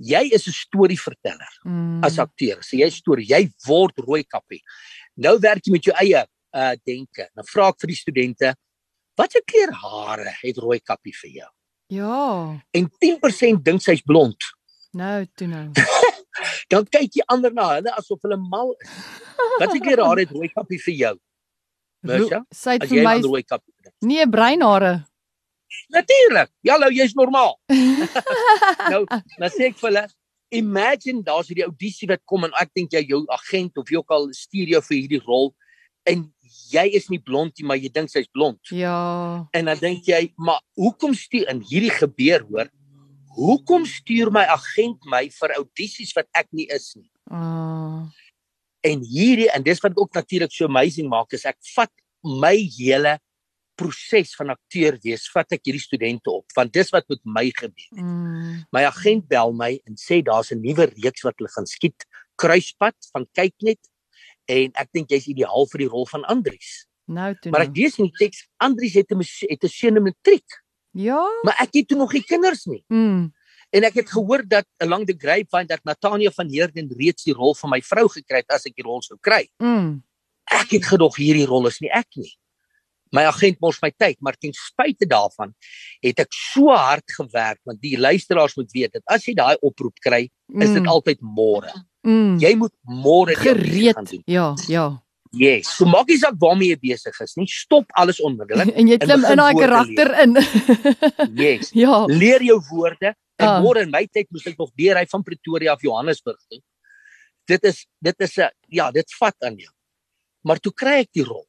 jy 0.01 0.23
is 0.33 0.49
'n 0.49 0.57
storieverteller 0.57 1.55
mm. 1.65 2.01
as 2.05 2.19
akteur. 2.19 2.63
So 2.65 2.77
jy 2.77 2.91
storie, 2.91 3.29
jy 3.29 3.51
word 3.67 4.01
rooi 4.01 4.25
kappie. 4.25 4.63
Nou 5.17 5.39
werk 5.39 5.67
jy 5.67 5.73
met 5.73 5.85
jou 5.85 5.97
eie 6.01 6.25
uh 6.51 6.75
denke. 6.87 7.29
Nou 7.37 7.45
vra 7.47 7.69
ek 7.69 7.81
vir 7.81 7.93
die 7.93 8.01
studente, 8.01 8.55
Watter 9.21 9.43
kleur 9.45 9.73
hare 9.77 10.33
het 10.41 10.59
rooi 10.59 10.79
kappie 10.81 11.13
vir 11.13 11.31
jou? 11.43 11.49
Ja. 11.93 12.21
En 12.73 12.87
10% 13.05 13.65
dink 13.67 13.83
sy's 13.85 14.01
blond. 14.07 14.47
Nou, 14.97 15.27
toe 15.37 15.49
nou. 15.51 15.67
Dan 16.73 16.87
kyk 16.89 17.19
jy 17.19 17.27
ander 17.29 17.53
na 17.53 17.67
hulle 17.75 17.93
asof 17.99 18.23
hulle 18.25 18.39
mal 18.41 18.73
is. 18.79 18.95
Watter 19.59 19.83
kleur 19.83 20.05
hare 20.07 20.25
het 20.25 20.33
rooi 20.33 20.49
kappie 20.55 20.81
vir 20.87 20.97
jou? 21.03 21.15
Mesha? 22.09 22.41
Sy 22.55 22.79
het 22.79 22.87
vir 22.89 23.05
my 23.05 23.19
rooi 23.27 23.43
kappie. 23.45 23.75
Nee, 24.07 24.25
breinhare. 24.31 24.95
Natuurlik. 25.95 26.51
Ja, 26.67 26.79
nou 26.81 26.91
jy's 26.95 27.15
normaal. 27.19 27.57
nou, 28.93 29.05
nou 29.39 29.51
sê 29.53 29.71
ek 29.71 29.79
vir 29.81 29.91
hulle, 29.91 30.05
imagine 30.51 31.23
daar's 31.27 31.51
hierdie 31.51 31.67
audisie 31.67 32.09
wat 32.11 32.23
kom 32.29 32.49
en 32.49 32.55
ek 32.59 32.73
dink 32.77 32.95
jy 32.97 33.05
jou 33.13 33.23
agent 33.37 33.79
of 33.79 33.91
jy 33.91 34.01
ook 34.01 34.15
al 34.15 34.29
stuur 34.35 34.75
jou 34.75 34.83
vir 34.89 34.97
hierdie 34.99 35.23
rol 35.23 35.53
en 36.11 36.27
jy 36.71 36.85
is 36.99 37.07
nie 37.11 37.21
blond 37.23 37.55
nie, 37.59 37.67
maar 37.67 37.79
jy 37.79 37.91
dink 37.93 38.11
sy's 38.11 38.29
blond. 38.33 38.59
Ja. 38.75 39.47
En 39.57 39.71
dan 39.71 39.79
dink 39.81 40.09
jy, 40.09 40.25
maar 40.39 40.61
hoekom 40.79 41.15
stuur 41.15 41.51
in 41.53 41.63
hierdie 41.67 41.93
gebeur 41.95 42.47
hoor? 42.49 42.71
Hoekom 43.37 43.87
stuur 43.87 44.33
my 44.35 44.43
agent 44.51 45.07
my 45.11 45.27
vir 45.31 45.55
audisies 45.59 46.13
wat 46.17 46.27
ek 46.37 46.51
nie 46.57 46.67
is 46.75 46.93
nie? 46.99 47.11
Ah. 47.31 48.11
En 48.87 49.03
hierdie 49.07 49.51
en 49.55 49.63
dis 49.63 49.83
wat 49.85 49.99
ook 49.99 50.15
natuurlik 50.17 50.55
so 50.55 50.67
amazing 50.67 51.11
maak 51.11 51.35
is 51.37 51.47
ek 51.47 51.59
vat 51.77 51.93
my 52.25 52.57
hele 52.79 53.19
proses 53.81 54.35
van 54.39 54.53
akteur 54.53 54.99
wees, 55.05 55.25
vat 55.33 55.57
ek 55.57 55.65
hierdie 55.69 55.83
studente 55.83 56.33
op 56.33 56.57
want 56.59 56.75
dis 56.77 56.93
wat 56.95 57.09
met 57.13 57.23
my 57.25 57.47
gebeur. 57.57 57.89
Mm. 57.97 58.61
My 58.77 58.85
agent 58.89 59.27
bel 59.31 59.55
my 59.57 59.73
en 59.89 59.97
sê 60.01 60.21
daar's 60.27 60.53
'n 60.53 60.61
nuwe 60.61 60.91
reeks 60.93 61.25
wat 61.25 61.39
hulle 61.39 61.53
gaan 61.57 61.67
skiet, 61.67 62.07
Kruispad 62.37 62.97
van 63.13 63.27
Kyknet 63.33 63.81
en 64.49 64.73
ek 64.75 64.89
dink 64.93 65.11
jy's 65.11 65.29
ideaal 65.29 65.67
vir 65.73 65.85
die 65.85 65.93
rol 65.93 66.07
van 66.07 66.25
Andries. 66.25 66.87
Nou 67.11 67.35
toe. 67.35 67.51
Maar 67.53 67.67
ek 67.69 67.77
lees 67.77 67.99
in 67.99 68.09
die 68.11 68.19
teks 68.19 68.47
Andries 68.59 68.95
het 68.95 69.11
'n 69.11 69.21
het 69.21 69.65
'n 69.65 69.69
seun 69.69 69.97
in 69.97 70.03
matriek. 70.03 70.51
Ja. 70.93 71.23
Maar 71.43 71.57
ek 71.61 71.75
het 71.75 71.89
toe 71.89 71.99
nog 71.99 72.13
nie 72.13 72.23
kinders 72.23 72.67
nie. 72.67 72.85
Mm. 72.89 73.33
En 73.71 73.85
ek 73.85 73.95
het 73.95 74.11
gehoor 74.11 74.43
dat 74.49 74.67
along 74.83 75.07
the 75.07 75.15
grapevine 75.19 75.67
dat 75.67 75.85
Natania 75.85 76.31
van 76.31 76.49
Heerden 76.49 76.91
reeds 76.99 77.23
die 77.23 77.35
rol 77.35 77.55
van 77.55 77.71
my 77.71 77.81
vrou 77.83 78.09
gekry 78.09 78.43
het 78.43 78.51
as 78.51 78.67
ek 78.67 78.75
die 78.75 78.87
rol 78.87 79.03
sou 79.03 79.19
kry. 79.21 79.49
Mm. 79.63 80.03
Ek 80.51 80.71
het 80.75 80.85
gedog 80.85 81.17
hierdie 81.17 81.47
rol 81.47 81.67
is 81.71 81.79
nie 81.81 81.91
ek 81.91 82.09
nie. 82.17 82.35
My 83.13 83.25
agent 83.27 83.59
mors 83.61 83.79
my 83.83 83.91
tyd, 83.99 84.17
maar 84.21 84.37
ten 84.39 84.53
spyte 84.55 85.07
daarvan 85.07 85.55
het 86.03 86.19
ek 86.21 86.33
so 86.33 86.69
hard 86.71 87.05
gewerk 87.17 87.59
want 87.65 87.81
die 87.83 87.97
luisteraars 87.99 88.55
moet 88.57 88.71
weet 88.73 88.93
dat 88.93 89.03
as 89.07 89.25
jy 89.27 89.35
daai 89.35 89.57
oproep 89.61 89.99
kry, 90.01 90.29
is 90.61 90.71
dit 90.71 90.83
Mm. 90.83 90.89
altyd 90.89 91.19
môre. 91.21 91.73
Mm. 92.07 92.39
Jy 92.41 92.55
moet 92.57 92.73
môre 92.87 93.35
audisie 93.35 93.93
gaan 93.95 94.07
gereed. 94.07 94.11
doen. 94.11 94.23
Ja, 94.27 94.55
ja. 94.69 95.03
Yes. 95.33 95.69
So 95.77 95.85
maak 95.87 96.09
nie 96.09 96.19
saak 96.19 96.35
waarmee 96.39 96.69
jy 96.75 96.79
besig 96.81 97.21
is 97.21 97.37
nie. 97.37 97.47
Stop 97.47 97.87
alles 97.95 98.21
onmiddellik. 98.21 98.75
En 98.79 98.87
jy 98.89 98.97
klim 98.99 99.25
in 99.25 99.37
daai 99.37 99.55
karakter 99.55 100.11
in. 100.23 100.37
Yes. 101.43 101.71
ja. 101.73 102.05
Leer 102.07 102.43
jou 102.43 102.61
woorde. 102.71 103.15
En 103.37 103.47
Ah. 103.49 103.61
môre 103.63 103.83
in 103.83 103.91
my 103.91 104.07
tyd 104.07 104.27
moes 104.31 104.47
ek 104.47 104.59
nog 104.59 104.71
deur 104.77 104.97
hy 104.99 105.07
van 105.07 105.23
Pretoria 105.23 105.73
af 105.73 105.83
Johannesburg 105.83 106.39
toe. 106.51 106.61
Dit 107.47 107.65
is 107.65 107.87
dit 108.03 108.15
is 108.21 108.37
'n 108.39 108.51
ja, 108.69 108.91
dit 108.91 109.07
vat 109.19 109.35
aan 109.43 109.57
jou. 109.57 109.73
Maar 110.45 110.59
toe 110.59 110.73
kry 110.73 111.01
ek 111.01 111.09
die 111.13 111.25
rol. 111.25 111.47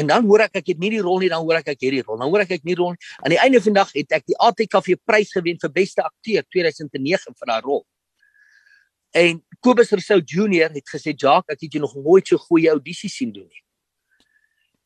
En 0.00 0.08
dan 0.08 0.24
hoor 0.24 0.46
ek 0.46 0.60
ek 0.62 0.72
het 0.72 0.78
nie 0.80 0.90
die 0.94 1.02
rol 1.04 1.20
nie, 1.20 1.30
dan 1.32 1.44
hoor 1.44 1.58
ek 1.60 1.72
ek 1.74 1.80
het 1.80 1.96
die 1.96 2.02
rol. 2.02 2.18
Dan 2.20 2.30
hoor 2.32 2.44
ek 2.44 2.54
ek 2.58 2.68
nie 2.68 2.76
rol 2.78 2.94
nie. 2.94 3.10
Aan 3.20 3.34
die 3.34 3.40
einde 3.42 3.60
van 3.60 3.74
die 3.74 3.80
dag 3.80 3.90
het 3.96 4.14
ek 4.18 4.28
die 4.30 4.38
ATKV 4.48 4.94
prys 5.04 5.32
gewen 5.36 5.58
vir 5.60 5.72
beste 5.74 6.04
akteur 6.04 6.46
2009 6.48 7.36
vir 7.36 7.52
daai 7.52 7.60
rol. 7.64 7.82
En 9.12 9.42
Kobus 9.60 9.92
Rousseau 9.92 10.22
Junior 10.24 10.72
het 10.72 10.88
gesê, 10.88 11.12
"Jacques, 11.12 11.52
ek 11.52 11.60
het 11.60 11.72
jou 11.72 11.82
nog 11.82 11.94
nooit 11.94 12.26
so 12.26 12.38
goeie 12.38 12.70
audisie 12.70 13.10
sien 13.10 13.32
doen 13.32 13.48
nie." 13.48 13.62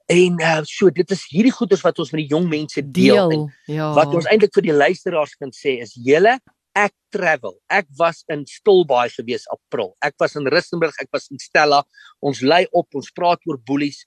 En 0.07 0.41
uh, 0.41 0.63
so 0.65 0.91
dit 0.91 1.11
is 1.11 1.25
hierdie 1.31 1.53
goeders 1.53 1.83
wat 1.83 1.99
ons 1.99 2.13
met 2.13 2.23
die 2.23 2.31
jong 2.35 2.49
mense 2.49 2.83
deel. 2.83 3.29
deel 3.29 3.51
ja. 3.67 3.93
Wat 3.95 4.15
ons 4.15 4.27
eintlik 4.27 4.55
vir 4.55 4.63
die 4.63 4.73
luisteraars 4.73 5.35
kan 5.35 5.51
sê 5.51 5.81
is, 5.83 5.95
"Julle, 5.95 6.39
ek 6.77 6.93
travel. 7.15 7.57
Ek 7.73 7.87
was 7.99 8.23
in 8.29 8.45
Stilbaai 8.45 9.09
gewees 9.15 9.47
April. 9.53 9.97
Ek 10.05 10.15
was 10.21 10.37
in 10.37 10.47
Rustenburg, 10.47 10.95
ek 11.01 11.09
was 11.13 11.31
in 11.33 11.39
Stella. 11.39 11.83
Ons 12.21 12.43
lei 12.45 12.67
op, 12.73 12.89
ons 12.95 13.11
praat 13.17 13.41
oor 13.49 13.59
boelies 13.59 14.05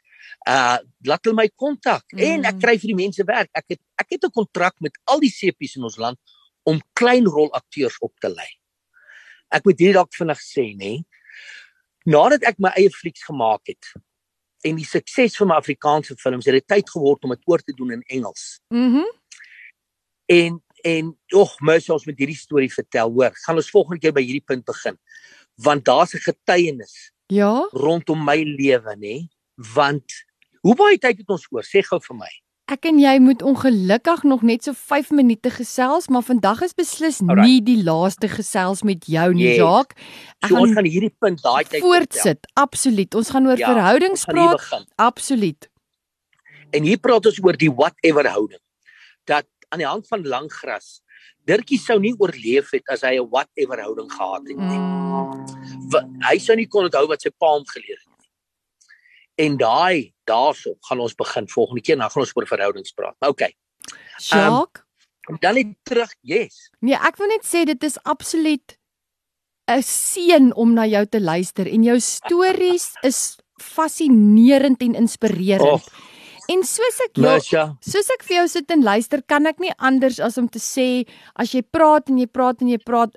uh 0.48 0.78
laat 1.08 1.26
hulle 1.26 1.36
my 1.36 1.48
kontak 1.56 2.04
mm. 2.14 2.20
en 2.20 2.46
ek 2.46 2.56
mm. 2.56 2.62
kry 2.64 2.76
vir 2.80 2.92
die 2.94 3.00
mense 3.00 3.26
werk. 3.28 3.50
Ek 3.54 3.76
het 3.76 3.82
ek 4.02 4.16
het 4.16 4.26
'n 4.26 4.36
kontrak 4.36 4.76
met 4.82 4.96
al 5.06 5.20
die 5.20 5.32
CP's 5.32 5.76
in 5.76 5.84
ons 5.84 5.98
land 5.98 6.20
om 6.64 6.82
klein 6.94 7.26
rolakteurs 7.26 7.98
op 8.02 8.14
te 8.20 8.30
lei. 8.30 8.50
Ek 9.50 9.66
moet 9.66 9.80
hierdie 9.80 9.98
dalk 9.98 10.14
vinnig 10.14 10.40
sê 10.40 10.76
nê. 10.78 11.04
Nadat 12.06 12.44
ek 12.44 12.60
my 12.60 12.72
eie 12.78 12.90
flieks 12.90 13.24
gemaak 13.26 13.68
het 13.68 13.94
en 14.64 14.76
die 14.76 14.86
sukses 14.86 15.38
van 15.38 15.48
my 15.48 15.56
Afrikaanse 15.56 16.16
films 16.20 16.46
het 16.46 16.54
dit 16.54 16.68
tyd 16.68 16.90
geword 16.90 17.24
om 17.24 17.30
dit 17.30 17.44
oor 17.48 17.60
te 17.60 17.74
doen 17.74 17.92
in 17.92 18.04
Engels. 18.08 18.60
Mhm. 18.70 19.06
Mm 19.06 19.18
en 20.30 20.62
en 20.84 21.18
ag, 21.36 21.60
mens 21.60 21.90
ons 21.90 22.06
met 22.06 22.18
hierdie 22.18 22.38
storie 22.38 22.70
vertel, 22.72 23.10
hoor, 23.12 23.34
gaan 23.44 23.58
ons 23.60 23.70
volgende 23.70 24.00
keer 24.00 24.14
by 24.14 24.22
hierdie 24.24 24.46
punt 24.46 24.64
begin. 24.64 24.96
Want 25.58 25.84
daar's 25.86 26.14
'n 26.14 26.24
getuienis. 26.24 27.12
Ja. 27.30 27.68
rondom 27.78 28.24
my 28.26 28.42
lewe 28.42 28.96
nê 28.98 29.16
want 29.74 30.04
hoe 30.66 30.76
baie 30.76 31.00
tyd 31.00 31.24
het 31.24 31.34
ons 31.34 31.48
oor? 31.52 31.66
Sê 31.68 31.84
gou 31.86 32.00
vir 32.04 32.18
my. 32.20 32.30
Ek 32.70 32.86
en 32.86 33.00
jy 33.02 33.16
moet 33.24 33.42
ongelukkig 33.42 34.24
nog 34.30 34.44
net 34.46 34.68
so 34.68 34.78
5 34.78 35.10
minute 35.18 35.50
gesels, 35.50 36.08
maar 36.14 36.22
vandag 36.22 36.62
is 36.68 36.76
beslis 36.78 37.18
Alright. 37.24 37.42
nie 37.48 37.64
die 37.66 37.80
laaste 37.82 38.30
gesels 38.30 38.84
met 38.86 39.08
jou 39.10 39.26
nie, 39.34 39.48
yes. 39.48 39.58
Jacques. 39.58 39.98
Ek 40.44 40.52
so, 40.52 40.60
gaan, 40.60 40.76
gaan 40.78 40.90
hierdie 40.90 41.16
punt 41.18 41.42
daai 41.42 41.64
tyd 41.66 41.82
voortsit. 41.82 42.46
Absoluut. 42.54 43.16
ons 43.16 43.34
gaan 43.34 43.50
oor 43.50 43.58
ja, 43.58 43.74
verhoudings 43.74 44.26
ons 44.28 44.30
praat. 44.30 44.86
Absoluut. 45.02 45.70
En 46.70 46.86
hier 46.86 47.02
praat 47.02 47.26
ons 47.26 47.42
oor 47.42 47.58
die 47.58 47.72
whatever 47.74 48.30
houding. 48.30 48.62
Dat 49.26 49.50
aan 49.74 49.82
die 49.82 49.90
hand 49.90 50.06
van 50.08 50.22
lang 50.26 50.52
gras 50.54 51.00
Dirkie 51.50 51.80
sou 51.82 51.98
nie 52.02 52.12
oorleef 52.20 52.70
het 52.76 52.92
as 52.94 53.02
hy 53.02 53.18
'n 53.18 53.30
whatever 53.30 53.82
houding 53.82 54.12
gehad 54.12 54.44
het 54.48 54.58
nie. 54.58 54.78
Mm. 54.78 56.22
Hy 56.22 56.38
sou 56.38 56.56
nie 56.56 56.68
kon 56.68 56.86
onthou 56.86 57.08
wat 57.08 57.22
sy 57.22 57.32
pa 57.34 57.54
hom 57.56 57.66
geleer 57.66 57.98
het. 57.98 58.09
En 59.40 59.56
daai 59.60 60.12
daarso 60.28 60.76
gaan 60.88 61.00
ons 61.00 61.16
begin 61.16 61.48
volgende 61.48 61.82
keer, 61.82 61.98
dan 61.98 62.12
gaan 62.12 62.26
ons 62.26 62.36
oor 62.36 62.48
verhoudings 62.50 62.94
praat. 62.94 63.16
Okay. 63.24 63.56
Jacques, 64.20 64.84
um, 65.30 65.38
dan 65.40 65.56
net 65.56 65.72
terug, 65.88 66.12
yes. 66.22 66.68
Nee, 66.84 66.98
ek 66.98 67.18
wil 67.22 67.32
net 67.32 67.48
sê 67.48 67.64
dit 67.70 67.88
is 67.88 67.98
absoluut 68.04 68.76
'n 69.70 69.82
seën 69.86 70.52
om 70.56 70.74
na 70.74 70.86
jou 70.86 71.06
te 71.06 71.22
luister 71.22 71.68
en 71.68 71.84
jou 71.84 72.00
stories 72.00 72.92
is 73.10 73.38
fascinerend 73.62 74.82
en 74.82 74.96
inspirerend. 74.96 75.62
Oh. 75.62 76.08
En 76.50 76.64
soos 76.66 76.98
ek 77.06 77.20
jou, 77.22 77.66
soos 77.80 78.10
ek 78.10 78.24
vir 78.26 78.36
jou 78.40 78.48
sit 78.48 78.72
en 78.74 78.82
luister, 78.82 79.22
kan 79.22 79.46
ek 79.46 79.60
nie 79.62 79.74
anders 79.78 80.18
as 80.20 80.38
om 80.42 80.48
te 80.50 80.58
sê 80.58 81.06
as 81.36 81.54
jy 81.54 81.62
praat 81.62 82.10
en 82.10 82.18
jy 82.18 82.26
praat 82.26 82.64
en 82.64 82.72
jy 82.72 82.80
praat 82.82 83.14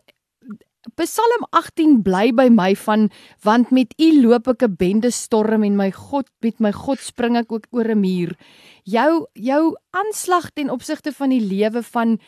Psalm 0.98 1.46
18 1.50 2.02
bly 2.02 2.32
by 2.34 2.48
my 2.50 2.74
van 2.74 3.10
want 3.46 3.70
met 3.70 3.94
u 3.98 4.08
loop 4.22 4.48
ek 4.48 4.62
'n 4.66 4.76
bende 4.76 5.10
storm 5.10 5.62
en 5.62 5.76
my 5.76 5.90
God 5.90 6.26
met 6.42 6.58
my 6.60 6.72
God 6.72 6.98
spring 6.98 7.36
ek 7.36 7.52
ook 7.52 7.66
oor 7.70 7.88
'n 7.88 8.00
muur. 8.00 8.36
Jou 8.84 9.26
jou 9.34 9.76
aanslag 9.90 10.50
ten 10.50 10.70
opsigte 10.70 11.12
van 11.12 11.30
die 11.30 11.40
lewe 11.40 11.82
van 11.82 12.18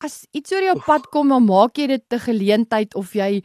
as 0.00 0.26
iets 0.32 0.52
oor 0.52 0.62
jou 0.62 0.78
pad 0.86 1.08
kom, 1.10 1.28
dan 1.28 1.44
maak 1.44 1.76
jy 1.76 1.86
dit 1.86 2.04
'n 2.10 2.18
geleentheid 2.18 2.94
of 2.94 3.12
jy 3.14 3.42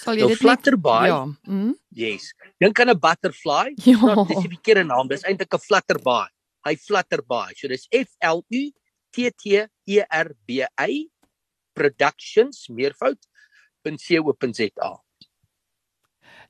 Sal 0.00 0.14
jy 0.16 0.24
nou, 0.24 0.32
dit 0.32 0.40
flutterby? 0.40 1.00
Ja. 1.10 1.20
Mm. 1.44 1.74
Yes. 1.92 2.32
Dink 2.62 2.80
aan 2.80 2.90
'n 2.94 2.98
butterfly. 2.98 3.66
Ja. 3.84 4.14
Dit 4.24 4.36
is 4.36 4.44
'n 4.44 4.48
verkeerde 4.56 4.84
naam. 4.88 5.06
Dis 5.08 5.24
eintlik 5.26 5.52
'n 5.52 5.58
flutterby 5.58 6.30
hy 6.66 6.74
flutter 6.76 7.22
baie. 7.26 7.54
So 7.56 7.68
dis 7.68 7.88
F 7.92 8.08
L 8.22 8.44
U 8.44 8.72
T 9.14 9.30
T 9.30 9.66
E 9.86 10.04
R 10.04 10.36
B 10.46 10.64
Y 10.64 11.08
productions 11.74 12.68
meervoud.co.za. 12.68 15.00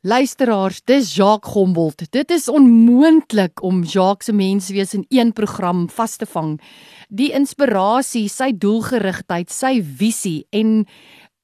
Luisteraars, 0.03 0.81
dis 0.85 1.15
Jacques 1.15 1.53
Gombold. 1.53 2.07
Dit 2.11 2.31
is 2.31 2.49
onmoontlik 2.49 3.61
om 3.63 3.83
Jacques 3.83 4.25
se 4.25 4.33
menswees 4.33 4.95
in 4.95 5.05
een 5.09 5.33
program 5.33 5.91
vas 5.91 6.17
te 6.17 6.25
vang. 6.27 6.55
Die 7.09 7.35
inspirasie, 7.37 8.25
sy 8.33 8.55
doelgerigtheid, 8.57 9.53
sy 9.53 9.83
visie 9.85 10.47
en 10.57 10.87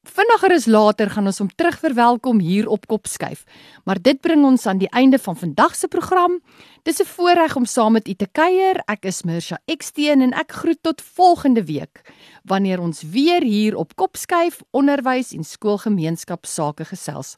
Vinniger 0.07 0.53
is 0.55 0.69
later 0.71 1.11
gaan 1.11 1.27
ons 1.27 1.41
hom 1.43 1.49
terug 1.59 1.81
verwelkom 1.83 2.39
hier 2.41 2.69
op 2.71 2.87
Kopskuif. 2.87 3.43
Maar 3.85 3.99
dit 4.01 4.21
bring 4.23 4.45
ons 4.47 4.67
aan 4.71 4.79
die 4.79 4.89
einde 4.95 5.19
van 5.19 5.37
vandag 5.37 5.75
se 5.75 5.89
program. 5.89 6.39
Dis 6.85 7.01
'n 7.03 7.05
voorreg 7.05 7.57
om 7.57 7.67
saam 7.67 7.93
met 7.93 8.09
u 8.09 8.15
te 8.15 8.29
kuier. 8.33 8.81
Ek 8.87 9.05
is 9.05 9.23
Mirsha 9.23 9.59
Eksteen 9.67 10.23
en 10.23 10.33
ek 10.33 10.53
groet 10.53 10.83
tot 10.83 11.03
volgende 11.03 11.65
week 11.65 12.01
wanneer 12.45 12.81
ons 12.81 13.03
weer 13.03 13.43
hier 13.43 13.77
op 13.77 13.97
Kopskuif 13.97 14.63
onderwys 14.71 15.33
en 15.33 15.45
skoolgemeenskap 15.45 16.47
sake 16.47 16.85
gesels. 16.85 17.37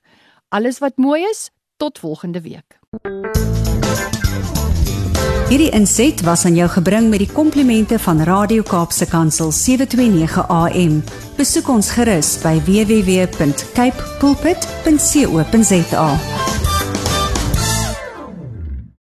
Alles 0.49 0.79
wat 0.79 0.97
mooi 0.97 1.23
is, 1.23 1.51
tot 1.77 1.99
volgende 1.99 2.41
week. 2.41 2.79
Hierdie 5.49 5.71
inset 5.71 6.21
was 6.21 6.45
aan 6.45 6.55
jou 6.55 6.69
gebring 6.69 7.09
met 7.09 7.19
die 7.19 7.33
komplimente 7.33 7.99
van 7.99 8.23
Radio 8.25 8.63
Kaapse 8.63 9.07
Kansel 9.09 9.53
729 9.53 10.49
AM. 10.49 11.03
Besoek 11.37 11.69
ons 11.69 11.91
gerus 11.97 12.37
by 12.45 12.57
www.cape 12.65 14.09
pulpit.co.za. 14.19 16.09